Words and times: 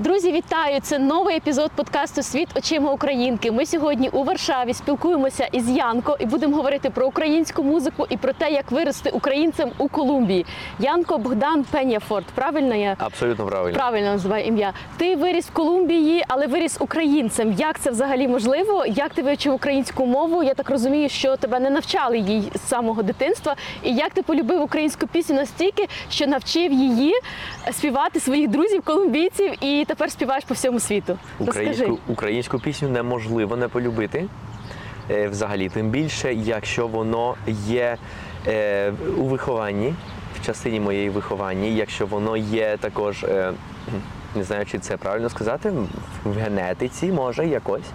Друзі, 0.00 0.32
вітаю! 0.32 0.80
Це 0.82 0.98
новий 0.98 1.36
епізод 1.36 1.70
подкасту 1.74 2.22
Світ 2.22 2.48
очима 2.56 2.92
українки. 2.92 3.50
Ми 3.50 3.66
сьогодні 3.66 4.08
у 4.08 4.24
Варшаві 4.24 4.74
спілкуємося 4.74 5.48
із 5.52 5.70
Янко 5.70 6.16
і 6.20 6.26
будемо 6.26 6.56
говорити 6.56 6.90
про 6.90 7.06
українську 7.06 7.62
музику 7.62 8.06
і 8.10 8.16
про 8.16 8.32
те, 8.32 8.50
як 8.50 8.70
вирости 8.70 9.10
українцем 9.10 9.70
у 9.78 9.88
Колумбії. 9.88 10.46
Янко 10.78 11.18
Богдан 11.18 11.64
Пеняфорт. 11.64 12.26
Правильно 12.26 12.74
я 12.74 12.96
Абсолютно 12.98 13.46
правильно. 13.46 13.74
правильно 13.78 14.10
називаю 14.12 14.44
ім'я. 14.44 14.72
Ти 14.96 15.16
виріс 15.16 15.46
в 15.46 15.52
Колумбії, 15.52 16.24
але 16.28 16.46
виріс 16.46 16.76
українцем. 16.80 17.52
Як 17.52 17.80
це 17.80 17.90
взагалі 17.90 18.28
можливо? 18.28 18.86
Як 18.86 19.14
ти 19.14 19.22
вивчив 19.22 19.54
українську 19.54 20.06
мову? 20.06 20.42
Я 20.42 20.54
так 20.54 20.70
розумію, 20.70 21.08
що 21.08 21.36
тебе 21.36 21.60
не 21.60 21.70
навчали 21.70 22.18
їй 22.18 22.52
з 22.54 22.68
самого 22.68 23.02
дитинства. 23.02 23.56
І 23.82 23.94
як 23.94 24.10
ти 24.14 24.22
полюбив 24.22 24.62
українську 24.62 25.06
пісню 25.06 25.36
настільки, 25.36 25.88
що 26.10 26.26
навчив 26.26 26.72
її 26.72 27.14
співати 27.72 28.20
своїх 28.20 28.48
друзів 28.48 28.82
колумбійців 28.82 29.52
і 29.64 29.84
тепер 29.90 30.10
співаєш 30.10 30.44
по 30.44 30.54
всьому 30.54 30.80
світу? 30.80 31.18
Українську, 31.38 31.98
українську 32.08 32.58
пісню 32.58 32.88
неможливо 32.88 33.56
не 33.56 33.68
полюбити. 33.68 34.26
Е, 35.10 35.28
Взагалі, 35.28 35.68
тим 35.68 35.88
більше, 35.88 36.34
якщо 36.34 36.86
воно 36.86 37.34
є 37.66 37.96
е, 38.46 38.92
у 39.18 39.24
вихованні, 39.24 39.94
в 40.40 40.46
частині 40.46 40.80
моєї 40.80 41.10
виховання, 41.10 41.66
якщо 41.66 42.06
воно 42.06 42.36
є 42.36 42.76
також, 42.76 43.24
е, 43.24 43.52
не 44.34 44.44
знаю, 44.44 44.66
чи 44.66 44.78
це 44.78 44.96
правильно 44.96 45.28
сказати, 45.28 45.72
в 46.24 46.38
генетиці 46.38 47.12
може 47.12 47.46
якось, 47.46 47.90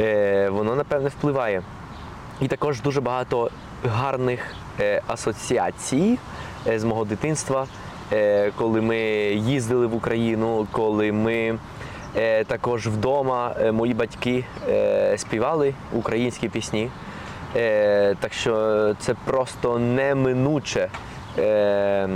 е, 0.00 0.48
воно 0.48 0.76
напевне 0.76 1.08
впливає. 1.08 1.62
І 2.40 2.48
також 2.48 2.80
дуже 2.80 3.00
багато 3.00 3.50
гарних 3.84 4.40
е, 4.80 5.02
асоціацій 5.06 6.18
е, 6.66 6.78
з 6.78 6.84
мого 6.84 7.04
дитинства, 7.04 7.66
коли 8.56 8.80
ми 8.80 8.98
їздили 9.34 9.86
в 9.86 9.94
Україну, 9.94 10.66
коли 10.72 11.12
ми 11.12 11.58
е, 12.16 12.44
також 12.44 12.86
вдома, 12.86 13.54
е, 13.60 13.72
мої 13.72 13.94
батьки 13.94 14.44
е, 14.68 15.18
співали 15.18 15.74
українські 15.92 16.48
пісні. 16.48 16.90
Е, 17.56 18.14
так 18.20 18.32
що 18.32 18.94
це 18.98 19.14
просто 19.24 19.78
неминуче. 19.78 20.88
Е, 21.38 22.08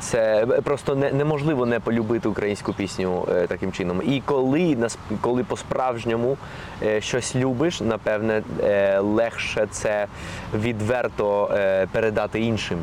Це 0.00 0.46
просто 0.64 0.94
неможливо 0.94 1.66
не 1.66 1.80
полюбити 1.80 2.28
українську 2.28 2.72
пісню 2.72 3.28
е, 3.30 3.46
таким 3.46 3.72
чином. 3.72 4.02
І 4.06 4.22
коли 4.24 4.76
коли 5.20 5.44
по-справжньому 5.44 6.36
е, 6.82 7.00
щось 7.00 7.36
любиш, 7.36 7.80
напевне, 7.80 8.42
е, 8.64 8.98
легше 8.98 9.66
це 9.70 10.06
відверто 10.54 11.50
е, 11.54 11.86
передати 11.92 12.40
іншим, 12.40 12.78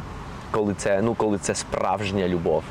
коли 0.51 0.73
це, 0.73 1.01
ну, 1.01 1.13
коли 1.13 1.37
це 1.37 1.55
справжня 1.55 2.27
любов. 2.27 2.63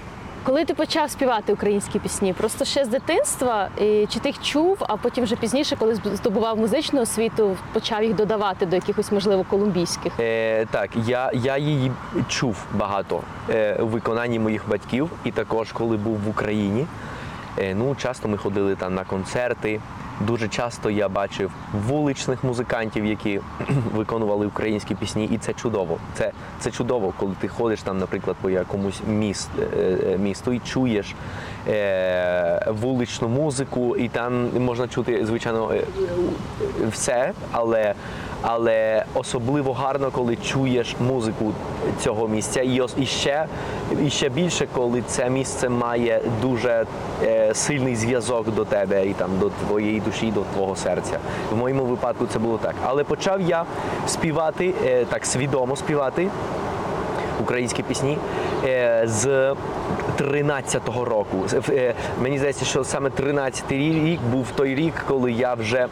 Коли 0.45 0.65
ти 0.65 0.75
почав 0.75 1.11
співати 1.11 1.53
українські 1.53 1.99
пісні, 1.99 2.33
просто 2.33 2.65
ще 2.65 2.85
з 2.85 2.89
дитинства, 2.89 3.69
і 3.79 4.07
чи 4.11 4.21
ти 4.21 4.29
їх 4.29 4.43
чув, 4.43 4.77
а 4.81 4.97
потім 4.97 5.25
вже 5.25 5.37
пізніше, 5.37 5.77
коли 5.77 5.95
здобував 5.95 6.59
музичну 6.59 7.01
освіту, 7.01 7.57
почав 7.73 8.05
їх 8.05 8.15
додавати 8.15 8.67
до 8.67 8.77
якихось, 8.77 9.13
можливо, 9.13 9.45
колумбійських? 9.51 10.13
Е, 10.21 10.67
так, 10.67 10.91
я, 11.07 11.31
я 11.35 11.59
її 11.59 11.93
чув 12.29 12.57
багато 12.75 13.21
е, 13.51 13.79
у 13.83 13.87
виконанні 13.87 14.39
моїх 14.39 14.69
батьків, 14.69 15.11
і 15.25 15.31
також 15.31 15.73
коли 15.73 15.97
був 15.97 16.19
в 16.19 16.29
Україні. 16.29 16.87
Е, 17.59 17.75
ну, 17.75 17.95
часто 17.95 18.29
ми 18.29 18.37
ходили 18.37 18.77
там 18.77 18.95
на 18.95 19.05
концерти. 19.05 19.81
Дуже 20.21 20.49
часто 20.49 20.91
я 20.91 21.09
бачив 21.09 21.51
вуличних 21.89 22.45
музикантів, 22.45 23.05
які 23.05 23.41
виконували 23.95 24.47
українські 24.47 24.95
пісні, 24.95 25.25
і 25.25 25.39
це 25.39 25.53
чудово. 25.53 25.99
Це, 26.15 26.33
це 26.61 26.71
чудово, 26.71 27.13
коли 27.17 27.35
ти 27.41 27.49
ходиш 27.49 27.83
там, 27.83 27.99
наприклад, 27.99 28.37
по 28.41 28.51
якомусь 28.51 29.01
міст, 29.09 29.49
е, 29.59 29.99
е, 30.07 30.19
місту 30.19 30.53
і 30.53 30.59
чуєш 30.59 31.15
вуличну 32.67 33.29
музику, 33.29 33.97
і 33.97 34.09
там 34.09 34.49
можна 34.59 34.89
чути, 34.89 35.27
звичайно, 35.27 35.73
е, 35.73 35.77
е, 35.77 35.85
все, 36.91 37.33
але 37.53 37.95
але 38.47 39.05
особливо 39.15 39.73
гарно, 39.73 40.11
коли 40.11 40.37
чуєш 40.37 40.97
музику 41.01 41.53
цього 42.01 42.29
місця, 42.29 42.63
і, 42.63 42.81
і 42.97 43.07
ще 43.07 43.47
і 44.07 44.11
ще 44.11 44.29
більше, 44.29 44.69
коли 44.75 45.03
це 45.07 45.31
місце 45.31 45.69
має 45.69 46.21
дуже 46.43 46.87
е, 47.23 47.55
сильний 47.55 47.97
зв'язок 47.97 48.55
до 48.55 48.65
тебе 48.65 49.07
і 49.07 49.13
там 49.13 49.31
до 49.41 49.51
твоєї 49.51 50.01
душі, 50.01 50.31
до 50.31 50.41
твого 50.55 50.77
серця. 50.77 51.19
В 51.53 51.57
моєму 51.57 51.85
випадку 51.85 52.27
це 52.33 52.39
було 52.39 52.59
так. 52.59 52.75
Але 52.85 53.05
почав 53.05 53.41
я 53.41 53.65
співати 54.07 54.75
е, 54.87 55.05
так 55.05 55.27
свідомо 55.27 55.77
співати 55.77 56.29
українські 57.41 57.83
пісні 57.83 58.13
е, 58.13 58.54
з 59.05 59.55
13-го 60.19 61.05
року. 61.05 61.37
Е, 61.69 61.95
Мені 62.23 62.39
здається, 62.39 62.65
що 62.65 62.85
саме 62.85 63.09
13-й 63.09 64.05
рік 64.05 64.21
був 64.33 64.47
той 64.57 64.75
рік, 64.75 64.95
коли 65.09 65.33
я 65.33 65.55
вже 65.55 65.87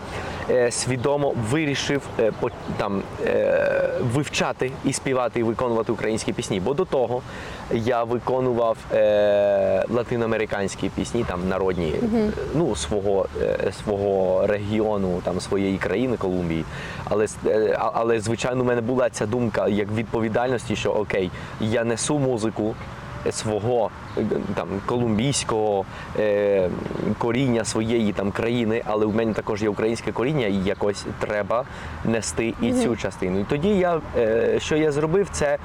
е, 0.50 0.70
свідомо 0.70 1.34
вирішив 1.50 2.02
е, 2.20 2.32
там 2.76 3.02
е, 3.26 3.90
вивчати 4.14 4.70
і 4.84 4.92
співати 4.92 5.40
і 5.40 5.42
виконувати 5.42 5.92
українські 5.92 6.32
пісні. 6.32 6.60
Бо 6.60 6.74
до 6.74 6.84
того 6.84 7.22
я 7.72 8.04
виконував 8.04 8.76
е, 8.92 9.84
латиноамериканські 9.90 10.88
пісні, 10.88 11.24
там 11.28 11.48
народні, 11.48 11.94
е, 12.14 12.30
ну 12.54 12.76
свого, 12.76 13.26
е, 13.42 13.72
свого 13.84 14.46
регіону, 14.46 15.20
там 15.24 15.40
своєї 15.40 15.78
країни 15.78 16.16
Колумбії. 16.16 16.64
Але 17.04 17.26
е, 17.46 17.78
але 17.94 18.20
звичайно, 18.20 18.62
у 18.62 18.64
мене 18.64 18.80
була 18.80 19.10
ця 19.10 19.26
думка 19.26 19.68
як 19.68 19.92
відповідальності, 19.92 20.76
що 20.76 20.92
окей, 20.92 21.30
я 21.60 21.84
несу 21.84 22.18
музику 22.18 22.61
свого 23.30 23.90
е, 24.18 24.24
там 24.54 24.68
колумбійського 24.86 25.84
е, 26.18 26.70
коріння 27.18 27.64
своєї 27.64 28.12
там 28.12 28.30
країни, 28.30 28.82
але 28.86 29.06
в 29.06 29.14
мене 29.14 29.32
також 29.32 29.62
є 29.62 29.68
українське 29.68 30.12
коріння, 30.12 30.46
і 30.46 30.54
якось 30.54 31.06
треба 31.18 31.64
нести 32.04 32.54
і 32.62 32.72
цю 32.72 32.96
частину. 32.96 33.40
І 33.40 33.44
тоді 33.44 33.68
я 33.68 34.00
е, 34.16 34.60
що 34.60 34.76
я 34.76 34.92
зробив, 34.92 35.28
це 35.30 35.58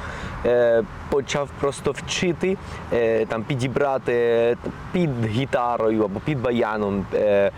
е, 0.46 0.84
почав 1.09 1.50
просто 1.59 1.91
вчити 1.91 2.57
е, 2.94 3.25
там 3.25 3.44
підібрати 3.44 4.57
під 4.91 5.25
гітарою 5.25 6.03
або 6.03 6.19
під 6.19 6.41
баяном 6.41 7.06
е, 7.13 7.52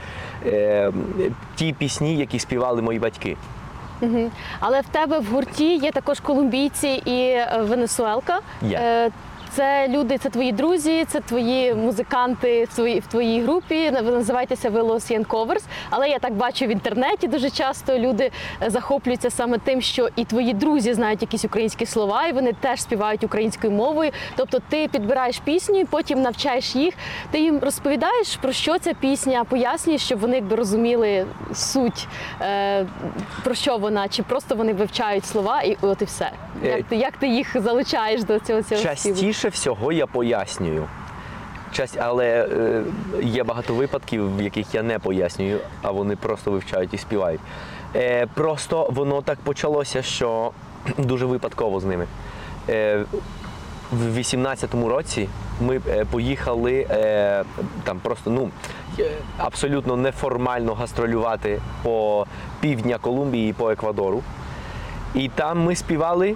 е, 0.45 0.91
ті 1.55 1.73
пісні, 1.73 2.17
які 2.17 2.39
співали 2.39 2.81
мої 2.81 2.99
батьки. 2.99 3.37
Мгм. 4.01 4.31
Але 4.59 4.81
в 4.81 4.85
тебе 4.85 5.19
в 5.19 5.25
гурті 5.25 5.75
є 5.75 5.91
також 5.91 6.19
колумбійці 6.19 6.87
і 6.87 7.21
е, 7.21 7.65
венесуелка. 7.69 8.39
Є. 8.61 9.11
Це 9.51 9.87
люди, 9.87 10.17
це 10.17 10.29
твої 10.29 10.51
друзі, 10.51 11.05
це 11.07 11.19
твої 11.19 11.73
музиканти 11.73 12.63
в 12.63 12.75
твоїй, 12.75 12.99
в 12.99 13.07
твоїй 13.07 13.41
групі. 13.41 13.89
Ви 13.89 14.11
називаєтеся 14.11 14.69
ви 14.69 14.81
Los. 14.81 15.61
Але 15.89 16.09
я 16.09 16.19
так 16.19 16.33
бачу 16.33 16.65
в 16.65 16.69
інтернеті 16.69 17.27
дуже 17.27 17.49
часто 17.49 17.99
люди 17.99 18.31
е, 18.63 18.69
захоплюються 18.69 19.29
саме 19.29 19.57
тим, 19.57 19.81
що 19.81 20.09
і 20.15 20.25
твої 20.25 20.53
друзі 20.53 20.93
знають 20.93 21.21
якісь 21.21 21.45
українські 21.45 21.85
слова, 21.85 22.27
і 22.27 22.31
вони 22.31 22.53
теж 22.53 22.81
співають 22.81 23.23
українською 23.23 23.73
мовою. 23.73 24.11
Тобто 24.35 24.59
ти 24.69 24.87
підбираєш 24.87 25.39
пісню, 25.39 25.79
і 25.79 25.85
потім 25.85 26.21
навчаєш 26.21 26.75
їх. 26.75 26.93
Ти 27.31 27.39
їм 27.39 27.59
розповідаєш 27.59 28.35
про 28.35 28.51
що 28.51 28.79
ця 28.79 28.93
пісня, 28.93 29.43
пояснюєш, 29.43 30.01
щоб 30.01 30.19
вони 30.19 30.35
якби 30.35 30.55
розуміли 30.55 31.25
суть, 31.53 32.07
е, 32.41 32.85
про 33.43 33.53
що 33.55 33.77
вона, 33.77 34.07
чи 34.07 34.23
просто 34.23 34.55
вони 34.55 34.73
вивчають 34.73 35.25
слова, 35.25 35.61
і 35.61 35.77
от 35.81 36.01
і 36.01 36.05
все. 36.05 36.31
Е, 36.65 36.67
Як 36.69 36.83
ти, 36.83 36.95
як 36.95 37.17
ти 37.17 37.27
їх 37.27 37.61
залучаєш 37.61 38.23
до 38.23 38.39
цього 38.39 38.61
цього 38.63 38.81
співу? 38.95 39.15
Частіше 39.39 39.61
всього 39.61 39.91
я 39.91 40.07
пояснюю. 40.07 40.87
Але 41.99 42.25
е, 42.25 42.83
є 43.21 43.43
багато 43.43 43.73
випадків, 43.73 44.37
в 44.37 44.41
яких 44.41 44.75
я 44.75 44.83
не 44.83 44.99
пояснюю, 44.99 45.59
а 45.81 45.91
вони 45.91 46.15
просто 46.15 46.51
вивчають 46.51 46.93
і 46.93 46.97
співають. 46.97 47.41
Е, 47.95 48.27
просто 48.33 48.89
воно 48.91 49.21
так 49.21 49.39
почалося, 49.39 50.01
що 50.01 50.51
дуже 50.97 51.25
випадково 51.25 51.79
з 51.79 51.85
ними. 51.85 52.07
Е, 52.69 53.05
в 53.91 54.17
18-му 54.17 54.89
році 54.89 55.29
ми 55.61 55.81
е, 55.87 56.05
поїхали 56.05 56.87
е, 56.89 57.43
там 57.83 57.99
просто 57.99 58.29
ну 58.29 58.49
е, 58.99 59.11
абсолютно 59.37 59.95
неформально 59.95 60.73
гастролювати 60.73 61.61
по 61.83 62.25
півдня 62.59 62.97
Колумбії 62.97 63.49
і 63.49 63.53
по 63.53 63.71
Еквадору. 63.71 64.23
І 65.15 65.29
там 65.29 65.63
ми 65.63 65.75
співали 65.75 66.35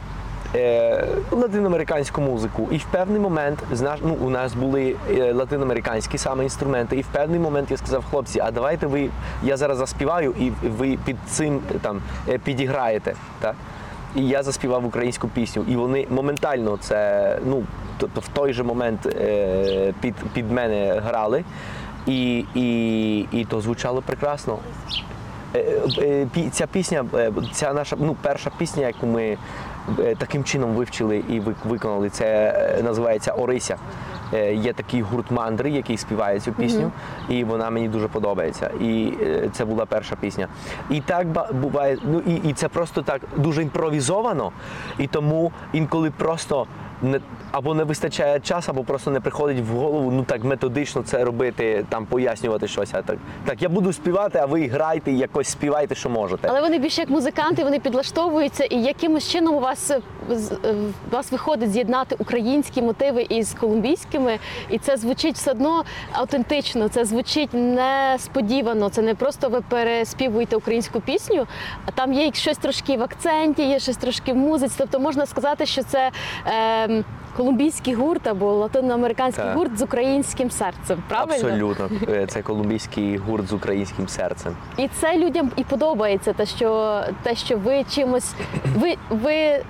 е, 0.56 1.08
латиноамериканську 1.32 2.22
музику. 2.22 2.68
І 2.72 2.78
в 2.78 2.86
певний 2.86 3.20
момент 3.20 3.60
зна- 3.72 3.98
ну, 4.04 4.14
у 4.14 4.30
нас 4.30 4.54
були 4.54 4.96
е, 5.12 5.34
латиноамериканські 5.34 6.18
саме 6.18 6.44
інструменти. 6.44 6.96
І 6.98 7.02
в 7.02 7.08
певний 7.08 7.40
момент 7.40 7.72
я 7.72 7.78
сказав, 7.78 8.04
хлопці, 8.12 8.40
а 8.40 8.52
давайте 8.52 8.88
ви, 8.88 9.10
я 9.44 9.58
зараз 9.58 9.78
заспіваю, 9.78 10.36
і 10.40 10.52
ви 10.70 10.98
під 11.06 11.18
цим 11.28 11.60
там 11.82 12.02
е, 12.30 12.38
підіграєте. 12.38 13.14
Так? 13.40 13.56
І 14.16 14.28
я 14.28 14.44
заспівав 14.44 14.86
українську 14.86 15.28
пісню. 15.28 15.66
І 15.68 15.76
вони 15.76 16.08
моментально 16.10 16.78
це, 16.78 17.40
ну, 17.46 17.64
тобто 17.98 18.22
в 18.22 18.28
той 18.28 18.54
же 18.54 18.64
момент 18.64 19.06
е, 19.06 19.94
під, 20.02 20.16
під 20.34 20.52
мене 20.52 21.02
грали. 21.06 21.44
І, 22.08 22.46
і, 22.56 23.20
і 23.20 23.46
то 23.46 23.62
звучало 23.62 24.02
прекрасно. 24.02 24.58
Е, 25.56 25.82
е, 26.00 26.28
Ця 26.52 26.68
пісня, 26.68 27.06
ця 27.52 27.74
наша 27.74 27.96
ну, 28.00 28.16
перша 28.22 28.52
пісня, 28.58 28.88
яку 28.88 29.08
ми 29.08 29.38
таким 30.18 30.44
чином 30.44 30.74
вивчили 30.76 31.24
і 31.30 31.42
виконали, 31.66 32.10
це 32.10 32.26
е, 32.80 32.84
називається 32.84 33.32
Орися. 33.32 33.78
Е, 34.34 34.56
Є 34.56 34.74
такий 34.74 35.02
гурт 35.02 35.32
мандри, 35.32 35.72
який 35.72 35.98
співає 35.98 36.40
цю 36.40 36.52
пісню, 36.52 36.92
і 37.30 37.44
вона 37.44 37.70
мені 37.70 37.88
дуже 37.88 38.08
подобається. 38.08 38.72
І 38.82 39.14
е, 39.22 39.50
це 39.54 39.66
була 39.66 39.86
перша 39.86 40.16
пісня. 40.16 40.48
І 40.90 41.02
так 41.02 41.28
буває, 41.54 41.98
ну 42.04 42.22
і, 42.28 42.50
і 42.50 42.54
це 42.54 42.68
просто 42.68 43.02
так 43.02 43.22
дуже 43.38 43.62
імпровізовано, 43.62 44.52
і 44.98 45.08
тому 45.08 45.52
інколи 45.74 46.12
просто 46.12 46.68
не 47.02 47.20
або 47.54 47.74
не 47.74 47.84
вистачає 47.84 48.40
часу, 48.40 48.72
або 48.72 48.84
просто 48.84 49.12
не 49.12 49.20
приходить 49.20 49.60
в 49.60 49.76
голову 49.76 50.12
ну 50.12 50.24
так 50.24 50.44
методично 50.44 51.04
це 51.04 51.24
робити, 51.24 51.86
там 51.90 52.06
пояснювати 52.06 52.68
щось. 52.68 52.90
А 52.94 53.02
так, 53.02 53.18
так 53.46 53.62
я 53.62 53.70
буду 53.70 53.94
співати, 53.94 54.40
а 54.42 54.46
ви 54.46 54.68
грайте, 54.68 55.12
якось 55.12 55.48
співайте, 55.48 55.96
що 55.96 56.10
можете. 56.10 56.48
Але 56.52 56.62
вони 56.62 56.80
більше 56.80 57.02
як 57.02 57.10
музиканти, 57.10 57.64
вони 57.64 57.80
підлаштовуються, 57.80 58.64
і 58.64 58.82
якимось 58.82 59.30
чином 59.30 59.56
у 59.56 59.60
вас 59.60 59.92
е, 59.92 60.02
е, 60.30 60.74
у 61.12 61.16
вас 61.16 61.32
виходить 61.32 61.72
з'єднати 61.72 62.16
українські 62.20 62.82
мотиви 62.82 63.26
із 63.30 63.54
колумбійськими, 63.54 64.40
і 64.70 64.80
це 64.80 64.98
звучить 64.98 65.36
все 65.36 65.52
одно 65.52 65.84
автентично. 66.12 66.90
Це 66.90 67.06
звучить 67.06 67.50
несподівано. 67.54 68.90
Це 68.90 69.02
не 69.02 69.16
просто 69.16 69.50
ви 69.50 69.62
переспівуєте 69.70 70.56
українську 70.56 71.00
пісню, 71.00 71.48
а 71.86 71.92
там 71.92 72.14
є 72.14 72.32
щось 72.34 72.58
трошки 72.58 72.98
в 72.98 73.04
акценті, 73.04 73.64
є 73.64 73.80
щось 73.80 73.98
трошки 73.98 74.34
в 74.34 74.36
музиці. 74.36 74.76
Тобто 74.78 75.00
можна 75.00 75.26
сказати, 75.26 75.66
що 75.66 75.84
це. 75.84 76.12
Е, 76.48 77.04
Колумбійський 77.38 77.94
гурт 77.94 78.28
або 78.28 78.54
латиноамериканський 78.54 79.44
Так. 79.46 79.58
гурт 79.58 79.78
з 79.78 79.82
українським 79.82 80.52
серцем, 80.52 81.04
правильно? 81.10 81.48
Абсолютно. 81.48 81.90
Е, 82.10 82.26
Це 82.28 82.42
колумбійський 82.42 83.18
гурт 83.18 83.48
з 83.48 83.54
українським 83.54 84.08
серцем. 84.08 84.56
І 84.78 84.88
це 84.88 85.18
людям 85.18 85.52
і 85.56 85.64
подобається, 85.64 86.34
те, 86.34 86.46
що 86.46 87.02
те, 87.24 87.36
що 87.36 87.58
ви 87.58 87.84
чимось, 87.90 88.34
ви, 88.78 88.96
ви 89.10 89.64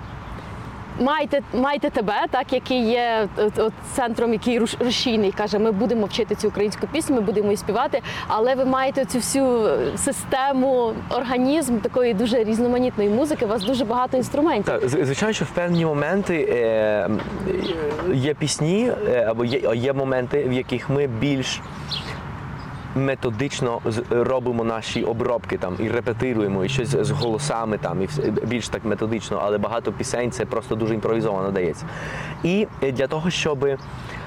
маєте, 1.00 1.40
маєте 1.54 1.90
тебе, 1.90 2.14
так, 2.30 2.52
який 2.52 2.88
є 2.90 3.28
от, 3.56 3.72
центром, 3.92 4.32
який 4.32 4.60
руш- 4.60 4.84
рушійний, 4.84 5.32
каже, 5.32 5.58
ми 5.58 5.72
будемо 5.72 6.06
вчити 6.06 6.34
цю 6.34 6.48
українську 6.48 6.86
пісню, 6.92 7.16
ми 7.16 7.20
будемо 7.22 7.46
її 7.46 7.56
співати, 7.56 8.02
але 8.28 8.54
ви 8.54 8.64
маєте 8.64 9.04
цю 9.04 9.18
всю 9.18 9.68
систему, 9.96 10.92
організм 11.10 11.78
такої 11.78 12.14
дуже 12.14 12.44
різноманітної 12.44 13.08
музики. 13.10 13.44
У 13.44 13.48
вас 13.48 13.62
дуже 13.64 13.84
багато 13.84 14.16
інструментів. 14.16 14.64
Так, 14.80 14.88
звичайно, 14.88 15.32
що 15.32 15.44
в 15.44 15.50
певні 15.50 15.86
моменти 15.86 16.48
е, 16.52 17.08
є 18.14 18.34
пісні, 18.34 18.92
е, 19.08 19.26
або 19.30 19.44
є, 19.44 19.60
є 19.74 19.92
моменти, 19.92 20.44
в 20.48 20.52
яких 20.52 20.90
ми 20.90 21.06
більш 21.06 21.60
методично 22.94 23.80
робимо 24.10 24.64
наші 24.64 25.04
обробки 25.04 25.58
там 25.58 25.76
і 25.78 25.88
репетируємо, 25.88 26.64
і 26.64 26.68
щось 26.68 26.88
з 26.88 27.10
голосами 27.10 27.78
там, 27.78 28.02
і 28.02 28.08
більш 28.46 28.68
так 28.68 28.84
методично, 28.84 29.40
але 29.44 29.58
багато 29.58 29.92
пісень 29.92 30.30
це 30.30 30.44
просто 30.44 30.74
дуже 30.74 30.94
імпровізовано 30.94 31.50
дається. 31.50 31.86
І 32.42 32.66
е, 32.82 32.92
для 32.92 33.06
того, 33.06 33.30
щоб 33.30 33.68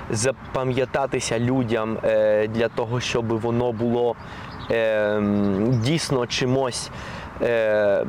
запам'ятатися 0.10 1.40
людям, 1.40 1.98
е, 2.04 2.48
для 2.48 2.68
того, 2.68 3.00
щоб 3.00 3.28
воно 3.28 3.72
було 3.72 4.16
е, 4.72 5.22
дійсно 5.84 6.28
чимось. 6.28 6.92
Е, 7.42 8.06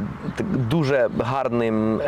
дуже 0.71 1.09
гарним, 1.19 2.01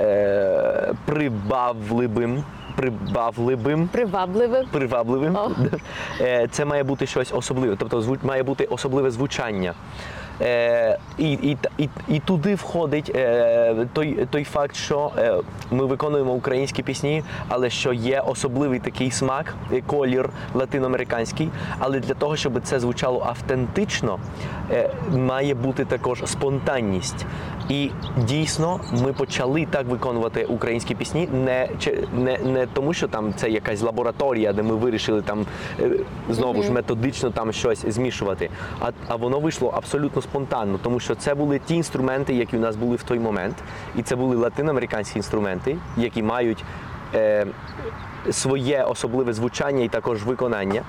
прибавливим, 1.04 2.44
прибавливим, 2.76 3.88
Привабливим. 3.88 4.66
привабливим. 4.72 5.36
О. 5.36 5.50
Е, 6.20 6.48
Це 6.50 6.64
має 6.64 6.82
бути 6.82 7.06
щось 7.06 7.32
особливе, 7.32 7.76
тобто 7.78 8.16
має 8.22 8.42
бути 8.42 8.64
особливе 8.64 9.10
звучання. 9.10 9.74
Е, 10.42 10.98
і, 11.18 11.32
і, 11.32 11.56
і, 11.78 11.88
і 12.08 12.18
туди 12.18 12.54
входить 12.54 13.12
е, 13.14 13.86
той, 13.92 14.26
той 14.30 14.44
факт, 14.44 14.76
що 14.76 15.10
е, 15.18 15.34
ми 15.70 15.84
виконуємо 15.84 16.32
українські 16.32 16.82
пісні, 16.82 17.22
але 17.48 17.70
що 17.70 17.92
є 17.92 18.20
особливий 18.20 18.78
такий 18.78 19.10
смак, 19.10 19.54
колір 19.86 20.30
латиноамериканський. 20.54 21.48
Але 21.78 22.00
для 22.00 22.14
того, 22.14 22.36
щоб 22.36 22.60
це 22.62 22.80
звучало 22.80 23.22
автентично, 23.28 24.18
е, 24.72 24.90
має 25.16 25.54
бути 25.54 25.84
також 25.84 26.22
спонтанність. 26.26 27.26
І 27.68 27.90
дійсно 28.16 28.80
ми 29.04 29.12
почали 29.12 29.66
так 29.70 29.86
виконувати 29.86 30.44
українські 30.44 30.94
пісні, 30.94 31.28
не, 31.44 31.68
чи- 31.78 32.04
не, 32.12 32.38
не 32.38 32.66
тому, 32.66 32.94
що 32.94 33.08
там 33.08 33.34
це 33.36 33.50
якась 33.50 33.82
лабораторія, 33.82 34.52
де 34.52 34.62
ми 34.62 34.74
вирішили 34.74 35.22
там 35.22 35.46
е, 35.80 35.90
знову 36.30 36.62
ж 36.62 36.72
методично 36.72 37.30
там 37.30 37.52
щось 37.52 37.84
змішувати. 37.88 38.50
А, 38.80 38.90
а 39.08 39.16
воно 39.16 39.40
вийшло 39.40 39.72
абсолютно 39.76 40.22
спонтанно, 40.22 40.29
тому 40.82 41.00
що 41.00 41.14
це 41.14 41.34
були 41.34 41.58
ті 41.58 41.74
інструменти, 41.74 42.34
які 42.34 42.56
у 42.56 42.60
нас 42.60 42.76
були 42.76 42.96
в 42.96 43.02
той 43.02 43.18
момент, 43.18 43.56
і 43.96 44.02
це 44.02 44.16
були 44.16 44.36
латиноамериканські 44.36 45.18
інструменти, 45.18 45.76
які 45.96 46.22
мають 46.22 46.64
е, 47.14 47.46
своє 48.30 48.82
особливе 48.82 49.32
звучання 49.32 49.84
і 49.84 49.88
також 49.88 50.24
виконання. 50.24 50.82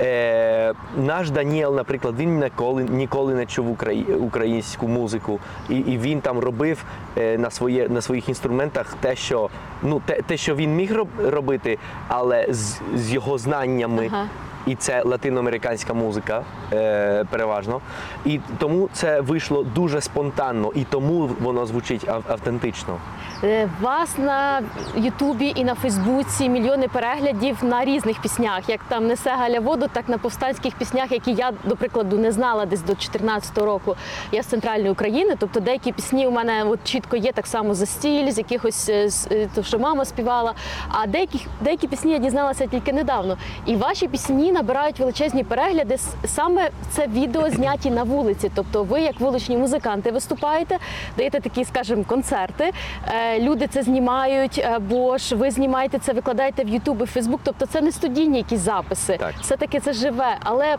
Е, 0.00 0.74
наш 0.96 1.30
Даніел, 1.30 1.74
наприклад, 1.76 2.14
він 2.18 2.40
ніколи, 2.40 2.84
ніколи 2.84 3.34
не 3.34 3.46
чув 3.46 3.70
украї- 3.70 4.16
українську 4.16 4.88
музику, 4.88 5.40
і, 5.68 5.74
і 5.78 5.98
він 5.98 6.20
там 6.20 6.38
робив 6.38 6.84
е, 7.18 7.38
на, 7.38 7.50
своє, 7.50 7.88
на 7.88 8.00
своїх 8.00 8.28
інструментах 8.28 8.94
те, 9.00 9.16
що, 9.16 9.50
ну, 9.82 10.02
те, 10.06 10.22
те, 10.22 10.36
що 10.36 10.54
він 10.54 10.76
міг 10.76 10.96
робити, 11.18 11.78
але 12.08 12.46
з, 12.50 12.78
з 12.94 13.12
його 13.12 13.38
знаннями. 13.38 14.08
Ага. 14.12 14.26
І 14.66 14.74
це 14.74 15.02
латиноамериканська 15.04 15.94
музика 15.94 16.42
е, 16.72 17.24
переважно. 17.30 17.80
І 18.24 18.40
тому 18.58 18.88
це 18.92 19.20
вийшло 19.20 19.62
дуже 19.62 20.00
спонтанно, 20.00 20.72
і 20.74 20.84
тому 20.84 21.30
воно 21.40 21.66
звучить 21.66 22.08
ав- 22.08 22.22
автентично. 22.28 22.96
Е, 23.44 23.68
Вас 23.80 24.18
на 24.18 24.62
Ютубі 24.96 25.52
і 25.56 25.64
на 25.64 25.74
Фейсбуці 25.74 26.48
мільйони 26.48 26.88
переглядів 26.88 27.56
на 27.64 27.84
різних 27.84 28.20
піснях, 28.20 28.68
як 28.68 28.80
там 28.88 29.06
несе 29.06 29.30
Галя 29.30 29.60
воду, 29.60 29.86
так 29.92 30.08
на 30.08 30.18
повстанських 30.18 30.74
піснях, 30.74 31.12
які 31.12 31.32
я, 31.32 31.52
до 31.64 31.76
прикладу, 31.76 32.18
не 32.18 32.32
знала 32.32 32.66
десь 32.66 32.80
до 32.80 32.86
2014 32.86 33.58
року. 33.58 33.96
Я 34.32 34.42
з 34.42 34.46
центральної 34.46 34.90
України. 34.90 35.34
Тобто 35.38 35.60
деякі 35.60 35.92
пісні 35.92 36.26
у 36.26 36.30
мене 36.30 36.64
от 36.64 36.78
чітко 36.84 37.16
є 37.16 37.32
так 37.32 37.46
само 37.46 37.74
за 37.74 37.86
стіль, 37.86 38.30
з 38.30 38.38
якихось 38.38 38.88
е, 38.88 39.08
е, 39.30 39.48
то, 39.54 39.62
що 39.62 39.78
мама 39.78 40.04
співала. 40.04 40.54
А 40.88 41.06
деякі, 41.06 41.46
деякі 41.60 41.88
пісні 41.88 42.12
я 42.12 42.18
дізналася 42.18 42.66
тільки 42.66 42.92
недавно. 42.92 43.36
І 43.66 43.76
ваші 43.76 44.08
пісні 44.08 44.52
набирають 44.56 44.98
величезні 44.98 45.44
перегляди. 45.44 45.98
Саме 46.24 46.70
це 46.90 47.06
відео 47.06 47.50
зняті 47.50 47.90
на 47.90 48.02
вулиці. 48.02 48.50
Тобто, 48.54 48.84
ви, 48.84 49.00
як 49.00 49.20
вуличні 49.20 49.56
музиканти, 49.56 50.10
виступаєте, 50.10 50.78
даєте 51.16 51.40
такі, 51.40 51.64
скажімо, 51.64 52.04
концерти. 52.04 52.72
Е, 53.08 53.40
Люди 53.40 53.66
це 53.66 53.82
знімають, 53.82 54.58
або 54.58 55.18
ж 55.18 55.36
ви 55.36 55.50
знімаєте 55.50 55.98
це, 55.98 56.12
викладаєте 56.12 56.64
в 56.64 56.68
Ютуб 56.68 57.02
і 57.02 57.06
Фейсбук. 57.06 57.40
Тобто 57.44 57.66
це 57.66 57.80
не 57.80 57.92
студійні 57.92 58.38
якісь 58.38 58.60
записи. 58.60 59.16
Так. 59.20 59.34
Все-таки 59.40 59.80
це 59.80 59.92
живе. 59.92 60.36
Але 60.40 60.76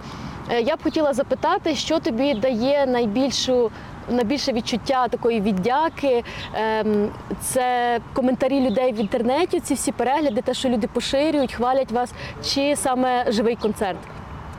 е, 0.50 0.62
я 0.62 0.76
б 0.76 0.84
хотіла 0.84 1.14
запитати, 1.14 1.76
що 1.76 2.00
тобі 2.00 2.34
дає 2.34 2.86
найбільшу. 2.86 3.72
Найбільше 4.10 4.54
відчуття 4.54 5.08
такої 5.08 5.42
віддяки 5.42 6.24
ем, 6.54 7.10
це 7.42 8.00
коментарі 8.14 8.60
людей 8.60 8.94
в 8.94 9.00
інтернеті, 9.00 9.60
ці 9.60 9.74
всі 9.74 9.92
перегляди, 9.92 10.42
те, 10.42 10.54
що 10.54 10.70
люди 10.70 10.88
поширюють, 10.88 11.54
хвалять 11.54 11.92
вас, 11.92 12.14
чи 12.44 12.76
саме 12.76 13.32
живий 13.32 13.56
концерт. 13.56 13.98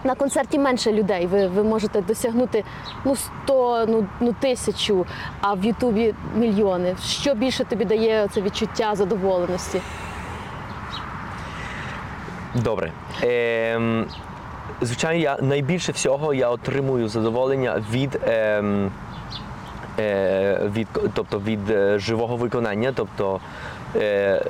На 0.04 0.14
концерті 0.14 0.58
менше 0.58 0.92
людей. 0.92 1.26
Ви, 1.26 1.46
ви 1.46 1.62
можете 1.62 2.02
досягнути 2.02 2.64
ну 3.04 3.16
100, 3.16 3.86
ну, 3.88 4.06
ну 4.20 4.34
тисячу, 4.40 5.06
а 5.40 5.54
в 5.54 5.64
Ютубі 5.64 6.14
мільйони. 6.36 6.96
Що 7.04 7.34
більше 7.34 7.64
тобі 7.64 7.84
дає 7.84 8.28
це 8.34 8.40
відчуття 8.40 8.94
задоволеності? 8.94 9.80
Добре. 12.54 12.92
Ем, 13.22 14.06
звичайно, 14.80 15.22
я 15.22 15.38
найбільше 15.42 15.92
всього 15.92 16.34
я 16.34 16.50
отримую 16.50 17.08
задоволення 17.08 17.82
від, 17.92 18.14
е, 18.14 18.62
від, 19.98 20.88
тобто 21.14 21.40
від 21.40 21.70
е, 21.70 21.98
живого 21.98 22.36
виконання. 22.36 22.92
Тобто 22.96 23.40
е, 23.96 24.44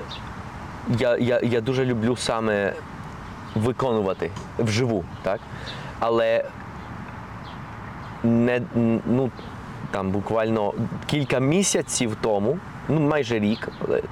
я, 0.98 1.16
я, 1.16 1.40
я 1.42 1.60
дуже 1.60 1.84
люблю 1.84 2.16
саме 2.16 2.72
виконувати 3.54 4.30
вживу, 4.58 5.04
так? 5.22 5.40
Але 6.00 6.44
не 8.22 8.62
ну, 9.06 9.30
там 9.90 10.10
буквально 10.10 10.74
кілька 11.06 11.38
місяців 11.38 12.16
тому, 12.20 12.58
ну 12.88 13.00
майже 13.00 13.38
рік, 13.38 13.68
але 13.84 14.02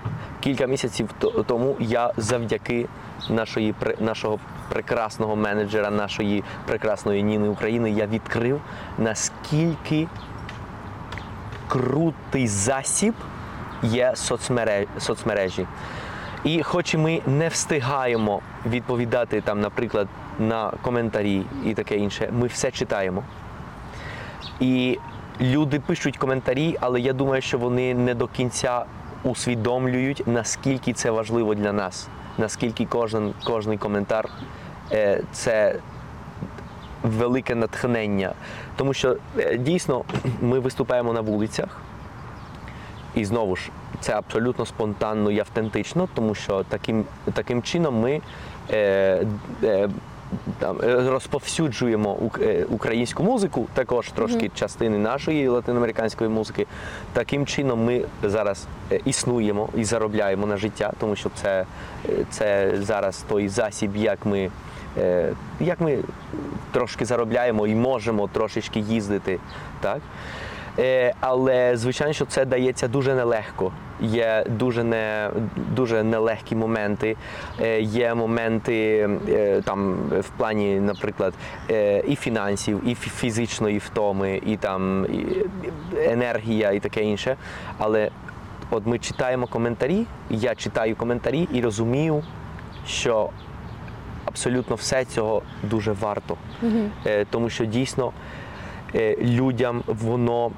кілька 0.41 0.67
місяців 0.67 1.11
тому 1.47 1.77
я 1.81 2.13
завдяки 2.17 2.87
нашої 3.31 3.75
нашого 4.01 4.39
прекрасного 4.69 5.37
менеджера, 5.37 5.91
нашої 5.91 6.45
прекрасної 6.67 7.23
Ніни 7.23 7.49
України, 7.49 7.91
я 7.91 8.07
відкрив 8.07 8.61
наскільки 8.99 10.09
крутий 11.69 12.49
засіб 12.49 13.15
є 13.83 14.15
соцмережі. 14.99 15.67
І 16.45 16.63
хоч 16.63 16.95
ми 16.95 17.21
не 17.27 17.49
встигаємо 17.49 18.41
відповідати 18.67 19.41
там, 19.41 19.61
наприклад, 19.61 20.09
на 20.39 20.73
коментарі 20.83 21.43
і 21.65 21.75
таке 21.75 21.97
інше, 21.97 22.29
ми 22.33 22.47
все 22.47 22.71
читаємо. 22.71 23.25
І 24.61 24.99
люди 25.41 25.81
пишуть 25.81 26.17
коментарі, 26.17 26.77
але 26.81 27.01
я 27.01 27.13
думаю, 27.13 27.43
що 27.43 27.59
вони 27.59 27.95
не 27.95 28.15
до 28.15 28.27
кінця 28.27 28.85
усвідомлюють, 29.25 30.23
наскільки 30.27 30.93
це 30.93 31.11
важливо 31.11 31.55
для 31.55 31.73
нас. 31.73 32.09
наскільки 32.39 32.87
кожен, 32.87 33.35
кожний 33.45 33.79
коментар 33.79 34.29
е, 34.93 35.23
це 35.33 35.75
велике 37.03 37.55
натхнення. 37.55 38.33
Тому 38.77 38.95
що 38.95 39.17
е, 39.39 39.59
дійсно 39.59 40.05
ми 40.41 40.59
виступаємо 40.59 41.13
на 41.13 41.21
вулицях, 41.21 41.81
і 43.15 43.25
знову 43.25 43.57
ж 43.57 43.71
це 44.01 44.13
абсолютно 44.13 44.67
спонтанно 44.67 45.31
і 45.31 45.39
автентично, 45.39 46.09
тому 46.15 46.35
що 46.35 46.65
таким, 46.69 47.05
таким 47.35 47.63
чином 47.63 48.01
ми 48.01 48.21
е, 48.71 49.27
е, 49.63 49.89
там, 50.59 50.81
е, 50.83 51.11
розповсюджуємо 51.11 52.19
е, 52.41 52.65
українську 52.71 53.23
музику, 53.23 53.67
також 53.75 54.11
трошки 54.11 54.51
частини 54.55 54.99
нашої 54.99 55.49
латиноамериканської 55.49 56.31
музики. 56.31 56.67
Таким 57.13 57.47
чином 57.47 57.85
ми 57.85 58.05
зараз 58.23 58.67
існуємо 59.05 59.69
і 59.77 59.85
заробляємо 59.85 60.47
на 60.47 60.57
життя, 60.57 60.93
тому 61.01 61.17
що 61.17 61.31
це, 61.35 61.67
це 62.31 62.73
зараз 62.81 63.25
той 63.29 63.49
засіб, 63.49 63.97
як 63.97 64.27
ми. 64.27 64.51
Е, 64.99 65.33
Як 65.61 65.81
ми 65.81 65.99
трошки 66.73 67.05
заробляємо 67.05 67.67
і 67.67 67.75
можемо 67.75 68.29
трошечки 68.29 68.81
їздити, 68.81 69.39
так? 69.81 70.01
Е, 70.79 71.15
але 71.21 71.77
звичайно, 71.77 72.13
що 72.13 72.25
це 72.25 72.45
дається 72.45 72.89
дуже 72.89 73.15
нелегко. 73.15 73.73
Є 74.01 74.45
дуже 74.49 74.85
не 74.85 75.31
дуже 75.57 76.03
нелегкі 76.03 76.57
моменти. 76.57 77.17
Е, 77.61 77.81
є 77.81 78.15
моменти 78.15 79.09
там 79.65 79.95
в 80.21 80.29
плані, 80.37 80.81
наприклад, 80.81 81.35
і 82.09 82.17
фінансів, 82.17 82.89
і 82.89 82.95
фізичної 82.95 83.79
втоми, 83.79 84.41
і 84.47 84.57
там 84.57 85.07
і 85.13 85.27
енергія, 85.99 86.73
і 86.73 86.81
таке 86.81 87.03
інше. 87.03 87.37
Але 87.79 88.11
от 88.71 88.87
ми 88.87 88.99
читаємо 88.99 89.47
коментарі, 89.47 90.07
я 90.31 90.55
читаю 90.55 90.97
коментарі 90.97 91.49
і 91.53 91.61
розумію, 91.61 92.23
що 92.87 93.31
абсолютно 94.37 94.77
все 94.77 95.05
цього 95.05 95.43
дуже 95.63 95.93
варто. 95.93 96.37
Е, 97.07 97.25
тому 97.31 97.51
що 97.51 97.65
дійсно 97.65 98.13
е, 98.95 99.17
людям 99.21 99.83
воно 99.87 100.51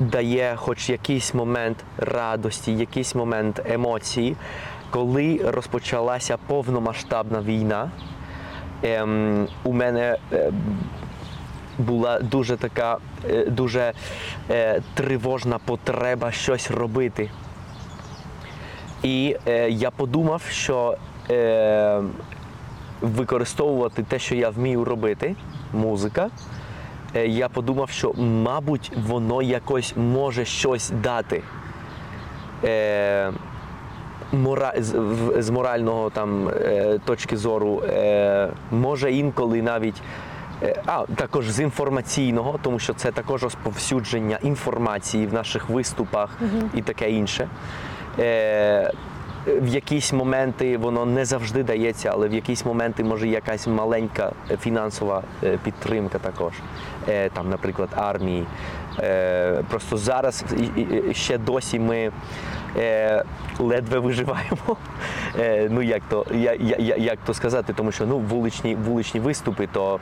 дає 0.00 0.56
хоч 0.56 0.90
якийсь 0.90 1.34
момент 1.34 1.84
радості, 1.98 2.72
якийсь 2.72 3.14
момент 3.14 3.60
емоції. 3.70 4.36
Коли 4.90 5.40
розпочалася 5.44 6.36
повномасштабна 6.46 7.40
війна, 7.40 7.90
ем, 8.82 9.48
у 9.64 9.72
мене 9.72 10.16
е, 10.32 10.52
була 11.78 12.20
дуже 12.20 12.56
така 12.56 12.98
е, 13.30 13.44
дуже 13.44 13.92
е, 14.50 14.80
тривожна 14.94 15.58
потреба 15.58 16.32
щось 16.32 16.70
робити. 16.70 17.30
І 19.02 19.36
е, 19.46 19.70
я 19.70 19.90
подумав, 19.90 20.42
що 20.50 20.96
е, 21.30 22.02
використовувати 23.06 24.02
те, 24.02 24.18
що 24.18 24.34
я 24.34 24.50
вмію 24.50 24.84
робити, 24.84 25.34
музика, 25.72 26.30
е, 27.16 27.26
я 27.26 27.48
подумав, 27.48 27.90
що, 27.90 28.12
мабуть, 28.18 28.92
воно 29.06 29.42
якось 29.42 29.94
може 29.96 30.44
щось 30.44 30.90
дати. 31.02 31.42
Е, 32.64 33.32
мора... 34.32 34.72
з, 34.78 34.92
в- 34.98 35.42
з 35.42 35.50
морального 35.50 36.10
там, 36.10 36.48
е, 36.48 36.98
точки 37.04 37.36
зору, 37.36 37.82
е, 37.88 38.48
може 38.70 39.12
інколи 39.12 39.62
навіть. 39.62 40.02
е, 40.62 40.82
А, 40.86 41.04
також 41.14 41.50
з 41.50 41.60
інформаційного, 41.60 42.58
тому 42.62 42.78
що 42.78 42.94
це 42.94 43.12
також 43.12 43.42
розповсюдження 43.42 44.38
інформації 44.42 45.26
в 45.26 45.32
наших 45.34 45.68
виступах 45.68 46.38
і 46.74 46.82
таке 46.82 47.10
інше. 47.10 47.48
Е, 48.18 48.92
в 49.46 49.66
якісь 49.66 50.12
моменти 50.12 50.76
воно 50.78 51.06
не 51.06 51.24
завжди 51.24 51.62
дається, 51.62 52.10
але 52.12 52.28
в 52.28 52.34
якісь 52.34 52.64
моменти 52.64 53.04
може 53.04 53.28
якась 53.28 53.66
маленька 53.66 54.32
е, 54.50 54.56
фінансова 54.56 55.22
е, 55.44 55.58
підтримка 55.64 56.18
також. 56.18 56.52
Е, 57.08 57.28
Там, 57.28 57.48
наприклад, 57.50 57.88
армії. 57.96 58.46
Просто 59.70 59.96
зараз 59.96 60.44
ще 61.12 61.38
досі 61.38 61.78
ми 61.78 62.10
ледве 63.58 63.98
виживаємо. 63.98 64.76
Ну 65.70 65.82
як 65.82 66.02
то, 66.10 66.26
я, 66.34 66.52
я, 66.54 66.76
я- 66.78 66.96
як 66.96 67.18
то 67.26 67.34
сказати, 67.34 67.72
тому 67.76 67.92
що 67.92 68.06
ну, 68.06 68.18
вуличні, 68.18 68.74
вуличні 68.74 69.20
виступи, 69.20 69.68
то 69.72 70.00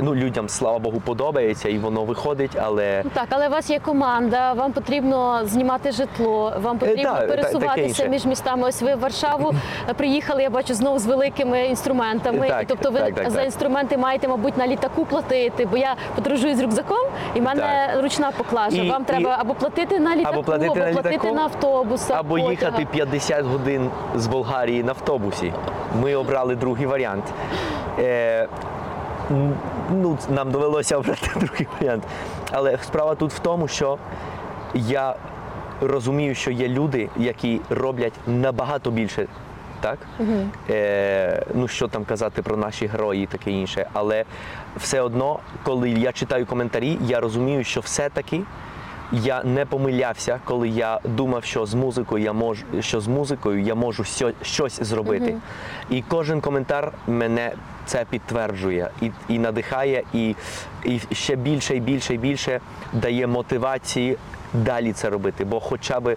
ну, 0.00 0.14
людям, 0.14 0.48
слава 0.48 0.78
Богу, 0.78 1.00
подобається 1.00 1.68
і 1.68 1.78
воно 1.78 2.04
виходить, 2.04 2.50
але 2.62 3.00
Ну 3.04 3.10
Так, 3.14 3.26
але 3.30 3.48
у 3.48 3.50
вас 3.50 3.70
є 3.70 3.78
команда, 3.78 4.52
вам 4.52 4.72
потрібно 4.72 5.40
знімати 5.44 5.92
житло, 5.92 6.52
вам 6.62 6.78
потрібно 6.78 7.02
Е, 7.02 7.14
та- 7.14 7.20
та- 7.20 7.26
пересуватися 7.26 7.88
інше. 7.88 8.08
між 8.08 8.24
містами. 8.24 8.68
Ось 8.68 8.82
ви 8.82 8.94
в 8.94 8.98
Варшаву 9.00 9.52
приїхали, 9.96 10.42
я 10.42 10.50
бачу, 10.50 10.74
знову 10.74 10.98
з 10.98 11.06
великими 11.06 11.66
інструментами. 11.66 12.48
Так, 12.48 12.64
тобто 12.68 12.90
ви 12.90 13.00
так, 13.00 13.14
так, 13.14 13.30
за 13.30 13.42
інструменти 13.42 13.96
маєте, 13.96 14.28
мабуть, 14.28 14.56
на 14.56 14.66
літаку 14.66 15.04
платити, 15.04 15.66
бо 15.70 15.76
я 15.76 15.94
подорожую 16.14 16.56
з 16.56 16.60
рюкзаком, 16.60 17.06
і 17.34 17.40
в 17.40 17.42
мене 17.42 17.94
ручна 18.02 18.30
поклажа. 18.36 18.76
І- 18.82 18.90
вам 18.90 19.02
і- 19.02 19.04
треба 19.04 19.36
або 19.40 19.54
платити 19.54 20.00
на 20.00 20.16
літаку, 20.16 20.34
або 20.34 20.42
платити 20.42 20.80
на 20.80 20.90
літаку, 20.92 21.34
на 21.34 21.42
автобусах. 21.42 22.16
або 22.18 22.28
потягах. 22.34 22.50
їхати 22.50 22.86
50 22.92 23.44
годин 23.44 23.90
з 24.16 24.26
Болгарії 24.26 24.82
на 24.82 24.90
автобусі. 24.92 25.52
Ми 26.02 26.14
обрали 26.14 26.56
другий 26.56 26.86
варіант. 26.86 27.24
Е, 27.98 28.48
ну, 29.90 30.18
нам 30.30 30.50
довелося 30.50 30.96
обрати 30.96 31.30
другий 31.36 31.66
варіант. 31.80 32.04
Але 32.50 32.78
справа 32.82 33.14
тут 33.14 33.32
в 33.32 33.38
тому, 33.38 33.68
що 33.68 33.98
я 34.74 35.16
розумію, 35.80 36.34
що 36.34 36.50
є 36.50 36.68
люди, 36.68 37.08
які 37.16 37.60
роблять 37.70 38.12
набагато 38.26 38.90
більше. 38.90 39.26
Так? 39.80 39.98
Е, 40.70 41.46
ну 41.54 41.68
що 41.68 41.88
там 41.88 42.04
казати 42.04 42.42
про 42.42 42.56
наші 42.56 42.86
герої 42.86 43.24
і 43.24 43.26
таке 43.26 43.50
інше. 43.50 43.86
Але 43.92 44.24
все 44.76 45.00
одно, 45.00 45.38
коли 45.62 45.90
я 45.90 46.12
читаю 46.12 46.46
коментарі, 46.46 46.98
я 47.06 47.20
розумію, 47.20 47.64
що 47.64 47.80
все-таки 47.80 48.42
я 49.12 49.42
не 49.42 49.64
помилявся, 49.66 50.40
коли 50.44 50.68
я 50.68 51.00
думав, 51.04 51.44
що 51.44 51.66
з 51.66 51.74
музикою 51.74 52.24
я 52.24 52.32
можу, 52.32 52.64
що 52.80 53.00
з 53.00 53.08
музикою 53.08 53.62
я 53.62 53.74
можу 53.74 54.04
щось 54.42 54.82
зробити. 54.82 55.36
І 55.90 56.02
кожен 56.08 56.40
коментар 56.40 56.92
мене 57.06 57.52
це 57.86 58.04
підтверджує 58.10 58.90
і, 59.00 59.10
і 59.28 59.38
надихає, 59.38 60.02
і, 60.12 60.36
і 60.84 61.00
ще 61.12 61.36
більше 61.36 61.76
і 61.76 61.80
більше 61.80 62.14
і 62.14 62.18
більше 62.18 62.60
дає 62.92 63.26
мотивації 63.26 64.16
далі 64.52 64.92
це 64.92 65.10
робити. 65.10 65.44
Бо 65.44 65.60
хоча 65.60 66.00
би. 66.00 66.16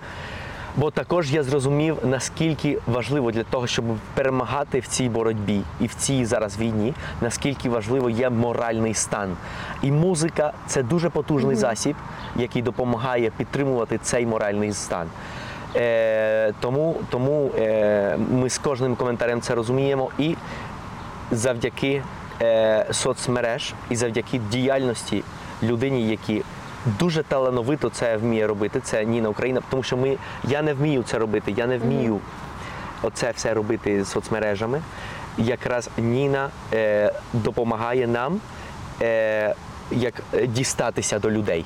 Бо 0.77 0.91
також 0.91 1.33
я 1.33 1.43
зрозумів, 1.43 1.97
наскільки 2.03 2.77
важливо 2.87 3.31
для 3.31 3.43
того, 3.43 3.67
щоб 3.67 3.85
перемагати 4.13 4.79
в 4.79 4.87
цій 4.87 5.09
боротьбі 5.09 5.61
і 5.79 5.87
в 5.87 5.93
цій 5.93 6.25
зараз 6.25 6.57
війні, 6.57 6.93
наскільки 7.21 7.69
важливо 7.69 8.09
є 8.09 8.29
моральний 8.29 8.93
стан. 8.93 9.37
І 9.81 9.91
музика 9.91 10.53
це 10.67 10.83
дуже 10.83 11.09
потужний 11.09 11.55
засіб, 11.55 11.95
який 12.35 12.61
допомагає 12.61 13.31
підтримувати 13.37 13.99
цей 14.03 14.25
моральний 14.25 14.73
стан. 14.73 15.07
Е, 15.75 16.53
тому 16.59 16.95
тому 17.09 17.51
е, 17.57 18.17
ми 18.31 18.49
з 18.49 18.57
кожним 18.57 18.95
коментарем 18.95 19.41
це 19.41 19.55
розуміємо 19.55 20.09
і 20.17 20.35
завдяки 21.31 22.01
е, 22.41 22.85
соцмереж 22.91 23.73
і 23.89 23.95
завдяки 23.95 24.41
діяльності 24.51 25.23
людині, 25.63 26.09
які 26.09 26.43
дуже 26.99 27.23
талановито 27.23 27.89
це 27.89 28.17
вміє 28.17 28.47
робити. 28.47 28.79
Це 28.83 29.05
Ніна 29.05 29.29
Україна, 29.29 29.61
тому 29.69 29.83
що 29.83 29.97
ми 29.97 30.17
я 30.43 30.61
не 30.61 30.73
вмію 30.73 31.03
це 31.03 31.17
робити, 31.17 31.53
я 31.57 31.67
не 31.67 31.77
вмію 31.77 32.19
оце 33.01 33.31
все 33.31 33.53
робити 33.53 34.03
з 34.03 34.07
соцмережами. 34.07 34.81
Якраз 35.37 35.89
Ніна 35.97 36.49
е, 36.73 37.13
допомагає 37.33 38.07
нам. 38.07 38.39
Е, 39.01 39.55
як 39.91 40.13
дістатися 40.47 41.19
до 41.19 41.31
людей. 41.31 41.65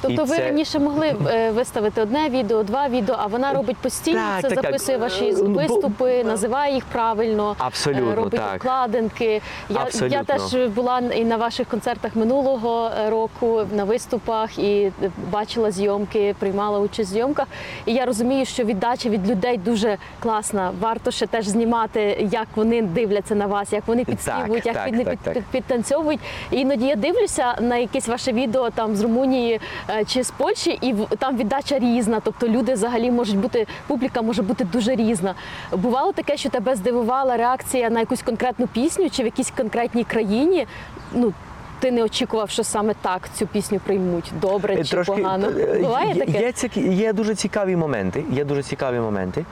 Тобто 0.00 0.22
І 0.22 0.26
ви 0.26 0.36
це- 0.36 0.44
раніше 0.44 0.78
могли 0.78 1.14
е, 1.26 1.50
виставити 1.50 2.02
одне 2.02 2.28
відео, 2.28 2.62
два 2.62 2.88
відео, 2.88 3.16
а 3.18 3.26
вона 3.26 3.52
робить 3.52 3.76
постійно 3.76 4.18
Так, 4.20 4.42
це, 4.42 4.48
так, 4.48 4.54
так. 4.56 4.64
записує 4.64 4.98
ваші 4.98 5.24
Е, 5.24 5.34
ну, 5.38 5.48
бо- 5.48 5.60
виступи, 5.60 6.24
називає 6.24 6.74
їх 6.74 6.84
правильно, 6.84 7.54
Абсолютно, 7.58 8.10
е, 8.10 8.14
робить 8.14 8.40
так. 8.40 8.54
обкладинки. 8.54 9.24
Я, 9.24 9.40
я 9.68 9.80
Абсолютно. 9.80 10.24
теж 10.24 10.54
була 10.68 10.98
і 10.98 11.24
на 11.24 11.36
ваших 11.36 11.68
концертах 11.68 12.16
минулого 12.16 12.90
е, 13.06 13.10
року 13.10 13.60
на 13.74 13.84
виступах 13.84 14.58
і 14.58 14.92
е, 15.02 15.10
бачила 15.30 15.70
зйомки, 15.70 16.34
приймала 16.38 16.78
участь 16.78 17.10
в 17.10 17.12
зйомках. 17.12 17.46
І 17.86 17.92
я 17.94 18.04
розумію, 18.04 18.44
що 18.44 18.64
віддача 18.64 19.08
від 19.08 19.30
людей 19.30 19.58
дуже 19.58 19.96
класна. 20.20 20.72
Варто 20.80 21.10
ще 21.10 21.26
теж 21.26 21.48
знімати, 21.48 22.28
як 22.32 22.46
вони 22.54 22.82
дивляться 22.82 23.34
на 23.34 23.46
вас, 23.46 23.72
як 23.72 23.82
вони 23.86 24.04
підспівують, 24.04 24.66
як 24.66 24.74
так, 24.74 24.86
вони 24.90 25.04
так, 25.04 25.16
під, 25.18 25.34
так. 25.34 25.42
підтанцьовують. 25.52 26.20
І 26.50 26.56
іноді 26.60 26.86
я 26.86 26.96
дивлюся 26.96 27.54
на 27.60 27.76
якесь 27.76 28.08
ваше 28.08 28.32
відео 28.32 28.70
там 28.70 28.96
з 28.96 29.00
Румунії 29.02 29.31
е, 29.36 30.04
чи 30.04 30.22
з 30.24 30.30
Польщі, 30.30 30.78
і 30.82 30.94
там 31.18 31.36
віддача 31.36 31.78
різна. 31.78 32.20
Тобто 32.24 32.48
люди 32.48 32.72
взагалі 32.72 33.10
можуть 33.10 33.36
бути, 33.38 33.66
публіка 33.86 34.22
може 34.22 34.42
бути 34.42 34.64
дуже 34.64 34.94
різна. 34.94 35.34
Бувало 35.72 36.12
таке, 36.12 36.36
що 36.36 36.50
тебе 36.50 36.74
здивувала 36.76 37.36
реакція 37.36 37.90
на 37.90 38.00
якусь 38.00 38.22
конкретну 38.22 38.66
пісню 38.66 39.10
чи 39.10 39.22
в 39.22 39.24
якійсь 39.26 39.50
конкретній 39.50 40.04
країні. 40.04 40.66
Ну, 41.14 41.32
ти 41.80 41.90
не 41.90 42.02
очікував, 42.02 42.50
що 42.50 42.64
саме 42.64 42.94
так 43.02 43.28
цю 43.34 43.46
пісню 43.46 43.80
приймуть 43.86 44.32
добре 44.40 44.84
чи 44.84 44.96
погано. 44.96 45.48
е, 45.48 45.78
Буває 45.82 46.14
таке? 46.14 46.40
Є, 46.40 46.52
ці- 46.52 46.80
є 46.80 47.12
дуже 47.12 47.34
цікаві 47.34 47.76
моменти. 47.76 48.24
Є 48.32 48.44
дуже 48.44 48.62
цікаві 48.62 48.98
моменти. 49.00 49.44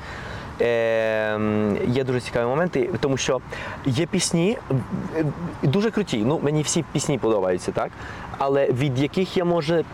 Е, 0.61 1.39
є 1.87 2.05
дуже 2.05 2.21
цікаві 2.21 2.47
моменти, 2.47 2.91
тому 3.01 3.17
що 3.17 3.41
є 3.87 4.07
пісні 4.07 4.59
е, 5.17 5.25
дуже 5.63 5.91
круті. 5.91 6.23
Ну, 6.27 6.41
мені 6.43 6.63
всі 6.63 6.85
пісні 6.93 7.19
подобаються, 7.19 7.73
так? 7.73 7.91
Але 8.39 8.67
від 8.73 8.99
яких 8.99 9.37
я 9.37 9.45
може 9.45 9.85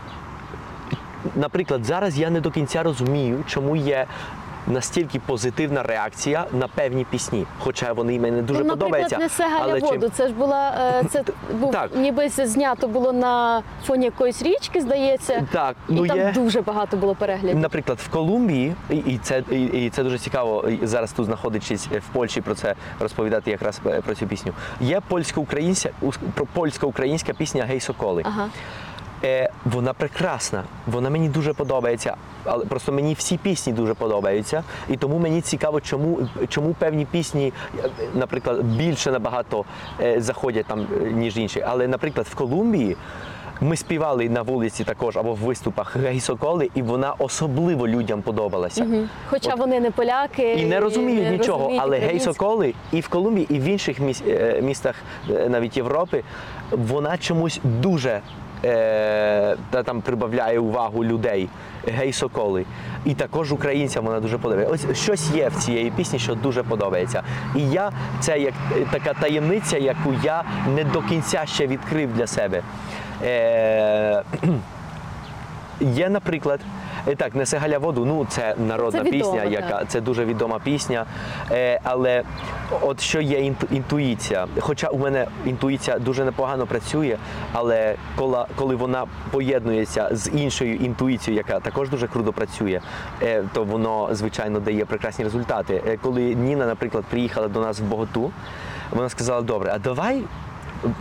наприклад, 1.35 1.85
зараз 1.85 2.19
я 2.19 2.29
не 2.29 2.41
до 2.41 2.51
кінця 2.51 2.83
розумію, 2.83 3.43
чому 3.47 3.75
є 3.75 4.05
настільки 4.67 5.19
позитивна 5.19 5.83
реакція 5.83 6.45
на 6.51 6.67
певні 6.67 7.05
пісні, 7.05 7.45
хоча 7.59 7.93
вони 7.93 8.19
мені 8.19 8.41
дуже 8.41 8.63
ну, 8.63 8.69
подобаються. 8.69 9.17
наприклад, 9.17 9.51
не 9.51 9.59
але 9.61 9.79
воду. 9.79 10.09
Це 10.09 10.27
ж 10.27 10.33
була 10.33 10.71
е, 11.01 11.03
це 11.09 11.23
був 11.59 11.71
Так. 11.71 11.91
ніби 11.95 12.29
це 12.29 12.47
знято 12.47 12.87
було 12.87 13.13
на 13.13 13.63
фоні 13.85 14.05
якоїсь 14.05 14.41
річки, 14.41 14.81
здається. 14.81 15.47
Так, 15.51 15.75
і 15.89 15.93
ну 15.93 16.07
там 16.07 16.17
є. 16.17 16.31
дуже 16.35 16.61
багато 16.61 16.97
було 16.97 17.15
переглядів. 17.15 17.59
Наприклад, 17.59 17.97
в 18.05 18.09
Колумбії, 18.09 18.75
і, 18.89 19.17
це 19.17 19.43
і, 19.51 19.65
і 19.65 19.89
це 19.89 20.03
дуже 20.03 20.17
цікаво 20.17 20.65
зараз 20.83 21.11
тут 21.11 21.25
знаходячись 21.25 21.87
в 21.87 22.13
Польщі 22.13 22.41
про 22.41 22.55
це 22.55 22.75
розповідати 22.99 23.51
якраз 23.51 23.81
е, 23.85 24.01
про 24.01 24.15
цю 24.15 24.27
пісню. 24.27 24.53
Є 24.81 25.01
польсько-українська 25.07 25.89
польсько-українська 26.53 27.33
пісня 27.33 27.65
Гей 27.65 27.79
Соколи. 27.79 28.23
Ага. 28.25 28.49
Е, 29.23 29.49
вона 29.65 29.93
прекрасна, 29.93 30.63
вона 30.87 31.09
мені 31.09 31.29
дуже 31.29 31.53
подобається, 31.53 32.15
але 32.43 32.65
просто 32.65 32.91
мені 32.91 33.13
всі 33.13 33.37
пісні 33.37 33.73
дуже 33.73 33.93
подобаються. 33.93 34.63
І 34.89 34.97
тому 34.97 35.19
мені 35.19 35.41
цікаво, 35.41 35.81
чому, 35.81 36.19
чому 36.49 36.73
певні 36.73 37.05
пісні, 37.05 37.53
е, 37.85 37.89
наприклад, 38.15 38.63
більше 38.63 39.11
набагато 39.11 39.65
е, 40.01 40.21
заходять 40.21 40.65
там, 40.65 40.87
е, 41.01 41.11
ніж 41.11 41.37
інші. 41.37 41.61
Але, 41.67 41.87
наприклад, 41.87 42.27
в 42.29 42.35
Колумбії 42.35 42.97
ми 43.61 43.75
співали 43.75 44.29
на 44.29 44.41
вулиці 44.41 44.83
також 44.83 45.17
або 45.17 45.33
в 45.33 45.37
виступах 45.37 45.95
Гей 45.97 46.19
Соколи, 46.19 46.69
і 46.75 46.81
вона 46.81 47.13
особливо 47.19 47.87
людям 47.87 48.21
подобалася. 48.21 48.83
Мгм. 48.83 49.09
Хоча 49.29 49.55
вони 49.55 49.79
не 49.79 49.91
поляки 49.91 50.53
І 50.53 50.65
не 50.65 50.79
розуміють 50.79 51.31
нічого, 51.31 51.57
розуміють 51.57 51.83
але 51.83 51.97
гей 51.97 52.05
українську. 52.05 52.33
Соколи 52.33 52.73
і 52.91 53.01
в 53.01 53.07
Колумбії, 53.07 53.47
і 53.49 53.59
в 53.59 53.63
інших 53.63 53.99
міс- 53.99 54.61
містах, 54.61 54.95
навіть 55.49 55.77
Європи, 55.77 56.23
вона 56.71 57.17
чомусь 57.17 57.59
дуже 57.63 58.21
та 59.69 59.83
там 59.83 60.01
прибавляє 60.01 60.59
увагу 60.59 61.05
людей. 61.05 61.49
Гей 61.87 62.13
Соколи. 62.13 62.65
І 63.05 63.13
також 63.13 63.51
українцям 63.51 64.05
вона 64.05 64.19
дуже 64.19 64.37
подобається. 64.37 64.87
Ось 64.91 64.97
щось 64.97 65.31
є 65.31 65.49
в 65.49 65.55
цієї 65.55 65.91
пісні, 65.91 66.19
що 66.19 66.35
дуже 66.35 66.63
подобається. 66.63 67.23
І 67.55 67.69
я 67.69 67.91
це 68.19 68.39
як 68.39 68.53
е, 68.71 68.85
така 68.91 69.13
таємниця, 69.13 69.77
яку 69.77 70.13
я 70.23 70.43
не 70.75 70.83
до 70.83 71.01
кінця 71.01 71.45
ще 71.45 71.67
відкрив 71.67 72.13
для 72.13 72.27
себе. 72.27 72.61
Е, 73.23 74.23
Є, 75.79 76.09
наприклад, 76.09 76.59
е, 77.07 77.15
так, 77.15 77.35
несе 77.35 77.57
Галя 77.57 77.77
воду, 77.77 78.05
ну 78.05 78.25
це 78.29 78.55
народна 78.67 79.03
Це 79.03 79.11
відомо, 79.11 79.33
пісня, 79.33 79.43
яка 79.49 79.79
так. 79.79 79.87
це 79.87 80.01
дуже 80.01 80.25
відома 80.25 80.59
пісня. 80.63 81.05
Е, 81.51 81.79
але 81.83 82.23
от 82.81 83.01
що 83.01 83.21
є 83.21 83.39
інту- 83.39 83.67
інтуїція. 83.71 84.47
Хоча 84.59 84.87
у 84.87 84.97
мене 84.97 85.27
інтуїція 85.45 85.99
дуже 85.99 86.25
непогано 86.25 86.65
працює, 86.67 87.17
але 87.53 87.95
коли, 88.15 88.45
коли 88.55 88.75
вона 88.75 89.05
поєднується 89.31 90.09
з 90.11 90.29
іншою 90.29 90.75
інтуїцією, 90.75 91.43
яка 91.47 91.59
також 91.59 91.89
дуже 91.89 92.07
круто 92.07 92.33
працює, 92.33 92.81
е, 93.23 93.43
то 93.53 93.63
воно 93.63 94.09
звичайно 94.11 94.59
дає 94.59 94.85
прекрасні 94.85 95.23
результати. 95.23 95.81
Е, 95.87 95.97
коли 96.01 96.21
Ніна, 96.35 96.65
наприклад, 96.65 97.03
приїхала 97.09 97.47
до 97.47 97.61
нас 97.61 97.79
в 97.79 97.83
Боготу, 97.83 98.31
вона 98.91 99.09
сказала: 99.09 99.41
добре, 99.41 99.71
а 99.75 99.79
давай 99.79 100.23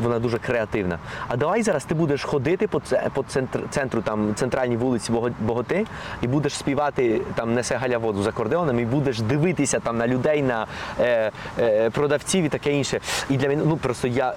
вона 0.02 0.18
дуже 0.18 0.38
креативна. 0.38 0.98
А 1.28 1.36
давай 1.36 1.62
зараз 1.62 1.84
ти 1.84 1.94
будеш 1.94 2.24
ходити 2.24 2.66
по, 2.66 2.82
по 3.14 3.22
центр, 3.22 3.60
центру, 3.70 4.02
там, 4.02 4.34
центральній 4.34 4.76
вулиці 4.76 5.12
Бого- 5.12 5.30
Боготи, 5.40 5.86
і 6.22 6.26
будеш 6.26 6.54
співати 6.54 7.20
там 7.34 7.54
несе 7.54 7.76
Галя 7.76 7.98
воду 7.98 8.22
з 8.22 8.26
акордеоном, 8.26 8.80
і 8.80 8.84
будеш 8.84 9.20
дивитися 9.20 9.80
там 9.80 9.98
на 9.98 10.06
людей, 10.06 10.42
на 10.42 10.66
е, 11.00 11.30
е, 11.58 11.90
продавців 11.90 12.44
і 12.44 12.48
таке 12.48 12.72
інше. 12.72 13.00
І 13.30 13.36
для 13.36 13.48
мене, 13.48 13.62
ну 13.66 13.76
просто 13.76 14.08
я. 14.08 14.34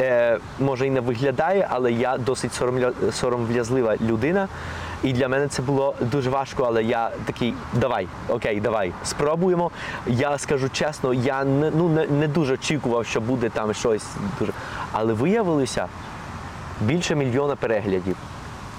Е, 0.00 0.38
може 0.58 0.86
і 0.86 0.90
не 0.90 1.00
виглядає, 1.00 1.66
але 1.70 1.92
я 1.92 2.18
досить 2.18 2.54
соромля, 2.54 2.92
сором'язлива 3.12 3.96
людина. 3.96 4.48
І 5.02 5.12
для 5.12 5.28
мене 5.28 5.48
це 5.48 5.62
було 5.62 5.94
дуже 6.00 6.30
важко, 6.30 6.64
але 6.64 6.84
я 6.84 7.10
такий, 7.24 7.54
давай, 7.72 8.08
окей, 8.28 8.60
давай, 8.60 8.92
спробуємо. 9.04 9.70
Я 10.06 10.38
скажу 10.38 10.68
чесно, 10.68 11.14
я 11.14 11.44
не, 11.44 11.70
ну, 11.70 11.88
не, 11.88 12.06
не 12.06 12.28
дуже 12.28 12.54
очікував, 12.54 13.06
що 13.06 13.20
буде 13.20 13.48
там 13.48 13.74
щось 13.74 14.04
дуже. 14.38 14.52
Але 14.92 15.12
виявилося 15.12 15.88
більше 16.80 17.14
мільйона 17.14 17.56
переглядів 17.56 18.16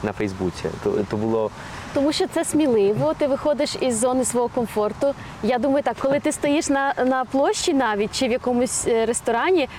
на 0.04 0.14
Фейсбуці. 0.14 0.64
То, 0.84 0.92
то 1.10 1.18
було 1.18 1.52
Тому 1.94 2.12
що 2.12 2.28
це 2.28 2.46
сміливо, 2.46 3.14
ти 3.14 3.28
виходиш 3.28 3.76
із 3.82 4.00
зони 4.00 4.26
свого 4.26 4.48
комфорту. 4.48 5.14
Я 5.44 5.60
думаю, 5.60 5.84
так, 5.84 5.98
коли 6.00 6.20
ти 6.20 6.32
стоїш 6.32 6.70
на, 6.70 6.94
на 7.06 7.26
площі 7.26 7.74
навіть 7.74 8.20
чи 8.20 8.28
в 8.28 8.32
якомусь 8.32 8.88
е, 8.88 9.06
ресторані. 9.06 9.70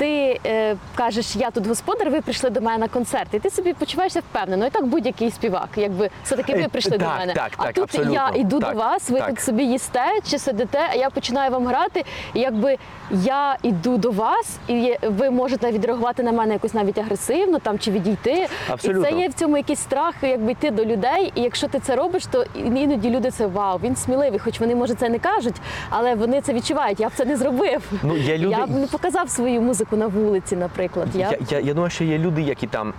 Ти 0.00 0.40
е, 0.46 0.76
кажеш, 0.94 1.36
я 1.36 1.50
тут 1.50 1.66
господар, 1.66 2.10
ви 2.10 2.20
прийшли 2.20 2.50
до 2.50 2.60
мене 2.60 2.78
на 2.78 2.88
концерт, 2.88 3.34
і 3.34 3.38
ти 3.38 3.50
собі 3.50 3.72
почуваєшся 3.72 4.20
впевнено. 4.20 4.66
І 4.66 4.70
так 4.70 4.86
будь-який 4.86 5.30
співак, 5.30 5.68
якби 5.76 6.10
все-таки 6.24 6.54
ви 6.54 6.60
Е, 6.62 6.68
прийшли 6.68 6.98
до 6.98 7.06
мене. 7.06 7.32
так, 7.34 7.50
а 7.56 7.72
тут 7.72 7.84
абсолютно. 7.84 8.12
я 8.14 8.30
йду 8.40 8.60
Так, 8.60 8.72
до 8.72 8.78
вас, 8.78 9.10
ви 9.10 9.18
так. 9.18 9.28
тут 9.28 9.40
собі 9.40 9.64
їсте 9.64 10.04
чи 10.30 10.38
сидите, 10.38 10.78
а 10.92 10.94
я 10.94 11.10
починаю 11.10 11.50
вам 11.50 11.66
грати. 11.66 12.04
І 12.34 12.40
якби 12.40 12.76
я 13.10 13.56
йду 13.62 13.96
до 13.96 14.10
вас, 14.10 14.58
і 14.68 14.96
ви 15.02 15.30
можете 15.30 15.70
відреагувати 15.72 16.22
на 16.22 16.32
мене 16.32 16.52
якось 16.52 16.74
навіть 16.74 16.98
агресивно 16.98 17.58
там 17.58 17.78
чи 17.78 17.90
відійти. 17.90 18.46
Абсолютно. 18.68 19.08
І 19.08 19.12
це 19.12 19.18
є 19.18 19.28
в 19.28 19.32
цьому 19.34 19.56
якийсь 19.56 19.80
страх, 19.80 20.14
якби 20.22 20.52
йти 20.52 20.70
до 20.70 20.84
людей. 20.84 21.32
І 21.34 21.40
якщо 21.42 21.68
ти 21.68 21.78
це 21.80 21.96
робиш, 21.96 22.26
то 22.26 22.44
іноді 22.54 23.10
люди 23.10 23.30
це 23.30 23.46
вау, 23.46 23.78
він 23.82 23.96
сміливий, 23.96 24.38
хоч 24.38 24.60
вони 24.60 24.74
може 24.74 24.94
це 24.94 25.08
не 25.08 25.18
кажуть, 25.18 25.56
але 25.90 26.14
вони 26.14 26.40
це 26.40 26.52
відчувають. 26.52 27.00
Я 27.00 27.08
б 27.08 27.12
це 27.14 27.24
не 27.24 27.36
зробив. 27.36 27.82
Ну, 28.02 28.16
є 28.16 28.38
люди- 28.38 28.56
Я 28.58 28.66
б 28.66 28.70
не 28.70 28.86
показав 28.86 29.30
свою 29.30 29.60
музику 29.62 29.89
на 29.96 30.06
вулиці, 30.06 30.56
наприклад. 30.56 31.08
Я, 31.14 31.30
Я, 31.30 31.38
я, 31.50 31.60
я 31.60 31.74
думаю, 31.74 31.90
що 31.90 32.04
є 32.04 32.18
люди, 32.18 32.42
які 32.42 32.66
там 32.66 32.94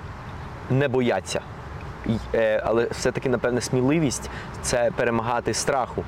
не 0.70 0.88
бояться. 0.88 1.42
Е, 2.36 2.64
але 2.66 2.88
все-таки, 2.92 3.30
напевне, 3.30 3.62
сміливість 3.62 4.30
це 4.62 4.92
перемагати 4.96 5.54
страху. 5.54 6.04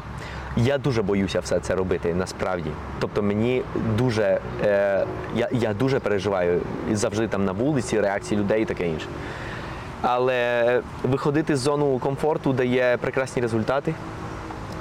Я 0.57 0.77
дуже 0.77 1.01
боюся 1.01 1.39
все 1.39 1.59
це 1.59 1.75
робити 1.75 2.13
насправді. 2.13 2.69
Тобто 2.99 3.23
мені 3.23 3.63
дуже 3.97 4.39
е, 4.63 5.05
я, 5.35 5.49
я 5.51 5.73
дуже 5.73 5.99
переживаю 5.99 6.61
завжди 6.91 7.27
там 7.27 7.45
на 7.45 7.51
вулиці, 7.51 8.01
реакції 8.01 8.41
людей 8.41 8.61
і 8.61 8.65
таке 8.65 8.87
інше. 8.87 9.05
Але 10.01 10.81
виходити 11.03 11.55
з 11.55 11.59
зону 11.59 11.99
комфорту 11.99 12.53
дає 12.53 12.97
прекрасні 12.97 13.41
результати. 13.41 13.93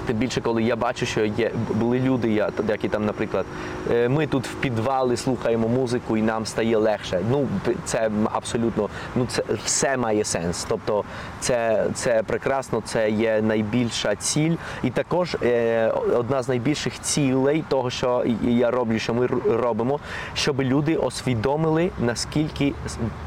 Тим 0.06 0.16
більше, 0.16 0.40
коли 0.40 0.62
я 0.62 0.76
бачу, 0.76 1.06
що 1.06 1.24
є 1.24 1.50
були 1.74 2.00
люди, 2.00 2.30
я- 2.32 2.50
які 2.68 2.88
там, 2.88 3.06
наприклад, 3.06 3.46
е, 3.90 4.08
ми 4.08 4.26
тут 4.26 4.46
в 4.46 4.54
підвалі 4.54 5.16
слухаємо 5.16 5.68
музику 5.68 6.16
і 6.16 6.22
нам 6.22 6.46
стає 6.46 6.76
легше. 6.76 7.20
Ну 7.30 7.48
це 7.84 8.10
абсолютно, 8.32 8.88
ну 9.16 9.26
це 9.26 9.42
все 9.64 9.96
має 9.96 10.24
сенс. 10.24 10.66
Тобто, 10.68 11.04
це, 11.40 11.86
це 11.94 12.22
прекрасно, 12.22 12.82
це 12.84 13.10
є 13.10 13.42
найбільша 13.42 14.16
ціль, 14.16 14.56
і 14.82 14.90
також 14.90 15.36
е, 15.42 15.88
одна 16.14 16.42
з 16.42 16.48
найбільших 16.48 17.00
цілей 17.00 17.64
того, 17.68 17.90
що 17.90 18.24
я 18.42 18.70
роблю, 18.70 18.98
що 18.98 19.14
ми 19.14 19.26
робимо, 19.46 20.00
щоб 20.34 20.62
люди 20.62 20.96
освідомили 20.96 21.90
наскільки 22.00 22.72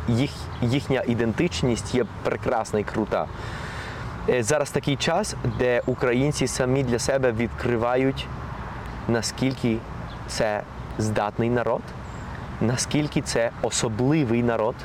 їх 0.07 0.31
їхня 0.61 1.03
ідентичність 1.07 1.95
є 1.95 2.05
прекрасна 2.23 2.79
і 2.79 2.83
крута. 2.83 3.25
Е, 4.29 4.43
Зараз 4.43 4.71
такий 4.71 4.95
час, 4.95 5.35
де 5.59 5.81
українці 5.85 6.47
самі 6.47 6.83
для 6.83 6.99
себе 6.99 7.31
відкривають, 7.31 8.27
наскільки 9.07 9.77
це 10.27 10.61
здатний 10.97 11.49
народ, 11.49 11.81
наскільки 12.61 13.21
це 13.21 13.51
особливий 13.61 14.43
народ, 14.43 14.75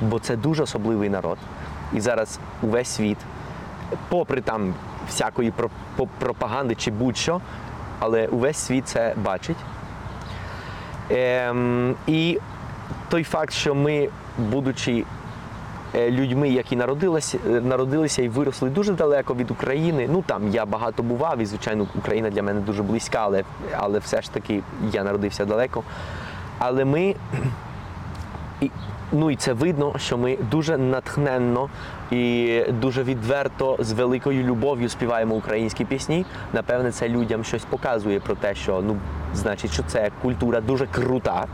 бо 0.00 0.18
це 0.18 0.36
дуже 0.36 0.62
особливий 0.62 1.10
народ. 1.10 1.38
І 1.92 2.00
зараз 2.00 2.38
увесь 2.62 2.88
світ, 2.88 3.18
попри 4.08 4.40
там 4.40 4.74
всякої 5.08 5.52
пропаганди 6.18 6.74
чи 6.74 6.90
будь-що, 6.90 7.40
але 7.98 8.26
увесь 8.26 8.58
світ 8.58 8.88
це 8.88 9.14
бачить. 9.16 9.56
Ем, 11.10 11.94
і 12.06 12.38
той 13.08 13.24
факт, 13.24 13.52
що 13.52 13.74
ми, 13.74 14.08
будучи 14.38 15.04
людьми, 15.94 16.48
які 16.48 16.76
народилися, 16.76 17.38
е, 17.46 17.60
народилися 17.60 18.22
і 18.22 18.28
виросли 18.28 18.70
дуже 18.70 18.92
далеко 18.92 19.34
від 19.34 19.50
України. 19.50 20.08
Ну 20.12 20.24
там 20.26 20.48
я 20.48 20.66
багато 20.66 21.02
бував, 21.02 21.38
і 21.38 21.46
звичайно, 21.46 21.86
Україна 21.94 22.30
для 22.30 22.42
мене 22.42 22.60
дуже 22.60 22.82
близька, 22.82 23.18
але, 23.22 23.44
але 23.76 23.98
все 23.98 24.22
ж 24.22 24.32
таки 24.32 24.62
я 24.92 25.04
народився 25.04 25.44
далеко. 25.44 25.82
Але 26.58 26.84
ми. 26.84 27.14
І, 28.60 28.70
ну 29.12 29.30
і 29.30 29.36
це 29.36 29.52
видно, 29.52 29.94
що 29.98 30.18
ми 30.18 30.38
дуже 30.50 30.78
натхненно 30.78 31.68
і 32.10 32.62
дуже 32.80 33.02
відверто 33.02 33.76
з 33.78 33.92
великою 33.92 34.42
любов'ю 34.42 34.88
співаємо 34.88 35.34
українські 35.34 35.84
пісні. 35.84 36.26
Напевне, 36.52 36.92
це 36.92 37.08
людям 37.08 37.44
щось 37.44 37.64
показує 37.64 38.20
про 38.20 38.34
те, 38.34 38.54
що 38.54 38.82
ну 38.86 38.96
значить, 39.34 39.72
що 39.72 39.82
це 39.82 40.10
культура 40.22 40.60
дуже 40.60 40.86
крута 40.86 41.46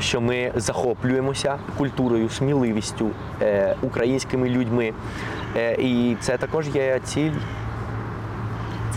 що 0.00 0.20
ми 0.20 0.52
захоплюємося 0.54 1.58
культурою, 1.78 2.28
сміливістю, 2.28 3.10
е, 3.42 3.76
українськими 3.82 4.48
людьми. 4.48 4.92
Е, 5.56 5.74
і 5.78 6.16
це 6.20 6.36
також 6.36 6.68
є 6.68 7.00
ціль. 7.04 7.32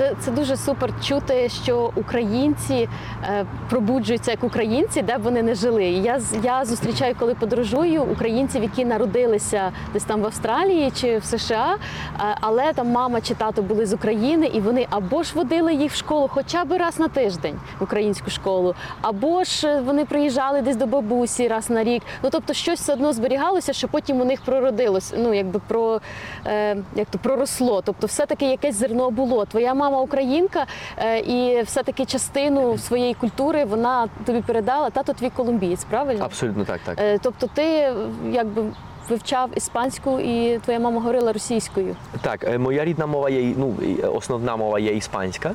Це, 0.02 0.14
це 0.20 0.32
дуже 0.32 0.58
супер 0.58 0.94
чути, 1.04 1.50
що 1.50 1.92
українці 1.96 2.90
е, 3.24 3.46
пробуджуються 3.70 4.32
як 4.32 4.44
українці, 4.44 5.02
де 5.02 5.18
б 5.18 5.22
вони 5.22 5.44
не 5.44 5.56
жили. 5.56 5.84
Я, 5.84 6.22
я 6.44 6.66
зустрічаю, 6.66 7.16
коли 7.20 7.36
подорожую, 7.36 8.04
українців, 8.04 8.64
які 8.64 8.86
народилися 8.86 9.72
десь 9.94 10.04
там 10.04 10.22
в 10.22 10.26
Австралії 10.26 10.92
чи 10.92 11.18
в 11.18 11.26
США, 11.26 11.76
е, 11.76 12.38
але 12.42 12.74
там 12.74 12.88
мама 12.88 13.22
чи 13.22 13.34
тато 13.34 13.62
були 13.62 13.86
з 13.86 13.94
України, 13.94 14.46
і 14.54 14.60
вони 14.60 14.88
або 14.90 15.24
ж 15.24 15.32
водили 15.36 15.74
їх 15.74 15.92
в 15.92 15.96
школу 15.96 16.30
хоча 16.34 16.66
б 16.66 16.78
раз 16.78 17.00
на 17.00 17.08
тиждень 17.08 17.60
в 17.80 17.84
українську 17.84 18.30
школу, 18.30 18.76
або 19.02 19.44
ж 19.44 19.68
е, 19.68 19.82
вони 19.82 20.06
приїжджали 20.06 20.62
десь 20.62 20.76
до 20.76 20.86
бабусі 20.86 21.48
раз 21.48 21.70
на 21.70 21.84
рік. 21.84 22.04
Ну 22.24 22.30
тобто 22.32 22.54
щось 22.54 22.80
все 22.80 22.94
одно 22.94 23.14
зберігалося, 23.14 23.74
що 23.74 23.88
потім 23.88 24.22
у 24.22 24.26
них 24.26 24.42
прородилось. 24.42 25.14
Ну 25.18 25.34
якби 25.34 25.60
про 25.68 26.02
е, 26.46 26.78
як 26.96 27.08
то 27.10 27.18
проросло. 27.18 27.82
Тобто, 27.86 28.08
все-таки 28.08 28.46
якесь 28.46 28.76
зерно 28.76 29.12
було. 29.12 29.46
Твоя 29.46 29.74
мама 29.74 29.91
українка, 30.00 30.66
е, 30.98 31.20
і 31.20 31.62
все-таки 31.62 32.06
частину 32.06 32.78
своєї 32.78 33.14
культури 33.14 33.66
вона 33.66 34.08
тобі 34.26 34.42
передала. 34.42 34.90
Тато 34.90 35.14
твій 35.14 35.30
колумбієць, 35.30 35.84
правильно? 35.84 36.26
Абсолютно 36.26 36.66
так, 36.66 36.80
так. 36.86 37.00
Е, 37.00 37.20
тобто, 37.22 37.48
ти 37.48 37.94
якби 38.32 38.64
вивчав 39.10 39.50
іспанську, 39.56 40.20
і 40.20 40.58
твоя 40.58 40.80
мама 40.80 41.00
говорила 41.00 41.34
російською. 41.34 41.96
Так, 42.22 42.44
е, 42.44 42.58
моя 42.58 42.86
рідна 42.86 43.06
мова 43.06 43.30
є, 43.30 43.54
ну, 43.58 43.76
основна 44.14 44.56
мова 44.56 44.80
є 44.80 44.94
іспанська. 44.94 45.52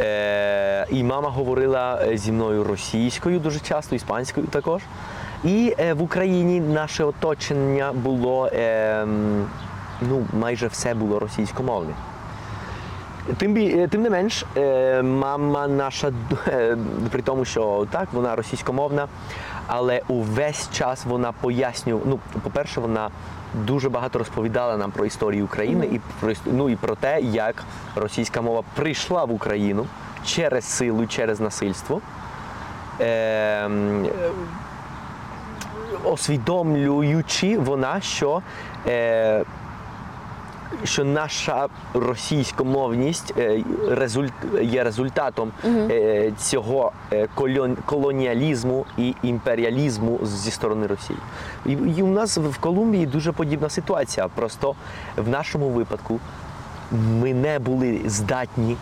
Е, 0.00 0.86
і 0.90 1.04
мама 1.04 1.28
говорила 1.28 2.00
зі 2.14 2.32
мною 2.32 2.64
російською 2.64 3.40
дуже 3.40 3.60
часто, 3.60 3.96
іспанською 3.96 4.46
також. 4.46 4.82
І 5.44 5.74
е, 5.78 5.92
в 5.94 6.02
Україні 6.02 6.60
наше 6.60 7.04
оточення 7.04 7.92
було, 7.92 8.46
е, 8.46 9.06
ну, 10.00 10.26
майже 10.32 10.66
все 10.66 10.94
було 10.94 11.18
російськомовне. 11.18 11.92
Тим, 13.38 13.52
бі- 13.54 13.74
е, 13.78 13.88
тим 13.88 14.02
не 14.02 14.10
менш, 14.10 14.44
е, 14.56 15.02
мама 15.02 15.68
наша, 15.68 16.12
е, 16.48 16.76
при 17.10 17.22
тому, 17.22 17.44
що 17.44 17.86
так, 17.90 18.08
вона 18.12 18.36
російськомовна, 18.36 19.08
але 19.66 20.02
увесь 20.08 20.68
час 20.72 21.04
вона 21.04 21.32
пояснює. 21.32 22.00
Ну, 22.04 22.18
по-перше, 22.42 22.80
вона 22.80 23.10
дуже 23.54 23.88
багато 23.88 24.18
розповідала 24.18 24.76
нам 24.76 24.90
про 24.90 25.04
історію 25.06 25.44
України 25.44 25.86
і 25.92 26.00
про 26.20 26.32
ну, 26.46 26.70
і 26.70 26.76
про 26.76 26.94
те, 26.94 27.20
як 27.20 27.64
російська 27.96 28.40
мова 28.40 28.62
прийшла 28.76 29.24
в 29.24 29.32
Україну 29.32 29.86
через 30.24 30.64
силу, 30.64 31.06
через 31.06 31.40
насильство. 31.40 32.00
Е, 33.00 33.64
м, 33.64 34.06
освідомлюючи 36.04 37.58
вона, 37.58 38.00
що 38.00 38.42
е, 38.86 39.44
що 40.84 41.04
наша 41.04 41.68
російськомовність 41.94 43.34
е, 43.38 43.64
є 44.62 44.84
результатом 44.84 45.52
е, 45.64 46.32
цього 46.38 46.92
е, 47.12 47.28
колоніалізму 47.86 48.86
і 48.98 49.14
імперіалізму 49.22 50.18
зі 50.22 50.50
сторони 50.50 50.86
Росії. 50.86 51.18
І, 51.66 51.72
і 51.72 52.02
у 52.02 52.10
нас 52.10 52.38
в 52.38 52.58
Колумбії 52.58 53.06
дуже 53.06 53.32
подібна 53.32 53.70
ситуація. 53.70 54.28
Просто 54.28 54.74
в 55.16 55.28
нашому 55.28 55.68
випадку 55.68 56.20
ми 56.92 57.34
не 57.34 57.58
були 57.58 58.00
здатні 58.06 58.76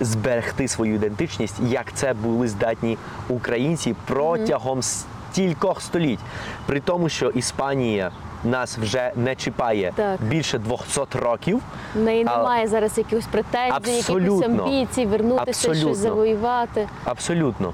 зберегти 0.00 0.68
свою 0.68 0.94
ідентичність, 0.94 1.56
як 1.68 1.92
це 1.94 2.14
були 2.14 2.48
здатні 2.48 2.98
українці 3.28 3.94
протягом 4.06 4.82
стількох 4.82 5.82
століть. 5.82 6.20
При 6.66 6.80
тому, 6.80 7.08
що 7.08 7.30
Іспанія 7.30 8.10
нас 8.44 8.78
вже 8.78 9.12
не 9.16 9.34
чіпає 9.34 9.92
Так. 9.96 10.22
більше 10.22 10.58
200 10.58 11.18
років. 11.18 11.60
В 11.94 11.98
неї 11.98 12.24
А- 12.28 12.36
немає 12.36 12.68
зараз 12.68 12.98
якихось 12.98 13.26
претензій, 13.26 13.90
якихось 13.92 14.42
амбіцій, 14.44 15.06
вернутися, 15.06 15.50
Абсолютно. 15.50 15.80
щось 15.80 15.98
завоювати. 15.98 16.88
Абсолютно. 17.04 17.72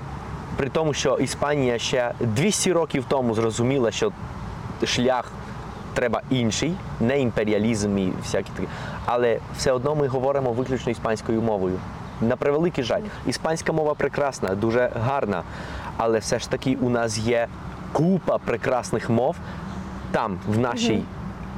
При 0.56 0.68
тому, 0.68 0.92
що 0.94 1.16
Іспанія 1.16 1.78
ще 1.78 2.12
200 2.20 2.72
років 2.72 3.04
тому 3.08 3.34
зрозуміла, 3.34 3.90
що 3.90 4.12
шлях 4.84 5.32
треба 5.94 6.22
інший, 6.30 6.74
не 7.00 7.20
імперіалізм 7.20 7.98
і 7.98 8.12
всякі 8.22 8.50
такі. 8.56 8.68
Але 9.06 9.38
все 9.56 9.72
одно 9.72 9.94
ми 9.94 10.06
говоримо 10.06 10.52
виключно 10.52 10.92
іспанською 10.92 11.42
мовою. 11.42 11.78
На 12.20 12.36
превеликий 12.36 12.84
жаль, 12.84 13.02
іспанська 13.26 13.72
мова 13.72 13.94
прекрасна, 13.94 14.54
дуже 14.54 14.90
гарна, 15.06 15.42
але 15.96 16.18
все 16.18 16.38
ж 16.38 16.50
таки 16.50 16.76
у 16.80 16.90
нас 16.90 17.18
є 17.18 17.46
купа 17.92 18.38
прекрасних 18.38 19.10
мов 19.10 19.36
там, 20.14 20.38
в 20.48 20.58
нашій 20.58 21.02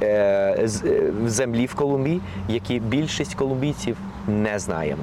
е, 0.03 0.59
з- 0.63 0.83
е, 0.85 1.01
землі 1.25 1.65
в 1.65 1.75
Колумбії, 1.75 2.21
які 2.49 2.79
більшість 2.79 3.35
колумбійців 3.35 3.97
не 4.27 4.59
знаємо. 4.59 5.01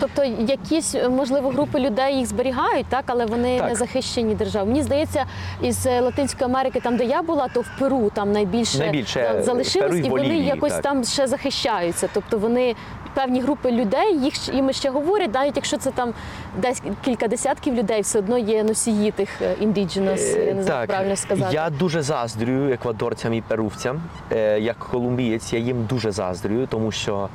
Тобто 0.00 0.24
якісь 0.24 0.94
е, 0.94 1.08
можливо 1.08 1.48
групи 1.48 1.78
людей 1.80 2.16
їх 2.18 2.26
зберігають, 2.26 2.86
так 2.88 3.04
але 3.06 3.26
вони 3.26 3.58
Так. 3.58 3.68
не 3.68 3.74
захищені 3.74 4.34
державою. 4.34 4.72
Мені 4.72 4.82
здається, 4.84 5.24
із 5.62 5.86
е, 5.86 6.00
Латинської 6.00 6.50
Америки, 6.50 6.80
там 6.80 6.96
де 6.96 7.04
я 7.04 7.22
була, 7.22 7.48
то 7.54 7.60
в 7.60 7.66
Перу 7.78 8.10
там 8.14 8.32
найбільше, 8.32 8.78
Найбільше, 8.78 9.20
е, 9.20 9.42
залишилось, 9.42 9.88
Перу 9.90 9.96
і 9.96 10.06
і 10.06 10.10
вони 10.10 10.22
Болівії, 10.22 10.44
якось 10.46 10.72
так. 10.72 10.82
там 10.82 11.04
ще 11.04 11.26
захищаються. 11.26 12.08
Тобто 12.14 12.38
вони 12.38 12.74
певні 13.14 13.40
групи 13.40 13.70
людей, 13.70 14.18
їх 14.18 14.54
їм 14.54 14.72
ще 14.72 14.90
говорять, 14.90 15.34
навіть 15.34 15.56
якщо 15.56 15.76
це 15.76 15.90
там 15.90 16.14
десь 16.58 16.82
кілька 17.04 17.28
десятків 17.28 17.74
людей, 17.74 18.00
все 18.00 18.18
одно 18.18 18.38
є 18.38 18.64
носії 18.64 19.10
тих 19.10 19.28
індідженос, 19.60 20.36
я 20.46 20.54
не 20.54 20.62
знаю, 20.62 20.86
правильно 20.86 21.16
сказати. 21.16 21.54
Я 21.54 21.70
дуже 21.70 22.02
заздрюю 22.02 22.72
еквадорцям 22.72 23.34
і 23.34 23.40
перувцям. 23.40 24.02
Е, 24.32 24.60
як 24.60 24.78
колумбієць, 24.78 25.52
я 25.52 25.58
їм 25.58 25.86
дуже 25.86 26.12
заздрюю, 26.12 26.66
тому 26.66 26.92
що, 26.92 27.14
е, 27.24 27.28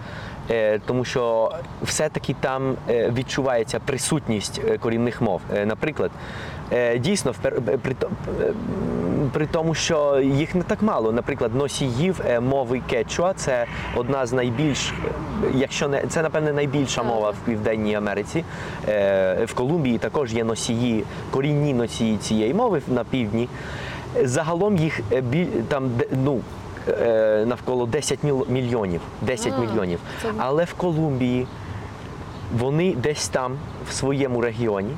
тому 0.86 1.06
що 1.06 1.52
все-таки 1.84 2.36
там 2.40 2.76
е, 2.90 3.12
відчувається 3.18 3.80
присутність 3.86 4.62
е, 4.68 4.78
корінних 4.78 5.22
мов. 5.22 5.42
Е, 5.56 5.66
наприклад, 5.66 6.12
е, 6.74 6.98
дійсно, 7.00 7.34
е, 7.46 7.52
при, 7.78 7.96
е, 9.44 9.48
тому, 9.52 9.74
що 9.74 10.20
їх 10.20 10.56
не 10.56 10.64
так 10.64 10.82
мало. 10.82 11.12
Наприклад, 11.12 11.56
носіїв 11.56 12.22
е, 12.28 12.40
мови 12.40 12.82
кечуа 12.90 13.34
це 13.34 13.66
одна 13.96 14.26
з 14.26 14.34
найбільш, 14.34 14.90
е, 14.90 14.94
якщо 15.56 15.88
не 15.88 16.04
це, 16.08 16.22
напевне, 16.22 16.54
найбільша 16.54 17.04
мова 17.04 17.30
в 17.30 17.36
Південній 17.46 17.96
Америці. 17.96 18.44
Е, 18.88 19.46
В 19.46 19.54
Колумбії 19.54 19.98
також 19.98 20.34
є 20.34 20.44
носії, 20.44 21.04
корінні 21.32 21.74
носії 21.74 22.18
цієї 22.18 22.54
мови 22.54 22.82
на 22.88 23.04
півдні. 23.04 23.50
Загалом 24.24 24.78
їх 24.78 25.00
е, 25.12 25.24
там 25.68 25.92
ну, 26.24 26.36
е, 26.36 26.59
навколо 27.46 27.86
10 27.86 28.20
мільйонів. 28.50 29.02
10 29.22 29.54
А, 29.58 29.60
мільйонів. 29.62 30.00
це- 30.22 30.32
Але 30.38 30.64
в 30.64 30.74
Колумбії 30.74 31.48
вони 32.58 32.94
десь 32.96 33.28
там, 33.28 33.58
в 33.90 33.94
своєму 33.94 34.42
регіоні. 34.42 34.92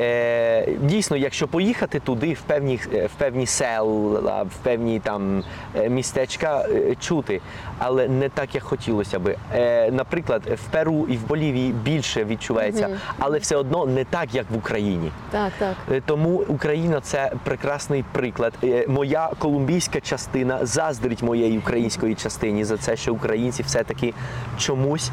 Е, 0.00 0.68
дійсно, 0.82 1.16
якщо 1.16 1.48
поїхати 1.48 2.00
туди, 2.00 2.32
в 2.32 2.40
певні, 2.40 2.80
е, 2.94 3.06
в 3.06 3.10
певні 3.18 3.46
села, 3.46 4.42
в 4.42 4.56
певні 4.62 5.00
там 5.00 5.44
е, 5.76 5.88
містечка 5.88 6.66
е, 6.70 6.94
чути, 6.94 7.40
але 7.78 8.08
не 8.08 8.28
так, 8.28 8.54
як 8.54 8.64
хотілося 8.64 9.18
би. 9.18 9.36
Е, 9.54 9.90
наприклад, 9.90 10.42
в 10.46 10.72
Перу 10.72 11.06
і 11.08 11.16
в 11.16 11.26
Болівії 11.26 11.72
більше 11.72 12.24
відчувається, 12.24 12.88
але 13.18 13.38
все 13.38 13.56
одно 13.56 13.86
не 13.86 14.04
так, 14.04 14.34
як 14.34 14.50
в 14.50 14.56
Україні. 14.56 15.12
Так, 15.30 15.52
так. 15.58 15.74
Тому 16.06 16.44
Україна 16.48 17.00
це 17.00 17.32
прекрасний 17.44 18.04
приклад. 18.12 18.52
Е, 18.64 18.84
Моя 18.88 19.30
колумбійська 19.38 20.00
частина 20.00 20.66
заздрить 20.66 21.22
моєї 21.22 21.58
української 21.58 22.14
частині 22.14 22.64
за 22.64 22.76
це, 22.76 22.96
що 22.96 23.14
українці 23.14 23.62
все-таки 23.62 24.14
чомусь 24.58 25.10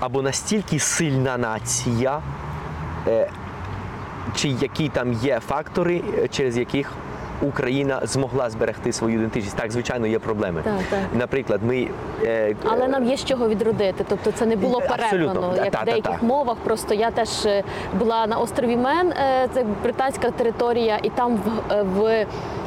або 0.00 0.22
настільки 0.22 0.78
сильна 0.78 1.38
нація, 1.38 2.20
чи 4.36 4.48
які 4.48 4.88
там 4.88 5.12
є 5.12 5.40
фактори, 5.40 6.02
е, 6.18 6.28
через 6.28 6.58
яких 6.58 6.92
Україна 7.42 8.00
змогла 8.02 8.50
зберегти 8.50 8.92
свою 8.92 9.14
ідентичність. 9.14 9.56
Так, 9.56 9.72
звичайно, 9.72 10.06
є 10.06 10.18
проблеми. 10.18 10.60
Так, 10.64 10.74
так. 10.90 11.00
Наприклад, 11.14 11.60
ми 11.62 11.88
е, 12.24 12.54
Але 12.64 12.88
нам 12.88 13.04
є 13.04 13.16
з 13.16 13.24
чого 13.24 13.48
відродити. 13.48 14.04
Тобто 14.08 14.32
це 14.32 14.46
не 14.46 14.56
було 14.56 14.80
перервано, 14.80 15.54
як 15.56 15.70
та- 15.70 15.82
в 15.82 15.84
деяких 15.84 16.20
та. 16.20 16.26
мовах. 16.26 16.56
Просто 16.64 16.94
я 16.94 17.10
теж 17.10 17.46
е, 17.46 17.62
була 17.98 18.26
на 18.26 18.38
острові 18.38 18.76
Мен, 18.76 19.10
е, 19.12 19.48
це 19.54 19.64
британська 19.82 20.30
територія, 20.30 20.98
і 21.02 21.08
там 21.10 21.36
в, 21.36 21.82
в 21.82 22.26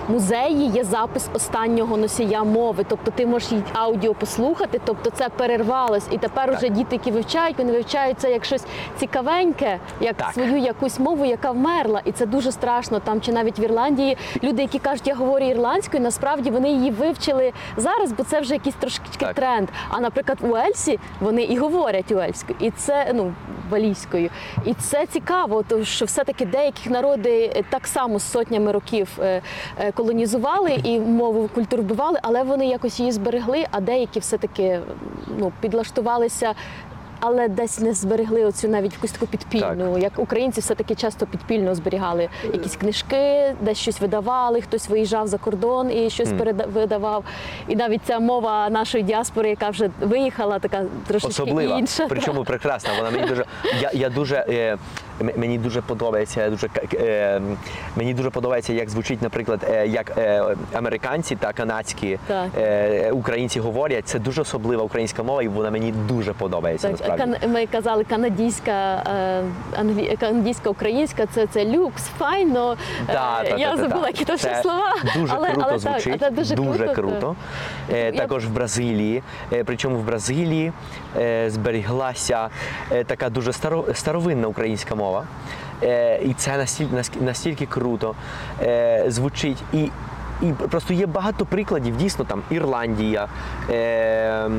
музеї 0.10 0.68
є 0.68 0.84
запис 0.84 1.30
останнього 1.34 1.98
носія 1.98 2.44
мови. 2.44 2.86
Тобто 2.89 3.12
ти 3.12 3.26
можеш 3.26 3.52
її 3.52 3.63
аудіо 3.74 4.13
послухати, 4.13 4.82
тобто 4.86 5.10
це 5.10 5.30
перервалось. 5.30 6.08
І 6.12 6.18
тепер 6.18 6.46
Так. 6.50 6.58
уже 6.58 6.70
діти, 6.70 6.96
які 6.96 7.12
вивчають, 7.12 7.58
вони 7.58 7.72
вивчають 7.72 8.20
це 8.20 8.32
як 8.32 8.46
щось 8.46 8.63
цікавеньке, 8.98 9.80
як 10.02 10.15
Так. 10.15 10.34
свою 10.34 10.58
якусь 10.58 11.00
мову, 11.00 11.26
яка 11.26 11.52
вмерла. 11.52 12.02
І 12.06 12.12
це 12.12 12.26
дуже 12.26 12.52
страшно. 12.52 13.00
Там 13.00 13.22
чи 13.22 13.32
навіть 13.32 13.60
в 13.60 13.63
Ірландії 13.63 14.18
люди, 14.44 14.62
які 14.62 14.80
кажуть, 14.80 15.08
я 15.08 15.15
говорю 15.15 15.46
ірландською, 15.46 16.04
насправді 16.04 16.50
вони 16.52 16.70
її 16.70 16.91
вивчили 16.91 17.54
зараз, 17.78 18.12
бо 18.12 18.24
це 18.24 18.39
вже 18.41 18.54
якийсь 18.54 18.76
трошки 18.76 19.06
Так. 19.18 19.34
тренд. 19.34 19.70
А 19.89 20.00
наприклад, 20.00 20.38
у 20.41 20.56
Ельсі 20.56 21.00
вони 21.20 21.44
і 21.44 21.58
говорять 21.58 22.12
уельською, 22.12 22.58
і 22.62 22.72
це 22.72 23.12
ну 23.13 23.34
валійською. 23.70 24.30
І 24.65 24.74
це 24.74 25.06
цікаво, 25.06 25.63
тому 25.68 25.86
що 25.86 26.06
все-таки 26.06 26.46
деякі 26.46 26.89
народи 26.89 27.52
е, 27.56 27.63
так 27.70 27.88
само 27.88 28.20
сотнями 28.20 28.72
років 28.72 29.08
е, 29.20 29.41
е, 29.80 29.91
колонізували 29.95 30.71
і 30.84 30.99
мову 30.99 31.49
культуру 31.55 31.84
вбивали, 31.84 32.19
але 32.21 32.43
вони 32.43 32.67
якось 32.67 32.99
її 32.99 33.12
зберегли, 33.12 33.65
а 33.71 33.79
деякі 33.81 34.19
все-таки 34.19 34.79
ну, 35.39 35.51
підлаштувалися. 35.62 36.53
але 37.19 37.47
десь 37.47 37.79
не 37.79 37.93
зберегли 37.93 38.45
оцю 38.45 38.67
навіть 38.67 38.93
якусь 38.93 39.12
таку 39.12 39.27
підпільну. 39.27 39.97
Як 39.97 40.12
українці 40.17 40.62
все-таки 40.62 40.95
часто 40.95 41.25
підпільно 41.25 41.75
зберігали 41.75 42.29
якісь 42.53 42.75
книжки, 42.75 43.55
десь 43.62 43.77
щось 43.77 44.01
видавали, 44.01 44.62
хтось 44.62 44.89
виїжджав 44.89 45.27
за 45.27 45.38
кордон 45.38 45.91
і 45.91 46.10
щось 46.10 46.29
переда- 46.29 46.67
видавав. 46.71 47.23
І 47.67 47.75
навіть 47.75 48.01
ця 48.05 48.19
мова 48.19 48.69
нашої 48.69 49.03
діаспори, 49.03 49.49
яка 49.49 49.69
вже 49.69 49.89
виїхала, 50.01 50.60
така 50.60 50.84
трошечки 51.08 51.43
Особлива, 51.43 51.79
інша. 51.79 52.05
причому 52.10 52.43
прекрасна. 52.43 52.89
Вона 52.97 53.12
мені 53.12 53.27
дуже 53.27 53.45
я, 53.81 53.91
я 53.93 54.10
дуже 54.10 54.36
е, 54.49 54.77
мені 55.38 55.58
дуже 55.58 55.82
подобається. 55.82 56.49
Дуже 56.49 56.67
е, 56.93 57.41
мені 57.95 58.13
дуже 58.13 58.30
подобається, 58.30 58.73
як 58.73 58.89
звучить, 58.89 59.21
наприклад, 59.21 59.65
е, 59.69 59.88
як 59.88 60.17
е, 60.17 60.43
американці 60.73 61.36
та 61.36 61.54
канадські 61.54 62.19
Так. 62.28 62.47
е, 62.58 63.12
українці 63.12 63.60
говорять. 63.60 64.08
Це 64.08 64.19
дуже 64.19 64.41
особлива 64.41 64.84
українська 64.84 65.23
мова, 65.23 65.43
і 65.43 65.47
вона 65.47 65.71
мені 65.71 65.91
дуже 65.91 66.34
подобається. 66.34 66.88
Так, 66.89 66.99
насправді. 66.99 67.23
кан- 67.45 67.51
ми 67.51 67.65
казали 67.65 68.04
канадійська, 68.04 68.71
е, 68.71 69.43
англі... 69.80 70.17
канадійська, 70.19 70.69
українська, 70.69 71.25
це, 71.25 71.47
це 71.47 71.65
люкс, 71.65 72.04
файно. 72.17 72.78
Да, 73.08 73.41
Е, 73.45 73.49
та, 73.49 73.58
я 73.58 73.71
та, 73.71 73.78
забула, 73.78 74.01
та. 74.01 74.08
які 74.08 74.38
ще 74.38 74.62
слова. 74.62 74.93
Дуже 75.15 75.34
але, 75.38 75.51
круто 75.51 75.67
але 75.69 75.80
звучить. 75.80 76.19
Так, 76.19 76.32
а 76.38 76.43
це 76.45 76.56
дуже, 76.56 76.88
круто. 76.88 77.36
Е, 77.93 78.06
Я- 78.06 78.12
Також 78.12 78.45
в 78.45 78.49
Бразилії. 78.49 79.23
Е, 79.54 79.63
Причому 79.63 79.97
в 79.97 80.04
Бразилії 80.04 80.71
е, 81.17 81.49
зберіглася 81.49 82.49
е, 82.91 83.04
така 83.04 83.30
дуже 83.30 83.54
старо, 83.54 83.86
старовинна 83.93 84.47
українська 84.47 84.95
мова. 84.95 85.05
Е, 85.84 86.20
І 86.24 86.34
це 86.34 86.58
настільки, 86.58 86.96
настільки 87.22 87.65
круто 87.65 88.15
е, 88.62 89.06
звучить. 89.08 89.63
І 89.74 89.91
і 90.41 90.52
просто 90.70 90.94
є 90.94 91.06
багато 91.06 91.46
прикладів, 91.46 91.98
дійсно 91.98 92.26
там 92.26 92.41
Ірландія, 92.50 93.28
е, 93.70 93.74
е, 93.74 94.50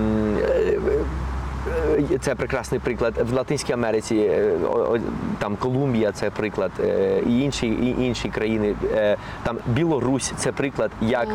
Е, 2.12 2.18
Це 2.20 2.34
прекрасний 2.34 2.80
приклад 2.80 3.14
в 3.30 3.32
Латинській 3.34 3.72
Америці, 3.72 4.16
е, 4.16 4.52
там 5.38 5.56
Колумбія, 5.56 6.12
це 6.12 6.30
приклад, 6.30 6.70
і 7.26 7.40
інші, 7.40 7.66
і 7.66 8.04
інші 8.04 8.28
країни. 8.28 8.74
Там 9.42 9.58
Білорусь 9.66 10.32
це 10.36 10.52
приклад, 10.52 10.90
як, 11.00 11.28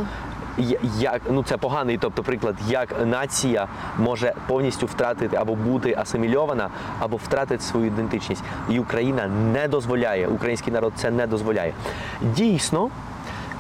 як 0.99 1.21
ну 1.29 1.43
це 1.43 1.57
поганий, 1.57 1.97
тобто 1.97 2.23
приклад, 2.23 2.55
як 2.67 3.05
нація 3.05 3.67
може 3.97 4.33
повністю 4.47 4.85
втратити 4.85 5.37
або 5.37 5.55
бути 5.55 5.95
асимільована, 5.97 6.69
або 6.99 7.17
втратити 7.17 7.63
свою 7.63 7.85
ідентичність. 7.85 8.43
І 8.69 8.79
Україна 8.79 9.27
не 9.27 9.67
дозволяє, 9.67 10.27
український 10.27 10.73
народ 10.73 10.93
це 10.95 11.11
не 11.11 11.27
дозволяє. 11.27 11.73
Дійсно. 12.21 12.89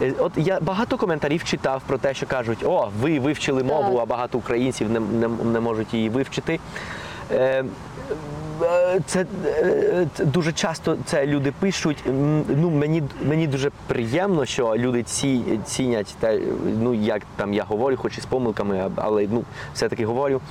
Е, 0.01 0.13
От 0.19 0.31
я 0.35 0.59
багато 0.59 0.97
коментарів 0.97 1.43
читав 1.43 1.81
про 1.87 1.97
те, 1.97 2.13
що 2.13 2.25
кажуть, 2.25 2.63
о, 2.63 2.89
ви 3.01 3.19
вивчили 3.19 3.63
мову, 3.63 3.97
а 3.97 4.05
багато 4.05 4.37
українців 4.37 4.89
не, 4.89 4.99
не, 4.99 5.27
не 5.27 5.59
можуть 5.59 5.93
її 5.93 6.09
вивчити. 6.09 6.59
Е, 7.31 7.35
е, 7.37 7.65
Це 9.05 9.25
е, 9.45 10.07
дуже 10.19 10.53
часто 10.53 10.97
це 11.05 11.27
люди 11.27 11.53
пишуть. 11.59 12.03
Ну 12.55 12.69
мені 12.69 13.03
мені 13.25 13.47
дуже 13.47 13.71
приємно, 13.87 14.45
що 14.45 14.75
люди 14.77 15.03
ці 15.03 15.59
цінять 15.65 16.15
те, 16.19 16.39
ну 16.79 16.93
як 16.93 17.21
там 17.35 17.53
я 17.53 17.63
говорю, 17.63 17.97
хоч 17.97 18.17
і 18.17 18.21
з 18.21 18.25
помилками, 18.25 18.91
але 18.95 19.27
ну 19.31 19.43
все-таки 19.73 20.05
говорю. 20.05 20.41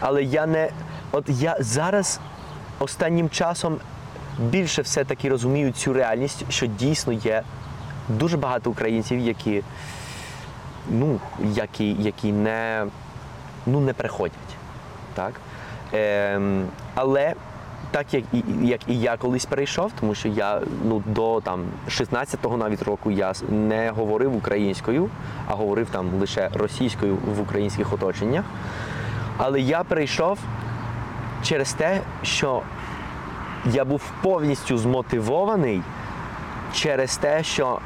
Але 0.00 0.22
я 0.22 0.46
не 0.46 0.70
от 1.12 1.24
я 1.28 1.56
зараз 1.60 2.20
останнім 2.78 3.30
часом 3.30 3.78
більше 4.38 4.82
все-таки 4.82 5.28
розумію 5.28 5.72
цю 5.72 5.92
реальність, 5.92 6.44
що 6.48 6.66
дійсно 6.66 7.12
є 7.12 7.42
дуже 8.08 8.36
багато 8.36 8.70
українців, 8.70 9.18
які, 9.18 9.62
ну, 10.90 11.20
які, 11.42 11.92
які 11.92 12.32
не, 12.32 12.86
ну, 13.66 13.80
не 13.80 13.92
приходять. 13.92 14.34
Так? 15.14 15.32
Ем, 15.92 16.66
але 16.94 17.34
так 17.90 18.14
як 18.14 18.24
і, 18.32 18.42
як 18.62 18.80
і 18.86 19.00
я 19.00 19.16
колись 19.16 19.46
перейшов, 19.46 19.92
тому 20.00 20.14
що 20.14 20.28
я 20.28 20.60
ну, 20.84 21.02
до 21.06 21.40
там, 21.40 21.64
16-го 21.88 22.56
навіть 22.56 22.82
року 22.82 23.10
я 23.10 23.32
не 23.48 23.90
говорив 23.90 24.36
українською, 24.36 25.10
а 25.46 25.54
говорив 25.54 25.86
там 25.90 26.10
лише 26.20 26.50
російською 26.54 27.18
в 27.36 27.40
українських 27.40 27.92
оточеннях. 27.92 28.44
Але 29.36 29.60
я 29.60 29.84
перейшов 29.84 30.38
через 31.42 31.72
те, 31.72 32.00
що 32.22 32.62
я 33.64 33.84
був 33.84 34.02
повністю 34.22 34.78
змотивований 34.78 35.82
через 36.74 37.16
те, 37.16 37.42
що 37.42 37.78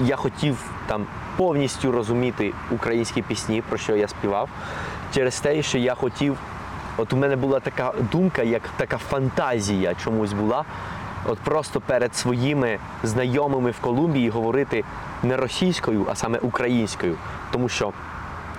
я 0.00 0.16
хотів 0.16 0.70
там 0.86 1.06
повністю 1.36 1.92
розуміти 1.92 2.52
українські 2.70 3.22
пісні, 3.22 3.62
про 3.68 3.78
що 3.78 3.96
я 3.96 4.08
співав, 4.08 4.48
через 5.14 5.40
те, 5.40 5.62
що 5.62 5.78
я 5.78 5.94
хотів. 5.94 6.36
От 6.96 7.12
у 7.12 7.16
мене 7.16 7.36
була 7.36 7.60
така 7.60 7.92
думка, 8.12 8.42
як 8.42 8.62
така 8.76 8.98
фантазія 8.98 9.94
чомусь 9.94 10.32
була. 10.32 10.64
От 11.26 11.38
просто 11.38 11.80
перед 11.80 12.16
своїми 12.16 12.78
знайомими 13.02 13.70
в 13.70 13.80
Колумбії 13.80 14.30
говорити 14.30 14.84
не 15.22 15.36
російською, 15.36 16.06
а 16.10 16.14
саме 16.14 16.38
українською. 16.38 17.16
Тому 17.52 17.68
що 17.68 17.92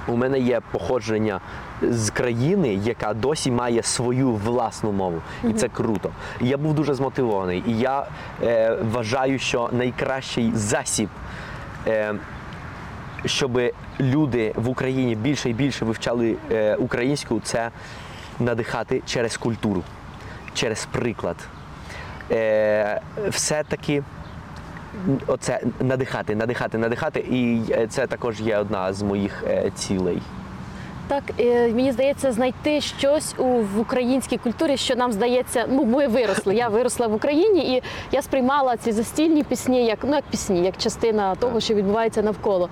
у 0.07 0.15
мене 0.17 0.39
є 0.39 0.61
походження 0.71 1.39
з 1.81 2.09
країни, 2.09 2.73
яка 2.73 3.13
досі 3.13 3.51
має 3.51 3.83
свою 3.83 4.31
власну 4.31 4.91
мову, 4.91 5.21
і 5.43 5.53
це 5.53 5.67
круто. 5.67 6.09
Я 6.41 6.57
був 6.57 6.73
дуже 6.73 6.93
змотивований. 6.93 7.63
І 7.67 7.77
я 7.77 8.05
е, 8.43 8.77
вважаю, 8.91 9.39
що 9.39 9.69
найкращий 9.71 10.51
засіб, 10.55 11.09
е, 11.87 12.15
щоб 13.25 13.61
люди 13.99 14.53
в 14.55 14.69
Україні 14.69 15.15
більше 15.15 15.49
і 15.49 15.53
більше 15.53 15.85
вивчали 15.85 16.35
е, 16.51 16.75
українську, 16.75 17.39
це 17.43 17.71
надихати 18.39 19.01
через 19.05 19.37
культуру, 19.37 19.83
через 20.53 20.85
приклад. 20.85 21.35
Е, 22.31 23.01
все-таки 23.29 24.03
оце 25.27 25.59
надихати, 25.79 26.35
надихати, 26.35 26.77
надихати. 26.77 27.19
І 27.19 27.61
е, 27.71 27.87
це 27.87 28.07
також 28.07 28.41
є 28.41 28.57
одна 28.57 28.93
з 28.93 29.01
моїх 29.01 29.43
е, 29.47 29.71
цілей. 29.75 30.21
Так, 31.07 31.23
е, 31.39 31.67
мені 31.67 31.91
здається, 31.91 32.31
знайти 32.31 32.81
щось 32.81 33.35
у 33.37 33.43
в 33.43 33.79
українській 33.79 34.37
культурі, 34.37 34.77
що 34.77 34.95
нам 34.95 35.11
здається, 35.11 35.65
ну 35.69 35.85
ми 35.85 36.07
виросли. 36.07 36.55
Я 36.55 36.67
виросла 36.67 37.07
в 37.07 37.13
Україні, 37.13 37.75
і 37.75 37.83
я 38.11 38.21
сприймала 38.21 38.77
ці 38.77 38.91
застільні 38.91 39.43
пісні 39.43 39.85
як 39.85 39.99
ну 40.03 40.15
як 40.15 40.23
пісні, 40.23 40.65
як 40.65 40.77
частина 40.77 41.35
того, 41.35 41.59
що 41.59 41.73
відбувається 41.73 42.21
навколо. 42.21 42.69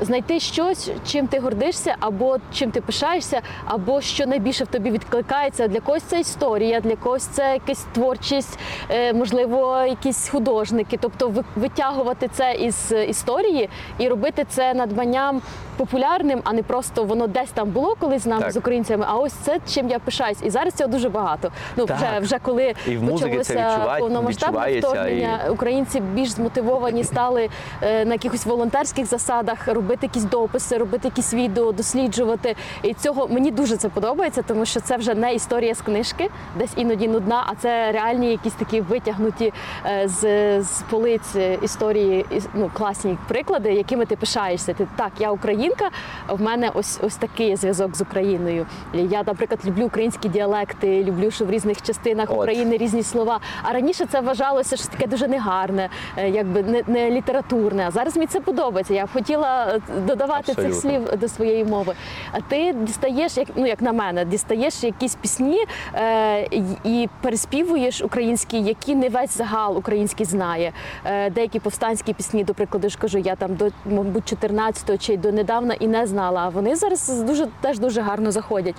Знайти 0.00 0.40
щось, 0.40 0.90
чим 1.06 1.26
ти 1.26 1.38
гордишся, 1.38 1.96
або 2.00 2.38
чим 2.52 2.70
ти 2.70 2.80
пишаєшся, 2.80 3.40
або 3.64 4.00
що 4.00 4.26
найбільше 4.26 4.64
в 4.64 4.66
тобі 4.66 4.90
відкликається. 4.90 5.68
Для 5.68 5.80
когось 5.80 6.02
це 6.02 6.20
історія, 6.20 6.80
для 6.80 6.96
когось 6.96 7.26
це 7.26 7.52
якась 7.52 7.86
творчість, 7.92 8.58
е, 8.90 9.12
можливо, 9.12 9.84
якісь 9.88 10.28
художники. 10.28 10.98
Тобто 11.00 11.44
витягувати 11.56 12.28
це 12.32 12.54
із 12.54 12.92
е, 12.92 13.04
історії 13.04 13.68
і 13.98 14.08
робити 14.08 14.46
це 14.48 14.74
надбанням 14.74 15.42
популярним, 15.76 16.40
а 16.44 16.52
не 16.52 16.62
просто 16.62 17.04
воно 17.04 17.26
десь 17.26 17.50
там 17.50 17.70
було 17.76 17.96
колись 18.00 18.22
з 18.22 18.26
нами 18.26 18.42
Так. 18.42 18.52
з 18.52 18.56
українцями. 18.56 19.04
А 19.08 19.16
ось 19.16 19.32
це 19.32 19.58
чим 19.68 19.88
я 19.88 19.98
пишаюсь. 19.98 20.38
І 20.42 20.50
зараз 20.50 20.74
цього 20.74 20.90
дуже 20.90 21.08
багато. 21.08 21.50
Ну 21.76 21.86
Так. 21.86 21.96
вже 21.96 22.18
вже 22.18 22.38
коли 22.38 22.74
І 22.86 22.96
в 22.96 23.10
почалося 23.10 23.96
повномасштабне 23.98 24.78
вторгнення, 24.78 25.40
українці 25.50 26.00
більш 26.00 26.28
змотивовані 26.28 27.04
стали 27.04 27.48
е, 27.82 28.04
на 28.04 28.12
якихось 28.12 28.46
волонтерських 28.46 29.06
засадах 29.06 29.68
робити 29.68 30.06
якісь 30.06 30.24
дописи, 30.24 30.78
робити 30.78 31.08
якісь 31.08 31.34
відео, 31.34 31.72
досліджувати. 31.72 32.56
І 32.82 32.94
цього 32.94 33.28
мені 33.28 33.50
дуже 33.50 33.76
це 33.76 33.88
подобається, 33.88 34.42
тому 34.42 34.66
що 34.66 34.80
це 34.80 34.96
вже 34.96 35.14
не 35.14 35.34
історія 35.34 35.74
з 35.74 35.80
книжки, 35.80 36.30
десь 36.58 36.72
іноді 36.76 37.08
нудна, 37.08 37.44
а 37.46 37.54
це 37.54 37.92
реальні 37.92 38.30
якісь 38.30 38.52
такі 38.52 38.80
витягнуті 38.80 39.52
е, 39.86 40.08
з, 40.08 40.20
з 40.62 40.82
полиць 40.90 41.36
історії, 41.62 42.26
ну 42.54 42.70
класні 42.72 43.18
приклади, 43.28 43.72
якими 43.72 44.06
ти 44.06 44.16
пишаєшся. 44.16 44.74
Ти 44.74 44.86
так, 44.96 45.12
я 45.18 45.30
українка, 45.30 45.90
в 46.28 46.42
мене 46.42 46.70
ось 46.74 47.00
ось 47.02 47.16
такий 47.16 47.56
зв'язок 47.66 47.96
з 47.96 48.00
Україною. 48.00 48.66
Я, 48.94 49.22
наприклад, 49.26 49.60
люблю 49.66 49.86
українські 49.86 50.28
діалекти, 50.28 51.04
люблю, 51.04 51.30
що 51.30 51.44
в 51.44 51.50
різних 51.50 51.82
частинах 51.82 52.30
От. 52.30 52.36
України 52.36 52.76
різні 52.76 53.02
слова. 53.02 53.40
А 53.62 53.72
раніше 53.72 54.06
це 54.06 54.20
вважалося 54.20 54.76
щось 54.76 54.88
таке 54.88 55.06
дуже 55.06 55.28
негарне, 55.28 55.88
е, 56.16 56.28
якби 56.30 56.62
не, 56.62 56.82
не 56.86 57.10
літературне. 57.10 57.84
А 57.88 57.90
зараз 57.90 58.16
мені 58.16 58.26
це 58.26 58.40
подобається. 58.40 58.94
Я 58.94 59.06
б 59.06 59.08
хотіла 59.12 59.66
е, 59.66 59.80
додавати 60.06 60.54
цих 60.54 60.74
слів 60.74 61.02
до 61.20 61.28
своєї 61.28 61.64
мови. 61.64 61.94
А 62.32 62.40
ти 62.40 62.72
дістаєш, 62.82 63.36
як 63.36 63.48
ну 63.56 63.66
як 63.66 63.82
на 63.82 63.92
мене, 63.92 64.24
дістаєш 64.24 64.84
якісь 64.84 65.14
пісні 65.14 65.64
е, 65.94 66.42
і- 66.50 66.62
і 66.84 67.08
переспівуєш 67.22 68.02
українські, 68.02 68.60
які 68.62 68.94
не 68.94 69.08
весь 69.08 69.36
загал 69.36 69.78
український 69.78 70.26
знає. 70.26 70.72
Е, 71.04 71.30
деякі 71.30 71.60
повстанські 71.60 72.12
пісні, 72.12 72.44
до 72.44 72.54
прикладу, 72.54 72.88
ж 72.88 72.98
кажу, 72.98 73.18
я 73.18 73.34
там 73.36 73.54
до 73.54 73.68
мабуть 73.84 74.32
14-го 74.32 74.96
чи 74.98 75.16
до 75.16 75.32
недавна 75.32 75.74
і 75.74 75.86
не 75.88 76.06
знала. 76.06 76.40
А 76.40 76.48
вони 76.48 76.76
зараз 76.76 77.08
дуже 77.22 77.46
теж 77.60 77.78
дуже 77.78 78.00
гарно 78.00 78.30
заходять. 78.30 78.74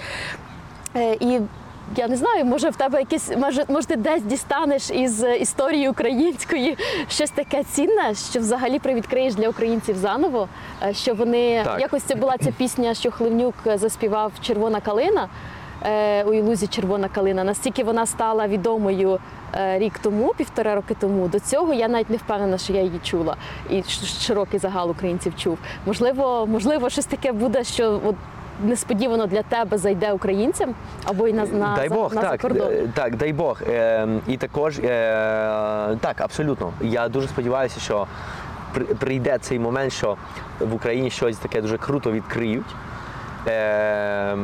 Е, 0.95 1.13
і 1.19 1.39
я 1.95 2.07
не 2.07 2.15
знаю, 2.17 2.45
може 2.45 2.69
в 2.69 2.75
тебе 2.75 2.99
якесь, 2.99 3.31
може, 3.37 3.65
може 3.67 3.87
ти 3.87 3.95
десь 3.95 4.21
дістанеш 4.23 4.89
із 4.91 5.23
е, 5.23 5.35
історії 5.37 5.89
української 5.89 6.77
щось 7.09 7.31
таке 7.31 7.63
цінне, 7.63 8.13
що 8.29 8.39
взагалі 8.39 8.79
привідкриєш 8.79 9.35
для 9.35 9.49
українців 9.49 9.97
заново. 9.97 10.47
е, 10.83 10.93
Що 10.93 11.13
вони 11.13 11.63
Так. 11.63 11.81
якось 11.81 12.03
це 12.03 12.15
була 12.15 12.37
ця 12.37 12.51
пісня, 12.51 12.93
що 12.93 13.11
Хливнюк 13.11 13.55
заспівав 13.75 14.31
Червона 14.41 14.79
калина. 14.81 15.29
е, 15.85 16.23
у 16.23 16.33
Ілузі 16.33 16.67
Червона 16.67 17.07
калина. 17.09 17.43
Настільки 17.43 17.83
вона 17.83 18.05
стала 18.05 18.47
відомою 18.47 19.19
е, 19.55 19.79
рік 19.79 19.99
тому, 20.01 20.33
півтора 20.37 20.75
роки 20.75 20.95
тому. 20.99 21.27
До 21.27 21.39
цього 21.39 21.73
я 21.73 21.87
навіть 21.87 22.09
не 22.09 22.17
впевнена, 22.17 22.57
що 22.57 22.73
я 22.73 22.81
її 22.81 22.99
чула, 23.03 23.35
і 23.69 23.83
широкий 24.21 24.59
загал 24.59 24.91
українців 24.91 25.33
чув. 25.37 25.57
Можливо, 25.85 26.47
можливо, 26.47 26.89
щось 26.89 27.05
таке 27.05 27.31
буде, 27.31 27.63
що 27.63 28.01
от 28.05 28.15
несподівано 28.63 29.27
для 29.27 29.43
тебе 29.43 29.77
зайде 29.77 30.11
українцям 30.11 30.75
або 31.05 31.27
й 31.27 31.33
на, 31.33 31.45
на, 31.45 31.75
дай 31.75 31.89
за, 31.89 31.95
Бог, 31.95 32.13
на 32.13 32.21
так, 32.21 32.31
закордон. 32.31 32.71
е, 32.71 32.89
так, 32.93 33.15
дай 33.15 33.33
Бог. 33.33 33.61
Е, 33.69 34.07
і 34.27 34.37
також, 34.37 34.79
е, 34.79 35.97
так, 36.01 36.21
абсолютно. 36.21 36.73
Я 36.81 37.09
дуже 37.09 37.27
сподіваюся, 37.27 37.79
що 37.79 38.07
прийде 38.99 39.37
цей 39.41 39.59
момент, 39.59 39.93
що 39.93 40.17
в 40.59 40.73
Україні 40.73 41.09
щось 41.09 41.37
таке 41.37 41.61
дуже 41.61 41.77
круто 41.77 42.11
відкриють. 42.11 42.75
Е, 43.47 44.37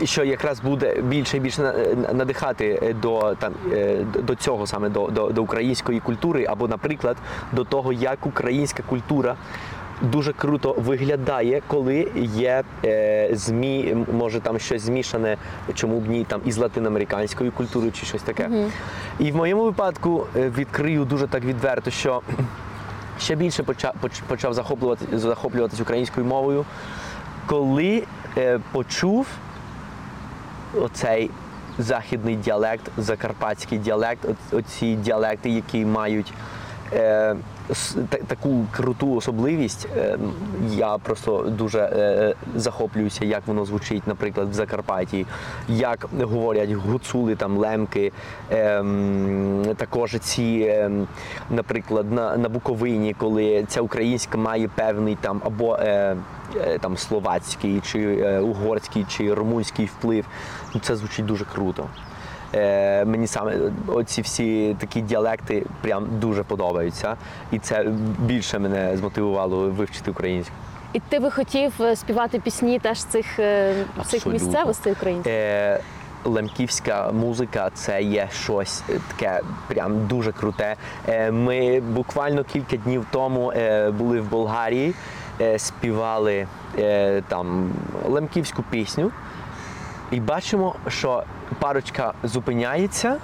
і 0.00 0.06
що 0.06 0.24
якраз 0.24 0.60
буде 0.60 0.94
більше 1.02 1.36
і 1.36 1.40
більше 1.40 1.74
надихати 2.12 2.96
до 3.02 3.34
там 3.38 3.52
е, 3.72 3.96
до 4.22 4.34
цього 4.34 4.66
саме 4.66 4.88
до, 4.88 5.06
до, 5.06 5.28
до 5.30 5.42
української 5.42 6.00
культури, 6.00 6.46
або, 6.48 6.68
наприклад, 6.68 7.16
до 7.52 7.64
того, 7.64 7.92
як 7.92 8.26
українська 8.26 8.82
культура 8.82 9.36
дуже 10.02 10.32
круто 10.32 10.72
виглядає, 10.78 11.62
коли 11.66 12.08
є 12.16 12.62
е, 12.84 13.30
змі, 13.32 13.96
може 14.12 14.40
там 14.40 14.58
щось 14.58 14.82
змішане, 14.82 15.36
чому 15.74 16.00
б 16.00 16.08
ні, 16.08 16.24
там 16.24 16.40
із 16.44 16.56
латиноамериканською 16.56 17.52
культурою 17.52 17.92
чи 17.92 18.06
щось 18.06 18.22
таке. 18.22 18.50
І 19.18 19.32
в 19.32 19.36
моєму 19.36 19.64
випадку 19.64 20.26
е, 20.36 20.52
відкрию 20.58 21.04
дуже 21.04 21.26
так 21.26 21.44
відверто, 21.44 21.90
що 21.90 22.22
ще 23.18 23.34
більше 23.34 23.62
почав, 23.62 23.94
почав 24.26 24.54
захоплювати, 24.54 25.18
захоплюватись 25.18 25.80
українською 25.80 26.26
мовою, 26.26 26.64
коли 27.46 28.02
е, 28.38 28.60
почув 28.72 29.26
оцей 30.74 31.30
західний 31.78 32.36
діалект, 32.36 32.90
закарпатський 32.98 33.78
діалект, 33.78 34.28
оці 34.52 34.94
діалекти, 34.94 35.50
які 35.50 35.84
мають 35.84 36.32
таку 38.26 38.66
круту 38.72 39.14
особливість. 39.14 39.88
Е, 39.96 40.18
я 40.70 40.98
просто 40.98 41.42
дуже 41.42 41.78
е, 41.78 42.34
захоплююся, 42.54 43.24
як 43.24 43.46
воно 43.46 43.64
звучить, 43.64 44.06
наприклад, 44.06 44.48
в 44.50 44.52
Закарпатті, 44.52 45.26
як 45.68 46.08
говорять 46.20 46.70
гуцули, 46.72 47.36
там 47.36 47.56
лемки, 47.56 48.12
ем, 48.50 49.62
також 49.76 50.16
ці, 50.20 50.66
ем, 50.70 51.08
наприклад, 51.50 52.12
на, 52.12 52.36
на 52.36 52.48
Буковині, 52.48 53.14
коли 53.18 53.64
ця 53.68 53.80
українська 53.80 54.38
має 54.38 54.68
певний 54.68 55.18
там 55.20 55.42
або 55.44 55.76
е, 55.76 56.16
е, 56.56 56.78
там 56.78 56.96
словацький, 56.96 57.80
чи 57.80 58.00
е, 58.00 58.40
угорський, 58.40 59.06
чи 59.08 59.34
румунський 59.34 59.86
вплив. 59.86 60.24
Ну, 60.74 60.80
Це 60.80 60.96
звучить 60.96 61.26
дуже 61.26 61.44
круто. 61.44 61.86
Е, 62.54 63.04
мені 63.04 63.26
саме 63.26 63.56
оці 63.86 64.22
всі 64.22 64.76
такі 64.80 65.00
діалекти 65.00 65.66
прям 65.82 66.06
дуже 66.20 66.42
подобаються, 66.42 67.16
і 67.52 67.58
це 67.58 67.86
більше 68.18 68.58
мене 68.58 68.96
змотивувало 68.96 69.70
вивчити 69.70 70.10
українську. 70.10 70.54
І 70.92 71.00
ти 71.00 71.18
би 71.18 71.30
хотів 71.30 71.72
е, 71.80 71.96
співати 71.96 72.40
пісні 72.40 72.78
теж 72.78 73.04
цих, 73.04 73.38
е, 73.38 73.74
цих 74.06 74.26
місцевостей 74.26 74.92
українських? 74.92 75.32
Е, 75.32 75.80
лемківська 76.24 77.12
музика 77.12 77.70
це 77.74 78.02
є 78.02 78.28
щось 78.32 78.82
таке 79.08 79.40
прям 79.68 80.06
дуже 80.06 80.32
круте. 80.32 80.76
Е, 81.08 81.30
ми 81.30 81.80
буквально 81.80 82.44
кілька 82.44 82.76
днів 82.76 83.06
тому 83.10 83.52
е, 83.52 83.90
були 83.90 84.20
в 84.20 84.30
Болгарії, 84.30 84.94
е, 85.40 85.58
співали 85.58 86.46
е, 86.78 87.22
там 87.28 87.72
лемківську 88.08 88.64
пісню. 88.70 89.10
І 90.10 90.20
бачимо, 90.20 90.74
що 90.88 91.24
парочка 91.58 92.12
зупиняється 92.22 93.16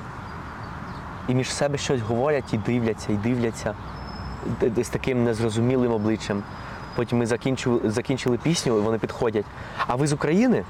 і 1.29 1.35
між 1.35 1.53
себе 1.53 1.79
щось 1.79 2.01
говорять 2.01 2.55
і 2.55 2.59
дивляться, 2.59 3.12
і 3.12 3.16
дивляться 3.16 3.75
десь 4.61 4.88
таким 4.88 5.25
незрозумілим 5.25 5.92
обличчям. 5.92 6.42
Потім 6.96 7.18
ми 7.18 7.27
закінчили, 7.27 7.90
закінчили 7.90 8.38
пісню, 8.38 8.79
і 8.79 8.81
вони 8.81 8.99
підходять. 8.99 9.44
А 9.87 9.94
ви 9.94 10.07
з 10.07 10.12
України? 10.12 10.64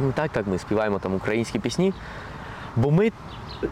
Ну 0.00 0.12
так, 0.12 0.30
так, 0.30 0.46
ми 0.46 0.58
співаємо 0.58 0.98
там 0.98 1.14
українські 1.14 1.58
пісні. 1.58 1.94
Бо 2.76 2.90
ми 2.90 3.12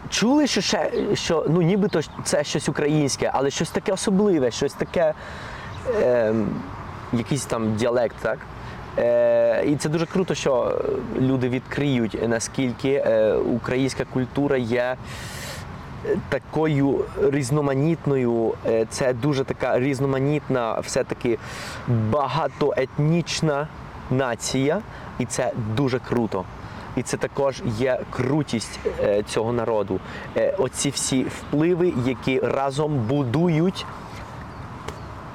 чули, 0.08 0.46
що 0.46 0.60
ще, 0.60 0.92
що 1.14 1.46
ну 1.48 1.62
нібито 1.62 2.00
це 2.24 2.44
щось 2.44 2.68
українське, 2.68 3.30
але 3.34 3.50
щось 3.50 3.70
таке 3.70 3.92
особливе, 3.92 4.50
щось 4.50 4.72
таке, 4.72 5.14
е, 6.00 6.34
якийсь 7.12 7.44
там 7.44 7.76
діалект, 7.76 8.16
так? 8.22 8.38
Е, 8.98 9.64
і 9.66 9.76
це 9.76 9.88
дуже 9.88 10.06
круто, 10.06 10.34
що 10.34 10.80
люди 11.20 11.48
відкриють, 11.48 12.28
наскільки 12.28 12.90
е, 12.92 13.34
українська 13.34 14.04
культура 14.04 14.56
є 14.56 14.96
такою 16.28 17.04
різноманітною. 17.22 18.52
Е, 18.66 18.86
Це 18.90 19.12
дуже 19.12 19.44
така 19.44 19.78
різноманітна, 19.78 20.80
все-таки 20.80 21.38
багатоетнічна 21.88 23.68
нація, 24.10 24.80
і 25.18 25.26
це 25.26 25.52
дуже 25.76 25.98
круто. 25.98 26.44
І 26.96 27.02
це 27.02 27.16
також 27.16 27.62
є 27.78 28.00
крутість 28.10 28.80
е, 29.00 29.22
цього 29.22 29.52
народу. 29.52 30.00
Е, 30.36 30.54
Оці 30.58 30.90
всі 30.90 31.22
впливи, 31.22 31.92
які 32.06 32.40
разом 32.40 32.98
будують 33.08 33.86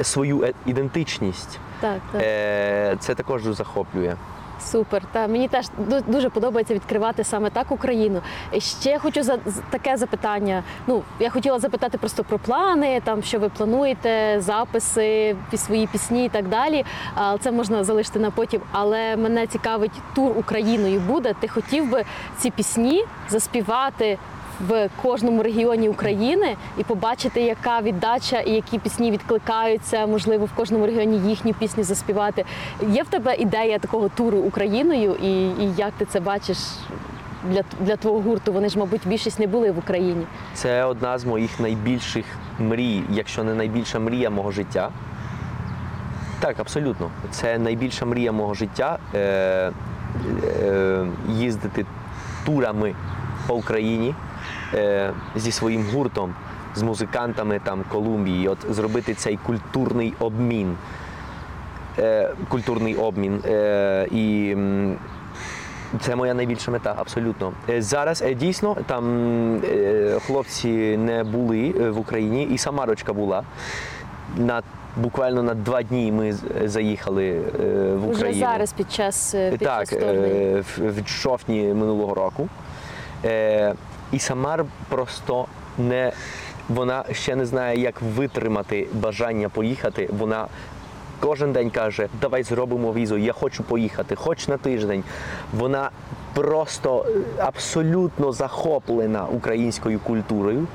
свою 0.01 0.43
е- 0.43 0.53
ідентичність. 0.65 1.59
Так, 1.85 2.01
так. 2.11 2.21
Е, 2.21 2.95
Це 2.99 3.15
також 3.15 3.43
дуже 3.43 3.55
захоплює. 3.55 4.15
Супер. 4.59 5.01
Та 5.11 5.27
мені 5.27 5.47
теж 5.47 5.65
дуже 6.07 6.29
подобається 6.29 6.73
відкривати 6.73 7.23
саме 7.23 7.49
так 7.49 7.71
Україну. 7.71 8.21
І 8.51 8.59
ще 8.61 8.99
хочу 8.99 9.23
за 9.23 9.37
таке 9.69 9.97
запитання. 9.97 10.63
Ну, 10.87 11.01
я 11.19 11.29
хотіла 11.29 11.59
запитати 11.59 11.97
просто 11.97 12.23
про 12.23 12.39
плани, 12.39 13.01
там 13.03 13.23
що 13.23 13.39
ви 13.39 13.49
плануєте, 13.49 14.41
записи, 14.41 15.35
свої 15.55 15.87
пісні 15.87 16.25
і 16.25 16.29
так 16.29 16.47
далі. 16.47 16.85
А 17.15 17.37
це 17.37 17.51
можна 17.51 17.83
залишити 17.83 18.19
на 18.19 18.31
потім. 18.31 18.61
Але 18.71 19.15
мене 19.15 19.47
цікавить 19.47 19.91
тур 20.15 20.37
Україною 20.37 20.99
буде. 20.99 21.33
Ти 21.39 21.47
хотів 21.47 21.89
би 21.89 22.03
ці 22.37 22.51
пісні 22.51 23.05
заспівати 23.29 24.17
в 24.59 24.89
кожному 25.01 25.43
регіоні 25.43 25.89
України 25.89 26.55
і 26.77 26.83
побачити, 26.83 27.41
яка 27.41 27.81
віддача 27.81 28.39
і 28.39 28.51
які 28.51 28.79
пісні 28.79 29.11
відкликаються, 29.11 30.05
можливо, 30.05 30.45
в 30.45 30.51
кожному 30.55 30.85
регіоні 30.85 31.29
їхню 31.29 31.53
пісню 31.53 31.83
заспівати. 31.83 32.45
Є 32.89 33.03
в 33.03 33.07
тебе 33.07 33.35
ідея 33.35 33.79
такого 33.79 34.09
туру 34.09 34.37
Україною, 34.37 35.15
і, 35.15 35.47
і 35.47 35.73
як 35.77 35.91
ти 35.97 36.05
це 36.05 36.19
бачиш 36.19 36.57
для, 37.51 37.63
для 37.79 37.95
твого 37.95 38.19
гурту? 38.19 38.53
Вони 38.53 38.69
ж, 38.69 38.79
мабуть, 38.79 39.01
більшість 39.05 39.39
не 39.39 39.47
були 39.47 39.71
в 39.71 39.77
Україні. 39.77 40.25
Це 40.53 40.83
одна 40.83 41.17
з 41.17 41.25
моїх 41.25 41.59
найбільших 41.59 42.25
мрій, 42.59 43.03
якщо 43.09 43.43
не 43.43 43.53
найбільша 43.53 43.99
мрія 43.99 44.29
мого 44.29 44.51
життя. 44.51 44.89
Так, 46.39 46.59
абсолютно. 46.59 47.09
Це 47.31 47.57
найбільша 47.57 48.05
мрія 48.05 48.31
мого 48.31 48.53
життя 48.53 48.99
е, 49.15 49.71
е, 50.61 51.07
їздити 51.29 51.85
турами 52.45 52.95
по 53.47 53.55
Україні 53.55 54.15
зі 55.35 55.51
своїм 55.51 55.85
гуртом, 55.93 56.33
з 56.75 56.81
музикантами 56.83 57.59
там 57.63 57.83
Колумбії, 57.91 58.47
от 58.47 58.57
зробити 58.69 59.13
цей 59.13 59.37
культурний 59.45 60.13
обмін. 60.19 60.75
Е, 61.99 62.31
культурний 62.49 62.95
обмін. 62.95 63.41
Е, 63.45 64.07
і 64.11 64.55
це 66.01 66.15
моя 66.15 66.33
найбільша 66.33 66.71
мета, 66.71 66.95
абсолютно. 66.97 67.53
Е, 67.69 67.81
Зараз 67.81 68.21
е, 68.21 68.33
дійсно 68.33 68.77
там 68.87 69.05
е, 69.63 70.19
хлопці 70.27 70.97
не 70.97 71.23
були 71.23 71.73
е, 71.79 71.89
в 71.89 71.99
Україні, 71.99 72.43
і 72.43 72.57
Самарочка 72.57 73.13
була. 73.13 73.43
На, 74.37 74.61
буквально 74.97 75.43
на 75.43 75.53
два 75.53 75.83
дні 75.83 76.11
ми 76.11 76.33
заїхали 76.65 77.29
е, 77.29 77.39
в 77.95 78.09
Вже 78.09 78.19
Україну. 78.19 78.39
зараз 78.45 78.73
під 78.73 78.91
час, 78.91 79.35
е, 79.35 79.51
під 79.51 79.59
Так, 79.59 79.79
час 79.79 79.93
е, 79.93 80.63
в, 80.77 81.01
в 81.01 81.07
жовтні 81.07 81.63
минулого 81.63 82.13
року. 82.13 82.49
І 84.15 84.19
Самар 84.19 84.65
просто 84.89 85.45
не. 85.77 86.11
Вона 86.69 87.05
ще 87.11 87.35
не 87.35 87.45
знає, 87.45 87.79
як 87.79 88.01
витримати 88.01 88.87
бажання 88.93 89.49
поїхати. 89.49 90.09
Вона 90.17 90.47
кожен 91.19 91.53
день 91.53 91.69
каже: 91.69 92.07
давай 92.21 92.43
зробимо 92.43 92.93
візу, 92.93 93.17
я 93.17 93.33
хочу 93.33 93.63
поїхати, 93.63 94.15
хоч 94.15 94.47
на 94.47 94.57
тиждень. 94.57 95.03
Вона 95.53 95.89
просто 96.35 97.05
е, 97.07 97.43
абсолютно 97.43 98.31
захоплена 98.31 99.25
українською 99.25 99.99
культурою. 99.99 100.67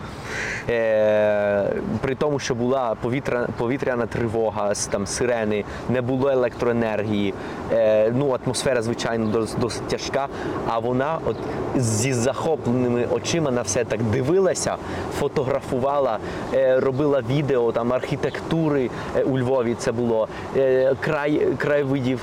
Е, 0.68 1.72
при 2.00 2.14
тому, 2.14 2.38
що 2.38 2.54
була 2.54 2.94
повітря, 3.02 3.48
повітряна 3.58 4.06
тривога, 4.06 4.72
там 4.90 5.06
сирени, 5.06 5.64
не 5.88 6.00
було 6.00 6.30
електроенергії. 6.30 7.34
Е, 7.72 8.12
ну, 8.16 8.38
атмосфера, 8.44 8.82
звичайно, 8.82 9.46
досить 9.60 9.88
тяжка. 9.88 10.28
А 10.68 10.78
вона 10.78 11.18
от 11.24 11.36
зі 11.76 12.12
захопленими 12.12 13.06
очима 13.10 13.50
на 13.50 13.62
все 13.62 13.84
так 13.84 14.02
дивилася, 14.02 14.76
фотографувала, 15.18 16.18
е, 16.54 16.80
робила 16.80 17.22
відео 17.30 17.72
там 17.72 17.92
архітектури 17.92 18.90
е, 19.16 19.22
у 19.22 19.38
Львові. 19.38 19.74
Це 19.78 19.92
було 19.92 20.28
е, 20.56 20.94
край 21.00 21.46
краєвидів 21.58 22.20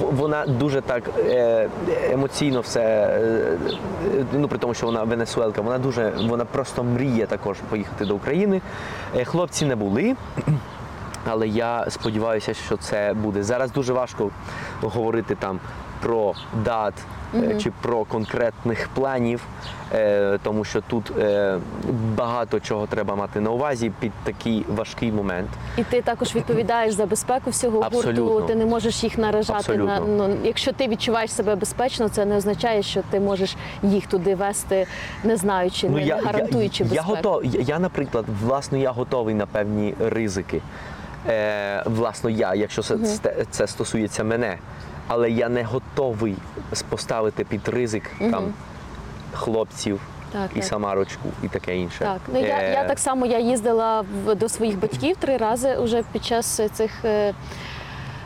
вона 0.00 0.46
дуже 0.46 0.80
так 0.80 1.10
е, 1.18 1.68
емоційно 2.12 2.60
все. 2.60 2.79
Е, 2.80 3.58
е, 4.14 4.24
Ну 4.32 4.48
при 4.48 4.58
тому, 4.58 4.74
що 4.74 4.86
вона 4.86 5.04
венесуелка, 5.04 5.60
вона 5.60 5.78
дуже 5.78 6.12
вона 6.28 6.44
просто 6.44 6.84
мріє 6.84 7.26
також 7.26 7.56
поїхати 7.68 8.04
до 8.04 8.14
України. 8.14 8.60
Е, 9.16 9.24
Хлопці 9.24 9.66
не 9.66 9.76
були. 9.76 10.16
Але 11.24 11.48
я 11.48 11.86
сподіваюся, 11.90 12.54
що 12.54 12.76
це 12.76 13.14
буде. 13.14 13.42
Зараз 13.42 13.72
дуже 13.72 13.92
важко 13.92 14.30
говорити 14.82 15.34
там 15.34 15.60
про 16.00 16.34
дат 16.64 16.94
е, 17.34 17.58
чи 17.60 17.72
про 17.82 18.04
конкретних 18.04 18.88
планів, 18.94 19.42
е, 19.94 20.38
тому 20.42 20.64
що 20.64 20.80
тут 20.80 21.12
е, 21.18 21.58
багато 22.16 22.60
чого 22.60 22.86
треба 22.86 23.14
мати 23.14 23.40
на 23.40 23.50
увазі 23.50 23.92
під 24.00 24.12
такий 24.24 24.64
важкий 24.68 25.12
момент. 25.12 25.48
І 25.76 25.84
ти 25.84 26.02
також 26.02 26.34
відповідаєш 26.34 26.94
за 26.94 27.06
безпеку 27.06 27.50
всього 27.50 27.80
Абсолютно. 27.80 28.24
гурту. 28.24 28.46
Ти 28.46 28.54
не 28.54 28.66
можеш 28.66 29.04
їх 29.04 29.18
наражати 29.18 29.76
на 29.76 30.00
ну, 30.00 30.36
якщо 30.44 30.72
ти 30.72 30.88
відчуваєш 30.88 31.32
себе 31.32 31.56
безпечно, 31.56 32.08
це 32.08 32.24
не 32.24 32.36
означає, 32.36 32.82
що 32.82 33.02
ти 33.10 33.20
можеш 33.20 33.56
їх 33.82 34.06
туди 34.06 34.34
вести, 34.34 34.86
не 35.24 35.36
знаючи, 35.36 35.88
не, 35.88 36.04
не 36.04 36.14
гарантуючи 36.14 36.84
Ну, 36.84 36.94
я, 36.94 37.02
безпеку. 37.02 37.10
я, 37.10 37.16
готов, 37.16 37.44
я, 37.44 37.60
я, 37.60 37.78
наприклад, 37.78 38.24
власно, 38.42 38.78
я 38.78 38.90
готовий 38.90 39.34
на 39.34 39.46
певні 39.46 39.94
ризики. 40.00 40.60
Е, 41.28 41.82
власно, 41.86 42.30
я, 42.30 42.54
якщо 42.54 42.82
це, 42.82 42.98
це 43.50 43.66
стосується 43.66 44.24
мене, 44.24 44.58
але 45.10 45.30
я 45.30 45.48
не 45.48 45.62
готовий 45.64 46.36
поставити 46.88 47.44
під 47.44 47.68
ризик 47.68 48.10
там 48.18 48.54
хлопців 49.32 50.00
Так, 50.32 50.50
і 50.52 50.54
так. 50.54 50.64
Самарочку 50.64 51.28
і 51.42 51.48
таке 51.48 51.76
інше. 51.76 51.98
Так, 51.98 52.20
ну 52.32 52.40
я, 52.40 52.58
Е, 52.58 52.72
я 52.72 52.84
так 52.84 52.98
само 52.98 53.26
я 53.26 53.38
їздила 53.38 54.04
в, 54.24 54.34
до 54.34 54.48
своїх 54.48 54.78
батьків 54.80 55.16
три 55.16 55.36
рази 55.36 55.76
уже 55.76 56.02
під 56.12 56.24
час 56.24 56.60
цих. 56.72 57.04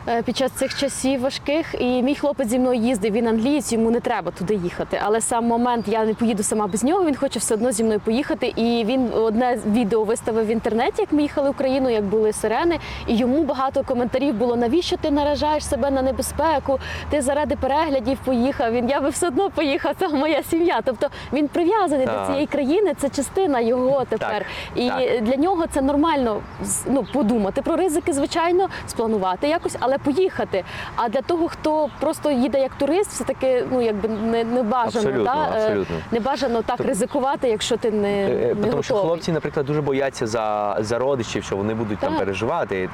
Е, 0.07 0.21
Під 0.21 0.37
час 0.37 0.51
цих 0.51 0.77
часів 0.79 1.21
важких, 1.21 1.75
і 1.79 2.03
мій 2.03 2.15
хлопець 2.15 2.47
зі 2.49 2.59
мною 2.59 2.79
їздив, 2.79 3.13
він 3.13 3.27
англієць, 3.27 3.73
йому 3.73 3.91
не 3.91 3.99
треба 3.99 4.31
туди 4.31 4.55
їхати. 4.55 4.99
Але 5.03 5.21
сам 5.21 5.45
момент 5.45 5.87
я 5.87 6.05
не 6.05 6.13
поїду 6.13 6.43
сама 6.43 6.67
без 6.67 6.83
нього. 6.83 7.05
Він 7.05 7.15
хоче 7.15 7.39
все 7.39 7.53
одно 7.53 7.71
зі 7.71 7.83
мною 7.83 7.99
поїхати. 7.99 8.53
І 8.55 8.83
він 8.85 9.13
одне 9.13 9.59
відео 9.67 10.03
виставив 10.03 10.45
в 10.45 10.49
інтернеті, 10.49 10.93
як 11.01 11.13
ми 11.13 11.21
їхали 11.21 11.47
в 11.47 11.51
Україну, 11.51 11.89
як 11.89 12.03
були 12.03 12.33
сирени. 12.33 12.79
І 13.07 13.15
йому 13.15 13.43
багато 13.43 13.83
коментарів 13.83 14.35
було: 14.35 14.55
навіщо 14.55 14.97
ти 14.97 15.11
наражаєш 15.11 15.65
себе 15.65 15.91
на 15.91 16.01
небезпеку? 16.01 16.79
Ти 17.09 17.21
заради 17.21 17.55
переглядів 17.55 18.17
поїхав. 18.25 18.71
Він 18.71 18.89
я 18.89 19.01
би 19.01 19.09
все 19.09 19.27
одно 19.27 19.49
поїхав. 19.49 19.95
Це 19.99 20.07
моя 20.07 20.43
сім'я. 20.43 20.81
Тобто 20.85 21.07
він 21.33 21.47
прив'язаний 21.47 22.05
до 22.05 22.25
цієї 22.27 22.47
країни. 22.47 22.93
Це 22.97 23.09
частина 23.09 23.59
його 23.59 24.03
тепер. 24.09 24.29
Так, 24.29 24.45
І 24.75 24.89
так. 24.89 25.23
для 25.23 25.35
нього 25.35 25.65
це 25.67 25.81
нормально 25.81 26.41
ну, 26.87 27.05
подумати 27.13 27.61
про 27.61 27.75
ризики, 27.75 28.13
звичайно, 28.13 28.69
спланувати 28.87 29.47
якось, 29.47 29.75
але 29.79 29.94
поїхати. 29.97 30.63
А 30.95 31.09
для 31.09 31.21
того, 31.21 31.47
хто 31.47 31.89
просто 31.99 32.31
їде 32.31 32.59
як 32.59 32.71
турист, 32.75 33.11
все 33.11 33.23
таки 33.23 33.65
ну 33.71 33.81
якби 33.81 34.09
не, 34.09 34.43
не 34.43 34.63
бажано, 34.63 34.85
Абсолютно, 35.09 35.23
да? 35.23 35.57
е, 35.57 35.65
абсолютно. 35.65 35.95
не 36.11 36.19
бажано 36.19 36.61
так 36.61 36.79
ризикувати, 36.79 37.49
якщо 37.49 37.77
ти 37.77 37.91
не, 37.91 38.25
Е, 38.25 38.55
не 38.55 38.67
е, 38.67 38.71
Тому 38.71 38.83
що 38.83 38.95
хлопці, 38.95 39.31
наприклад, 39.31 39.65
дуже 39.65 39.81
бояться 39.81 40.27
за, 40.27 40.77
за 40.79 40.99
родичів, 40.99 41.43
що 41.43 41.57
вони 41.57 41.73
будуть 41.73 41.99
там 41.99 42.17
переживати. 42.17 42.89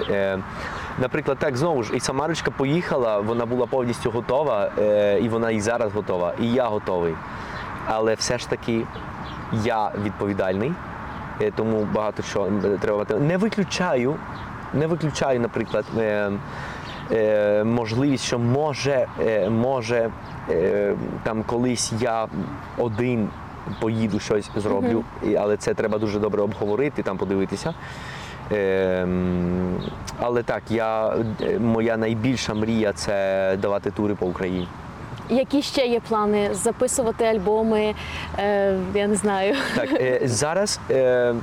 Наприклад, 1.00 1.38
так 1.40 1.58
знову 1.58 1.84
ж 1.84 1.96
і 1.96 2.00
Самарочка 2.00 2.52
поїхала, 2.52 3.20
вона 3.20 3.46
була 3.46 3.66
повністю 3.66 4.12
готова, 4.12 4.72
і 5.22 5.30
вона 5.30 5.52
і 5.52 5.60
зараз 5.60 5.94
готова, 5.94 6.34
і 6.42 6.52
я 6.52 6.68
готовий. 6.68 7.14
Але 7.88 8.14
все 8.14 8.38
ж 8.38 8.50
таки 8.50 8.82
я 9.64 9.92
відповідальний, 10.04 10.72
тому 11.56 11.88
багато 11.94 12.24
що 12.24 12.48
треба. 12.82 13.06
Не 13.20 13.38
виключаю, 13.38 14.16
не 14.74 14.88
виключаю, 14.88 15.40
наприклад. 15.40 15.86
Е, 17.12 17.64
Можливість, 17.64 18.24
що 18.26 18.40
може, 18.40 19.08
е, 19.26 19.50
може 19.50 20.10
е, 20.50 20.96
там 21.24 21.44
колись 21.44 21.94
я 22.00 22.28
один 22.78 23.30
поїду 23.82 24.20
щось 24.20 24.50
зроблю, 24.56 25.04
і- 25.24 25.36
але 25.36 25.58
це 25.58 25.74
треба 25.74 25.98
дуже 25.98 26.20
добре 26.20 26.42
обговорити, 26.42 27.04
там 27.04 27.18
подивитися. 27.18 27.74
Ем, 28.52 29.82
але 30.20 30.44
так, 30.44 30.64
я, 30.70 31.16
е, 31.42 31.60
моя 31.60 31.98
найбільша 31.98 32.54
мрія 32.54 32.94
це 32.94 33.58
давати 33.62 33.92
тури 33.92 34.16
по 34.16 34.26
Україні. 34.26 34.68
Які 35.30 35.62
ще 35.62 35.86
є 35.86 36.00
плани? 36.00 36.50
Записувати 36.54 37.26
альбоми? 37.26 37.96
Е, 38.40 38.78
я 38.94 39.08
не 39.08 39.16
знаю. 39.16 39.56
Так, 39.76 39.90
е, 39.94 40.22
зараз 40.24 40.80
е, 40.92 41.34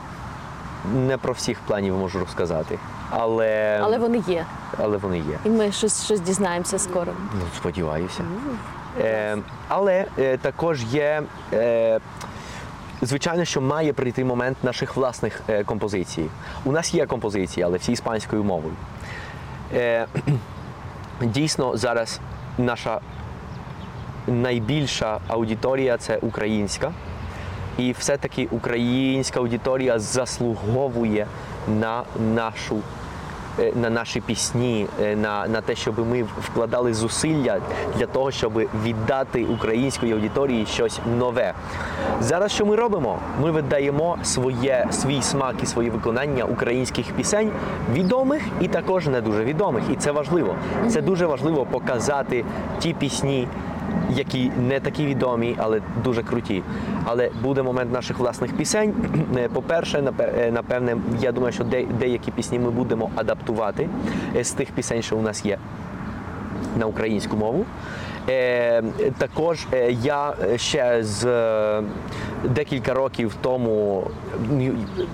не 0.94 1.16
про 1.16 1.32
всіх 1.32 1.58
планів 1.66 1.96
можу 1.96 2.18
розказати, 2.18 2.78
але, 3.10 3.80
Але 3.82 3.98
вони 3.98 4.22
є. 4.28 4.46
але 4.78 4.96
вони 4.96 5.18
є. 5.18 5.38
І 5.44 5.48
ми 5.48 5.72
щось, 5.72 6.04
щось 6.04 6.20
дізнаємося 6.20 6.78
скоро. 6.78 7.12
Ну, 7.34 7.40
сподіваюся. 7.56 8.24
Е, 9.00 9.38
але 9.68 10.04
е, 10.18 10.36
також 10.36 10.82
є. 10.84 11.22
Е, 11.52 12.00
Звичайно, 13.02 13.44
що 13.44 13.60
має 13.60 13.92
прийти 13.92 14.24
момент 14.24 14.56
наших 14.62 14.96
власних 14.96 15.40
е, 15.48 15.64
композицій. 15.64 16.26
У 16.64 16.72
нас 16.72 16.94
є 16.94 17.06
композиції, 17.06 17.64
але 17.64 17.78
всі 17.78 17.92
іспанською 17.92 18.44
мовою. 18.44 18.74
Е, 19.74 20.06
дійсно, 21.22 21.76
зараз 21.76 22.20
наша 22.58 23.00
найбільша 24.26 25.20
аудиторія 25.28 25.96
це 25.96 26.16
українська. 26.16 26.92
І 27.78 27.92
все-таки 27.98 28.48
українська 28.50 29.40
аудиторія 29.40 29.98
заслуговує 29.98 31.26
на 31.68 32.02
нашу. 32.34 32.76
Е, 33.60 33.72
На 33.76 33.90
наші 33.90 34.20
пісні, 34.20 34.86
е, 35.02 35.16
на, 35.16 35.48
на 35.48 35.60
те, 35.60 35.74
щоб 35.74 36.08
ми 36.08 36.22
вкладали 36.22 36.94
зусилля 36.94 37.60
для 37.96 38.06
того, 38.06 38.30
щоб 38.30 38.52
віддати 38.84 39.44
української 39.44 40.12
аудиторії 40.12 40.66
щось 40.66 41.00
нове. 41.18 41.52
Зараз 42.20 42.52
що 42.52 42.66
ми 42.66 42.76
робимо? 42.76 43.18
Ми 43.42 43.50
видаємо 43.50 44.18
своє, 44.22 44.86
свій 44.90 45.22
смак 45.22 45.54
і 45.62 45.66
своє 45.66 45.90
виконання 45.90 46.44
українських 46.44 47.06
пісень, 47.12 47.50
відомих 47.92 48.42
і 48.60 48.68
також 48.68 49.06
не 49.06 49.20
дуже 49.20 49.44
відомих. 49.44 49.84
І 49.92 49.96
це 49.96 50.12
важливо. 50.12 50.54
Це 50.88 51.02
дуже 51.02 51.26
важливо 51.26 51.66
показати 51.66 52.44
ті 52.78 52.94
пісні, 52.94 53.48
які 54.16 54.50
не 54.68 54.80
такі 54.80 55.06
відомі, 55.06 55.56
але 55.58 55.80
дуже 56.04 56.22
круті. 56.22 56.62
Але 57.04 57.30
буде 57.42 57.62
момент 57.62 57.92
наших 57.92 58.18
власних 58.18 58.52
пісень. 58.52 58.94
Е, 59.36 59.48
По-перше, 59.48 60.12
е, 60.20 60.50
напевне, 60.50 60.96
я 61.20 61.32
думаю, 61.32 61.52
що 61.52 61.64
деякі 62.00 62.30
пісні 62.30 62.58
ми 62.58 62.70
будемо 62.70 63.10
адаптувати 63.16 63.88
е, 64.36 64.44
з 64.44 64.52
тих 64.52 64.70
пісень, 64.70 65.02
що 65.02 65.16
у 65.16 65.22
нас 65.22 65.44
є 65.44 65.58
на 66.78 66.86
українську 66.86 67.36
мову. 67.36 67.64
Е, 68.28 68.82
також 69.18 69.66
е, 69.72 69.92
я 69.92 70.34
ще 70.56 71.04
з 71.04 71.24
е, 71.26 71.82
декілька 72.44 72.94
років 72.94 73.34
тому 73.40 74.06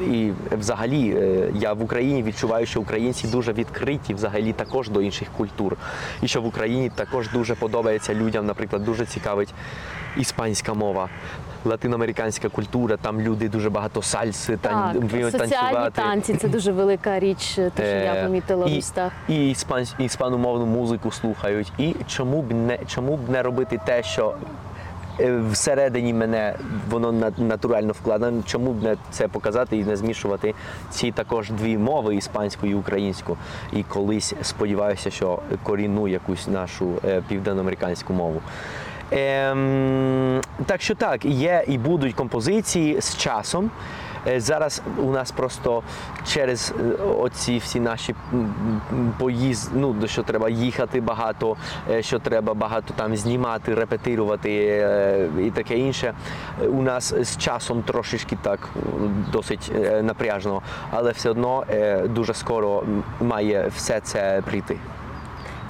і 0.00 0.30
взагалі 0.58 1.10
е, 1.10 1.50
я 1.54 1.72
в 1.72 1.82
Україні 1.82 2.22
відчуваю, 2.22 2.66
що 2.66 2.80
українці 2.80 3.26
дуже 3.26 3.52
відкриті 3.52 4.14
взагалі 4.14 4.52
також 4.52 4.88
до 4.88 5.02
інших 5.02 5.28
культур. 5.36 5.76
І 6.22 6.28
що 6.28 6.42
в 6.42 6.46
Україні 6.46 6.90
також 6.94 7.28
дуже 7.30 7.54
подобається 7.54 8.14
людям, 8.14 8.46
наприклад, 8.46 8.84
дуже 8.84 9.06
цікавить 9.06 9.54
іспанська 10.16 10.74
мова. 10.74 11.08
Латиноамериканська 11.64 12.48
культура, 12.48 12.96
там 12.96 13.20
люди 13.20 13.48
дуже 13.48 13.70
багато 13.70 14.02
сальси, 14.02 14.56
тан... 14.56 14.98
Вміють 14.98 15.32
соціальні 15.32 15.50
танцювати. 15.56 16.02
танці 16.02 16.34
це 16.34 16.48
дуже 16.48 16.72
велика 16.72 17.18
річ, 17.18 17.54
те, 17.54 17.70
що 17.76 17.84
я 17.84 18.14
Е, 18.14 18.24
помітила 18.24 18.66
в 18.66 18.70
і, 18.70 18.74
містах. 18.74 19.12
І 19.28 19.50
іспан, 19.50 19.86
іспаномовну 19.98 20.66
музику 20.66 21.10
слухають. 21.10 21.72
І 21.78 21.94
чому 22.06 22.42
б 22.42 22.52
не 22.52 22.78
чому 22.86 23.16
б 23.16 23.30
не 23.30 23.42
робити 23.42 23.80
те, 23.86 24.02
що 24.02 24.34
е, 25.20 25.40
всередині 25.52 26.14
мене 26.14 26.54
воно 26.90 27.12
на- 27.12 27.32
натурально 27.38 27.92
вкладено, 27.92 28.42
чому 28.46 28.72
б 28.72 28.82
не 28.82 28.96
це 29.10 29.28
показати 29.28 29.76
і 29.76 29.84
не 29.84 29.96
змішувати 29.96 30.54
ці 30.90 31.12
також 31.12 31.50
дві 31.50 31.78
мови 31.78 32.16
іспанську 32.16 32.66
і 32.66 32.74
українську. 32.74 33.36
І 33.72 33.82
колись 33.82 34.34
сподіваюся, 34.42 35.10
що 35.10 35.38
корінну 35.62 36.08
якусь 36.08 36.48
нашу 36.48 36.86
е, 37.04 37.22
південноамериканську 37.28 38.12
мову. 38.12 38.40
Ем, 39.10 40.40
так 40.66 40.82
що 40.82 40.94
так, 40.94 41.24
є 41.24 41.64
і 41.68 41.78
будуть 41.78 42.14
композиції 42.14 43.00
з 43.00 43.16
часом. 43.16 43.70
Е, 44.26 44.40
Зараз 44.40 44.82
у 44.98 45.10
нас 45.10 45.30
просто 45.30 45.82
через 46.26 46.74
е, 46.80 47.02
оці 47.02 47.58
всі 47.58 47.80
наші 47.80 48.14
поїзд, 49.18 49.70
ну 49.74 49.96
що 50.06 50.22
треба 50.22 50.48
їхати 50.48 51.00
багато, 51.00 51.56
е, 51.90 52.02
що 52.02 52.18
треба 52.18 52.54
багато 52.54 52.94
там 52.96 53.16
знімати, 53.16 53.74
репетирувати 53.74 54.66
е, 54.66 55.28
і 55.40 55.50
таке 55.50 55.78
інше. 55.78 56.14
е, 56.62 56.66
У 56.68 56.82
нас 56.82 57.14
з 57.20 57.36
часом 57.36 57.82
трошечки 57.82 58.38
так 58.42 58.68
досить 59.32 59.72
е, 59.76 60.02
напряжно, 60.02 60.62
але 60.90 61.10
все 61.10 61.30
одно 61.30 61.64
е, 61.70 62.08
дуже 62.08 62.34
скоро 62.34 62.82
має 63.20 63.70
все 63.76 64.00
це 64.00 64.42
прийти. 64.46 64.76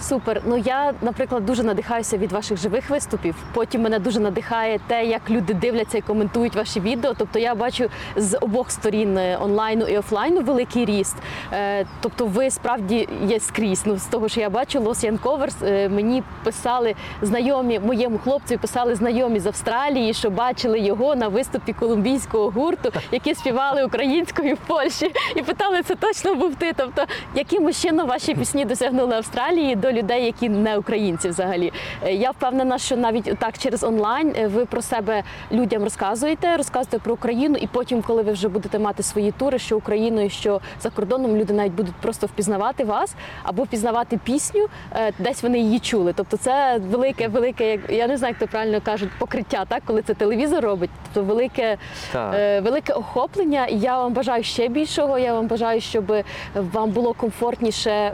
Супер. 0.00 0.42
Ну 0.46 0.56
я, 0.56 0.94
наприклад, 1.02 1.46
дуже 1.46 1.62
надихаюся 1.62 2.16
від 2.16 2.32
ваших 2.32 2.58
живих 2.58 2.90
виступів. 2.90 3.34
Потім 3.54 3.82
мене 3.82 3.98
дуже 3.98 4.20
надихає 4.20 4.80
те, 4.86 5.04
як 5.04 5.30
люди 5.30 5.54
дивляться 5.54 5.98
і 5.98 6.00
коментують 6.00 6.56
ваші 6.56 6.80
відео. 6.80 7.14
Тобто 7.18 7.38
я 7.38 7.54
бачу 7.54 7.88
з 8.16 8.38
обох 8.38 8.70
сторін 8.70 9.18
е, 9.18 9.38
онлайну 9.42 9.86
і 9.86 9.98
офлайну 9.98 10.40
великий 10.40 10.84
ріст. 10.84 11.16
Е, 11.52 11.86
Тобто, 12.00 12.26
ви 12.26 12.50
справді 12.50 13.08
є 13.26 13.40
скрізь. 13.40 13.82
Ну 13.86 13.96
з 13.96 14.04
того, 14.04 14.28
що 14.28 14.40
я 14.40 14.50
бачу, 14.50 14.80
Covers, 14.80 15.54
е, 15.62 15.88
мені 15.88 16.22
писали 16.44 16.94
знайомі 17.22 17.78
моєму 17.78 18.18
хлопцю, 18.18 18.58
писали 18.58 18.94
знайомі 18.94 19.40
з 19.40 19.46
Австралії, 19.46 20.14
що 20.14 20.30
бачили 20.30 20.80
його 20.80 21.14
на 21.14 21.28
виступі 21.28 21.72
колумбійського 21.72 22.50
гурту, 22.50 22.92
які 23.12 23.34
співали 23.34 23.84
українською 23.84 24.54
в 24.54 24.58
Польщі, 24.58 25.12
і 25.36 25.42
питали, 25.42 25.82
це 25.82 25.94
точно 25.94 26.34
був 26.34 26.54
ти. 26.54 26.72
Тобто, 26.76 27.04
якимось 27.34 27.82
чином 27.82 28.08
ваші 28.08 28.34
пісні 28.34 28.64
досягнули 28.64 29.16
Австралії 29.16 29.76
до 29.84 29.92
людей, 29.92 30.24
які 30.24 30.48
не 30.48 30.78
українці 30.78 31.28
взагалі. 31.28 31.72
Е, 32.04 32.14
Я 32.14 32.30
впевнена, 32.30 32.78
що 32.78 32.96
навіть 32.96 33.38
так 33.38 33.58
через 33.58 33.84
онлайн 33.84 34.34
е, 34.38 34.46
ви 34.46 34.64
про 34.64 34.82
себе 34.82 35.22
людям 35.52 35.82
розказуєте, 35.82 36.56
розказуєте 36.56 36.98
про 36.98 37.14
Україну, 37.14 37.56
і 37.60 37.66
потім, 37.66 38.02
коли 38.02 38.22
ви 38.22 38.32
вже 38.32 38.48
будете 38.48 38.78
мати 38.78 39.02
свої 39.02 39.32
тури, 39.32 39.58
що 39.58 39.76
Україною, 39.76 40.30
що 40.30 40.60
за 40.80 40.90
кордоном, 40.90 41.36
люди 41.36 41.52
навіть 41.52 41.72
будуть 41.72 41.94
просто 41.94 42.26
впізнавати 42.26 42.84
вас 42.84 43.14
або 43.42 43.62
впізнавати 43.62 44.20
пісню, 44.24 44.66
е, 44.92 45.12
десь 45.18 45.42
вони 45.42 45.58
її 45.58 45.78
чули. 45.80 46.12
Тобто, 46.16 46.36
це 46.36 46.80
велике, 46.90 47.28
велике, 47.28 47.70
як 47.70 47.80
я 47.90 48.06
не 48.06 48.16
знаю, 48.16 48.34
як 48.40 48.48
то 48.48 48.52
правильно 48.52 48.80
кажуть, 48.80 49.10
покриття, 49.18 49.64
так 49.68 49.82
коли 49.86 50.02
це 50.02 50.14
телевізор 50.14 50.64
робить. 50.64 50.90
Тобто 51.12 51.34
велике, 51.34 51.76
Так. 52.12 52.62
велике 52.64 52.92
охоплення. 52.92 53.66
І 53.66 53.78
я 53.78 53.98
вам 53.98 54.12
бажаю 54.12 54.42
ще 54.42 54.68
більшого. 54.68 55.18
Я 55.18 55.34
вам 55.34 55.46
бажаю, 55.46 55.80
щоб 55.80 56.12
вам 56.54 56.90
було 56.90 57.12
комфортніше 57.12 58.12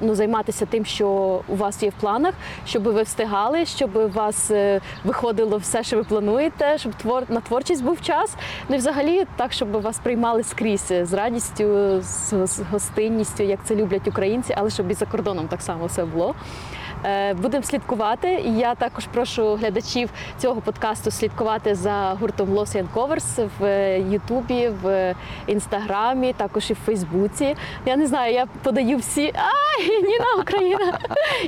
ну, 0.00 0.14
займатися 0.14 0.66
тим, 0.66 0.84
що 0.84 0.99
у 1.08 1.56
вас 1.56 1.82
є 1.82 1.88
в 1.88 1.92
планах, 1.92 2.34
щоб 2.66 2.82
ви 2.82 3.02
встигали, 3.02 3.66
щоб 3.66 3.96
у 3.96 4.08
вас 4.08 4.50
е, 4.50 4.80
виходило 5.04 5.56
все, 5.56 5.82
що 5.82 5.96
ви 5.96 6.04
плануєте, 6.04 6.78
щоб 6.78 6.94
твор 6.94 7.22
на 7.28 7.40
творчість 7.40 7.84
був 7.84 8.00
час. 8.00 8.34
Ну 8.68 8.74
і 8.74 8.78
взагалі 8.78 9.26
так, 9.36 9.52
щоб 9.52 9.70
вас 9.70 9.98
приймали 9.98 10.42
скрізь 10.42 10.90
е, 10.90 11.06
з 11.06 11.12
радістю, 11.12 11.98
з 12.00 12.60
гостинністю, 12.70 13.42
як 13.42 13.58
це 13.64 13.76
люблять 13.76 14.08
українці, 14.08 14.54
але 14.56 14.70
щоб 14.70 14.90
і 14.90 14.94
за 14.94 15.06
кордоном 15.06 15.48
так 15.48 15.62
само 15.62 15.86
все 15.86 16.04
було. 16.04 16.34
Е, 17.04 17.34
Будемо 17.34 17.62
слідкувати. 17.62 18.28
Я 18.56 18.74
також 18.74 19.06
прошу 19.06 19.54
глядачів 19.54 20.10
цього 20.38 20.60
подкасту 20.60 21.10
слідкувати 21.10 21.74
за 21.74 22.16
гуртом 22.20 22.48
Los 22.48 22.76
Young 22.76 22.86
Covers 22.94 23.48
в 23.58 23.64
е, 23.64 24.00
Ютубі, 24.00 24.68
в 24.82 25.14
інстаграмі, 25.46 26.32
також 26.32 26.70
і 26.70 26.72
в 26.72 26.76
Фейсбуці. 26.86 27.56
Я 27.86 27.96
не 27.96 28.06
знаю, 28.06 28.34
я 28.34 28.46
подаю 28.62 28.96
всі. 28.96 29.32
Ай, 29.34 30.02
Ніна 30.02 30.24
Україна! 30.40 30.98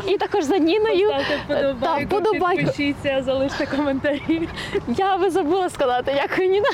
І 0.09 0.17
також 0.17 0.45
за 0.45 0.59
Ніною. 0.59 1.09
Ставте 1.09 1.37
вподобайку, 1.45 1.81
Так, 1.81 2.03
вподобайку. 2.07 2.57
підпишіться, 2.63 3.23
залиште 3.25 3.67
коментарі. 3.67 4.49
Я 4.89 5.19
би 5.19 5.31
забула 5.31 5.71
сказати, 5.71 6.13
дякую, 6.23 6.49
Ніна. 6.49 6.69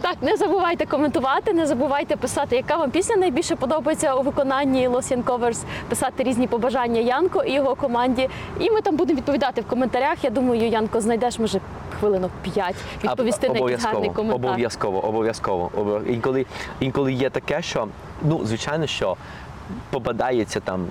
Так, 0.00 0.16
не 0.22 0.36
забувайте 0.36 0.86
коментувати, 0.86 1.52
не 1.52 1.66
забувайте 1.66 2.16
писати, 2.16 2.56
яка 2.56 2.76
вам 2.76 2.90
пісня 2.90 3.16
найбільше 3.16 3.56
подобається 3.56 4.14
у 4.14 4.22
виконанні 4.22 4.88
Los 4.88 5.16
Young 5.16 5.24
Covers, 5.24 5.62
писати 5.88 6.22
різні 6.22 6.46
побажання 6.46 7.00
Янко 7.00 7.42
і 7.42 7.52
його 7.52 7.74
команді. 8.04 8.28
І 8.60 8.70
ми 8.70 8.80
там 8.80 8.96
будемо 8.96 9.16
відповідати 9.16 9.60
в 9.60 9.64
коментарях. 9.64 10.24
Я 10.24 10.30
думаю, 10.30 10.68
Янко, 10.68 11.00
знайдеш 11.00 11.38
може 11.38 11.60
хвилинок 12.00 12.30
5 12.42 12.74
відповісти 13.04 13.48
на 13.48 13.54
якийсь 13.54 13.84
гарний 13.84 14.10
коментар. 14.10 14.50
Обов'язково, 14.50 15.04
обов'язково. 15.04 15.70
Інколи, 16.08 16.46
інколи 16.80 17.12
є 17.12 17.30
таке, 17.30 17.62
що 17.62 17.88
ну, 18.22 18.40
звичайно, 18.44 18.86
що 18.86 19.16
попадається 19.90 20.60
там 20.60 20.86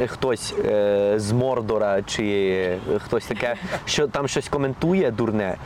е, 0.00 0.06
хтось 0.06 0.54
е, 0.64 1.14
з 1.16 1.32
Мордора 1.32 2.02
чи 2.02 2.78
хтось 2.98 3.26
таке, 3.26 3.56
що 3.84 4.08
там 4.08 4.28
щось 4.28 4.48
коментує 4.48 5.10
дурне, 5.10 5.56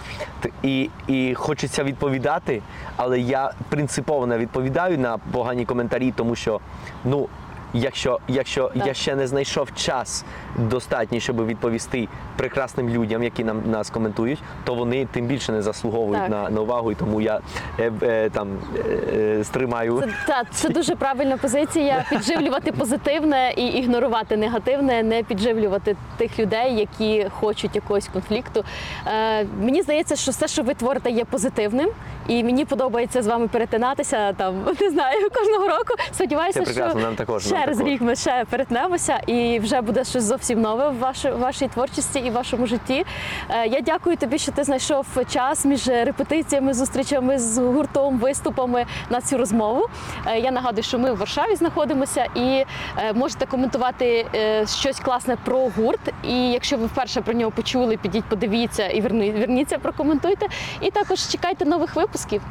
і, 0.62 0.90
і 1.08 1.34
хочеться 1.34 1.84
відповідати, 1.84 2.62
але 2.96 3.20
я 3.20 3.52
принципово 3.68 4.26
не 4.26 4.38
відповідаю 4.38 4.98
на 4.98 5.18
погані 5.18 5.64
коментарі, 5.64 6.12
тому 6.16 6.34
що 6.34 6.60
ну. 7.04 7.28
Якщо, 7.74 8.18
якщо 8.28 8.70
Так. 8.74 8.86
я 8.86 8.94
ще 8.94 9.16
не 9.16 9.26
знайшов 9.26 9.74
час 9.74 10.24
достатній, 10.58 11.20
щоб 11.20 11.46
відповісти 11.46 12.08
прекрасним 12.36 12.88
людям, 12.88 13.22
які 13.22 13.44
нам 13.44 13.62
нас 13.70 13.90
коментують, 13.90 14.38
то 14.64 14.74
вони 14.74 15.06
тим 15.12 15.26
більше 15.26 15.52
не 15.52 15.62
заслуговують 15.62 16.22
Так. 16.22 16.30
на, 16.30 16.50
на 16.50 16.60
увагу, 16.60 16.92
і 16.92 16.94
тому 16.94 17.20
я 17.20 17.40
е, 17.78 17.92
е, 18.02 18.30
там 18.30 18.48
е, 18.76 18.80
е, 19.14 19.44
стримаю. 19.44 20.00
Це, 20.00 20.08
та, 20.26 20.42
це 20.50 20.68
дуже 20.68 20.96
правильна 20.96 21.36
позиція. 21.36 22.04
Підживлювати 22.10 22.72
позитивне 22.72 23.52
і 23.56 23.66
ігнорувати 23.66 24.36
негативне, 24.36 25.02
не 25.02 25.22
підживлювати 25.22 25.96
тих 26.16 26.38
людей, 26.38 26.76
які 26.76 27.26
хочуть 27.40 27.74
якогось 27.74 28.08
конфлікту. 28.08 28.64
Е, 29.06 29.44
мені 29.60 29.82
здається, 29.82 30.16
що 30.16 30.30
все, 30.30 30.48
що 30.48 30.62
ви 30.62 30.74
творите, 30.74 31.10
є 31.10 31.24
позитивним, 31.24 31.88
і 32.28 32.44
мені 32.44 32.64
подобається 32.64 33.22
з 33.22 33.26
вами 33.26 33.48
перетинатися 33.48 34.32
там, 34.32 34.54
не 34.80 34.90
знаю, 34.90 35.30
кожного 35.34 35.68
року. 35.68 35.94
Сподіваюся, 36.12 36.58
Це 36.58 36.64
прекрасно, 36.64 37.00
що 37.00 37.08
нам 37.08 37.16
також, 37.16 37.50
нам 37.50 37.63
через 37.64 37.80
рік 37.80 38.00
ми 38.02 38.16
ще 38.16 38.44
перетнемося, 38.50 39.16
і 39.26 39.58
вже 39.58 39.80
буде 39.80 40.04
щось 40.04 40.24
зовсім 40.24 40.60
нове 40.60 40.88
в 40.88 40.98
вашій, 40.98 41.30
в 41.30 41.38
вашій 41.38 41.68
творчості 41.68 42.18
і 42.18 42.30
в 42.30 42.32
вашому 42.32 42.66
житті. 42.66 43.04
Е, 43.50 43.66
Я 43.66 43.80
дякую 43.80 44.16
тобі, 44.16 44.38
що 44.38 44.52
ти 44.52 44.64
знайшов 44.64 45.06
час 45.30 45.64
між 45.64 45.88
репетиціями, 45.88 46.74
зустрічами 46.74 47.38
з 47.38 47.58
гуртом, 47.58 48.18
виступами 48.18 48.86
на 49.10 49.20
цю 49.20 49.38
розмову. 49.38 49.86
Е, 50.26 50.38
Я 50.38 50.50
нагадую, 50.50 50.82
що 50.82 50.98
ми 50.98 51.12
в 51.12 51.16
Варшаві 51.16 51.56
знаходимося 51.56 52.26
і 52.34 52.64
е, 52.98 53.12
можете 53.14 53.46
коментувати 53.46 54.26
щось 54.66 55.00
класне 55.00 55.36
про 55.44 55.58
гурт. 55.76 56.00
І 56.28 56.50
якщо 56.50 56.76
ви 56.76 56.86
вперше 56.86 57.20
про 57.20 57.34
нього 57.34 57.50
почули, 57.50 57.96
підіть, 57.96 58.24
подивіться 58.24 58.88
і 58.88 59.00
верні- 59.02 59.38
верніться, 59.40 59.78
прокоментуйте. 59.78 60.46
І 60.80 60.90
також 60.90 61.20
чекайте 61.28 61.64
нових 61.64 61.96
випусків. 61.96 62.42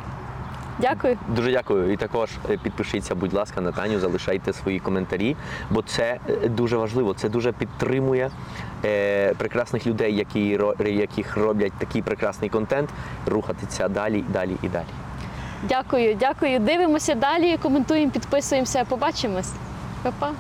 Дякую. 0.80 1.18
Дуже 1.28 1.52
дякую. 1.52 1.94
І 1.94 1.98
також 1.98 2.30
е, 2.50 2.58
підпишіться, 2.58 3.16
будь 3.16 3.34
ласка, 3.34 3.62
на 3.62 3.72
Таню, 3.72 4.00
залишайте 4.00 4.54
свої 4.54 4.80
коментарі, 4.80 5.36
бо 5.72 5.82
це 5.82 6.20
е, 6.30 6.50
дуже 6.50 6.78
важливо. 6.78 7.14
Це 7.14 7.30
дуже 7.30 7.52
підтримує 7.52 8.32
е, 8.86 9.34
прекрасних 9.34 9.88
людей, 9.88 10.16
які 10.16 10.60
яких 10.80 11.38
роблять 11.38 11.74
такий 11.74 12.02
прекрасний 12.02 12.50
контент, 12.50 12.90
рухатися 13.28 13.88
далі, 13.88 14.24
далі 14.30 14.56
і 14.64 14.68
далі. 14.68 14.86
Дякую, 15.70 16.16
дякую. 16.16 16.60
Дивимося 16.60 17.16
далі, 17.16 17.58
коментуємо, 17.58 18.12
підписуємося. 18.12 18.86
Побачимось. 18.86 19.54
Па-па. 20.04 20.32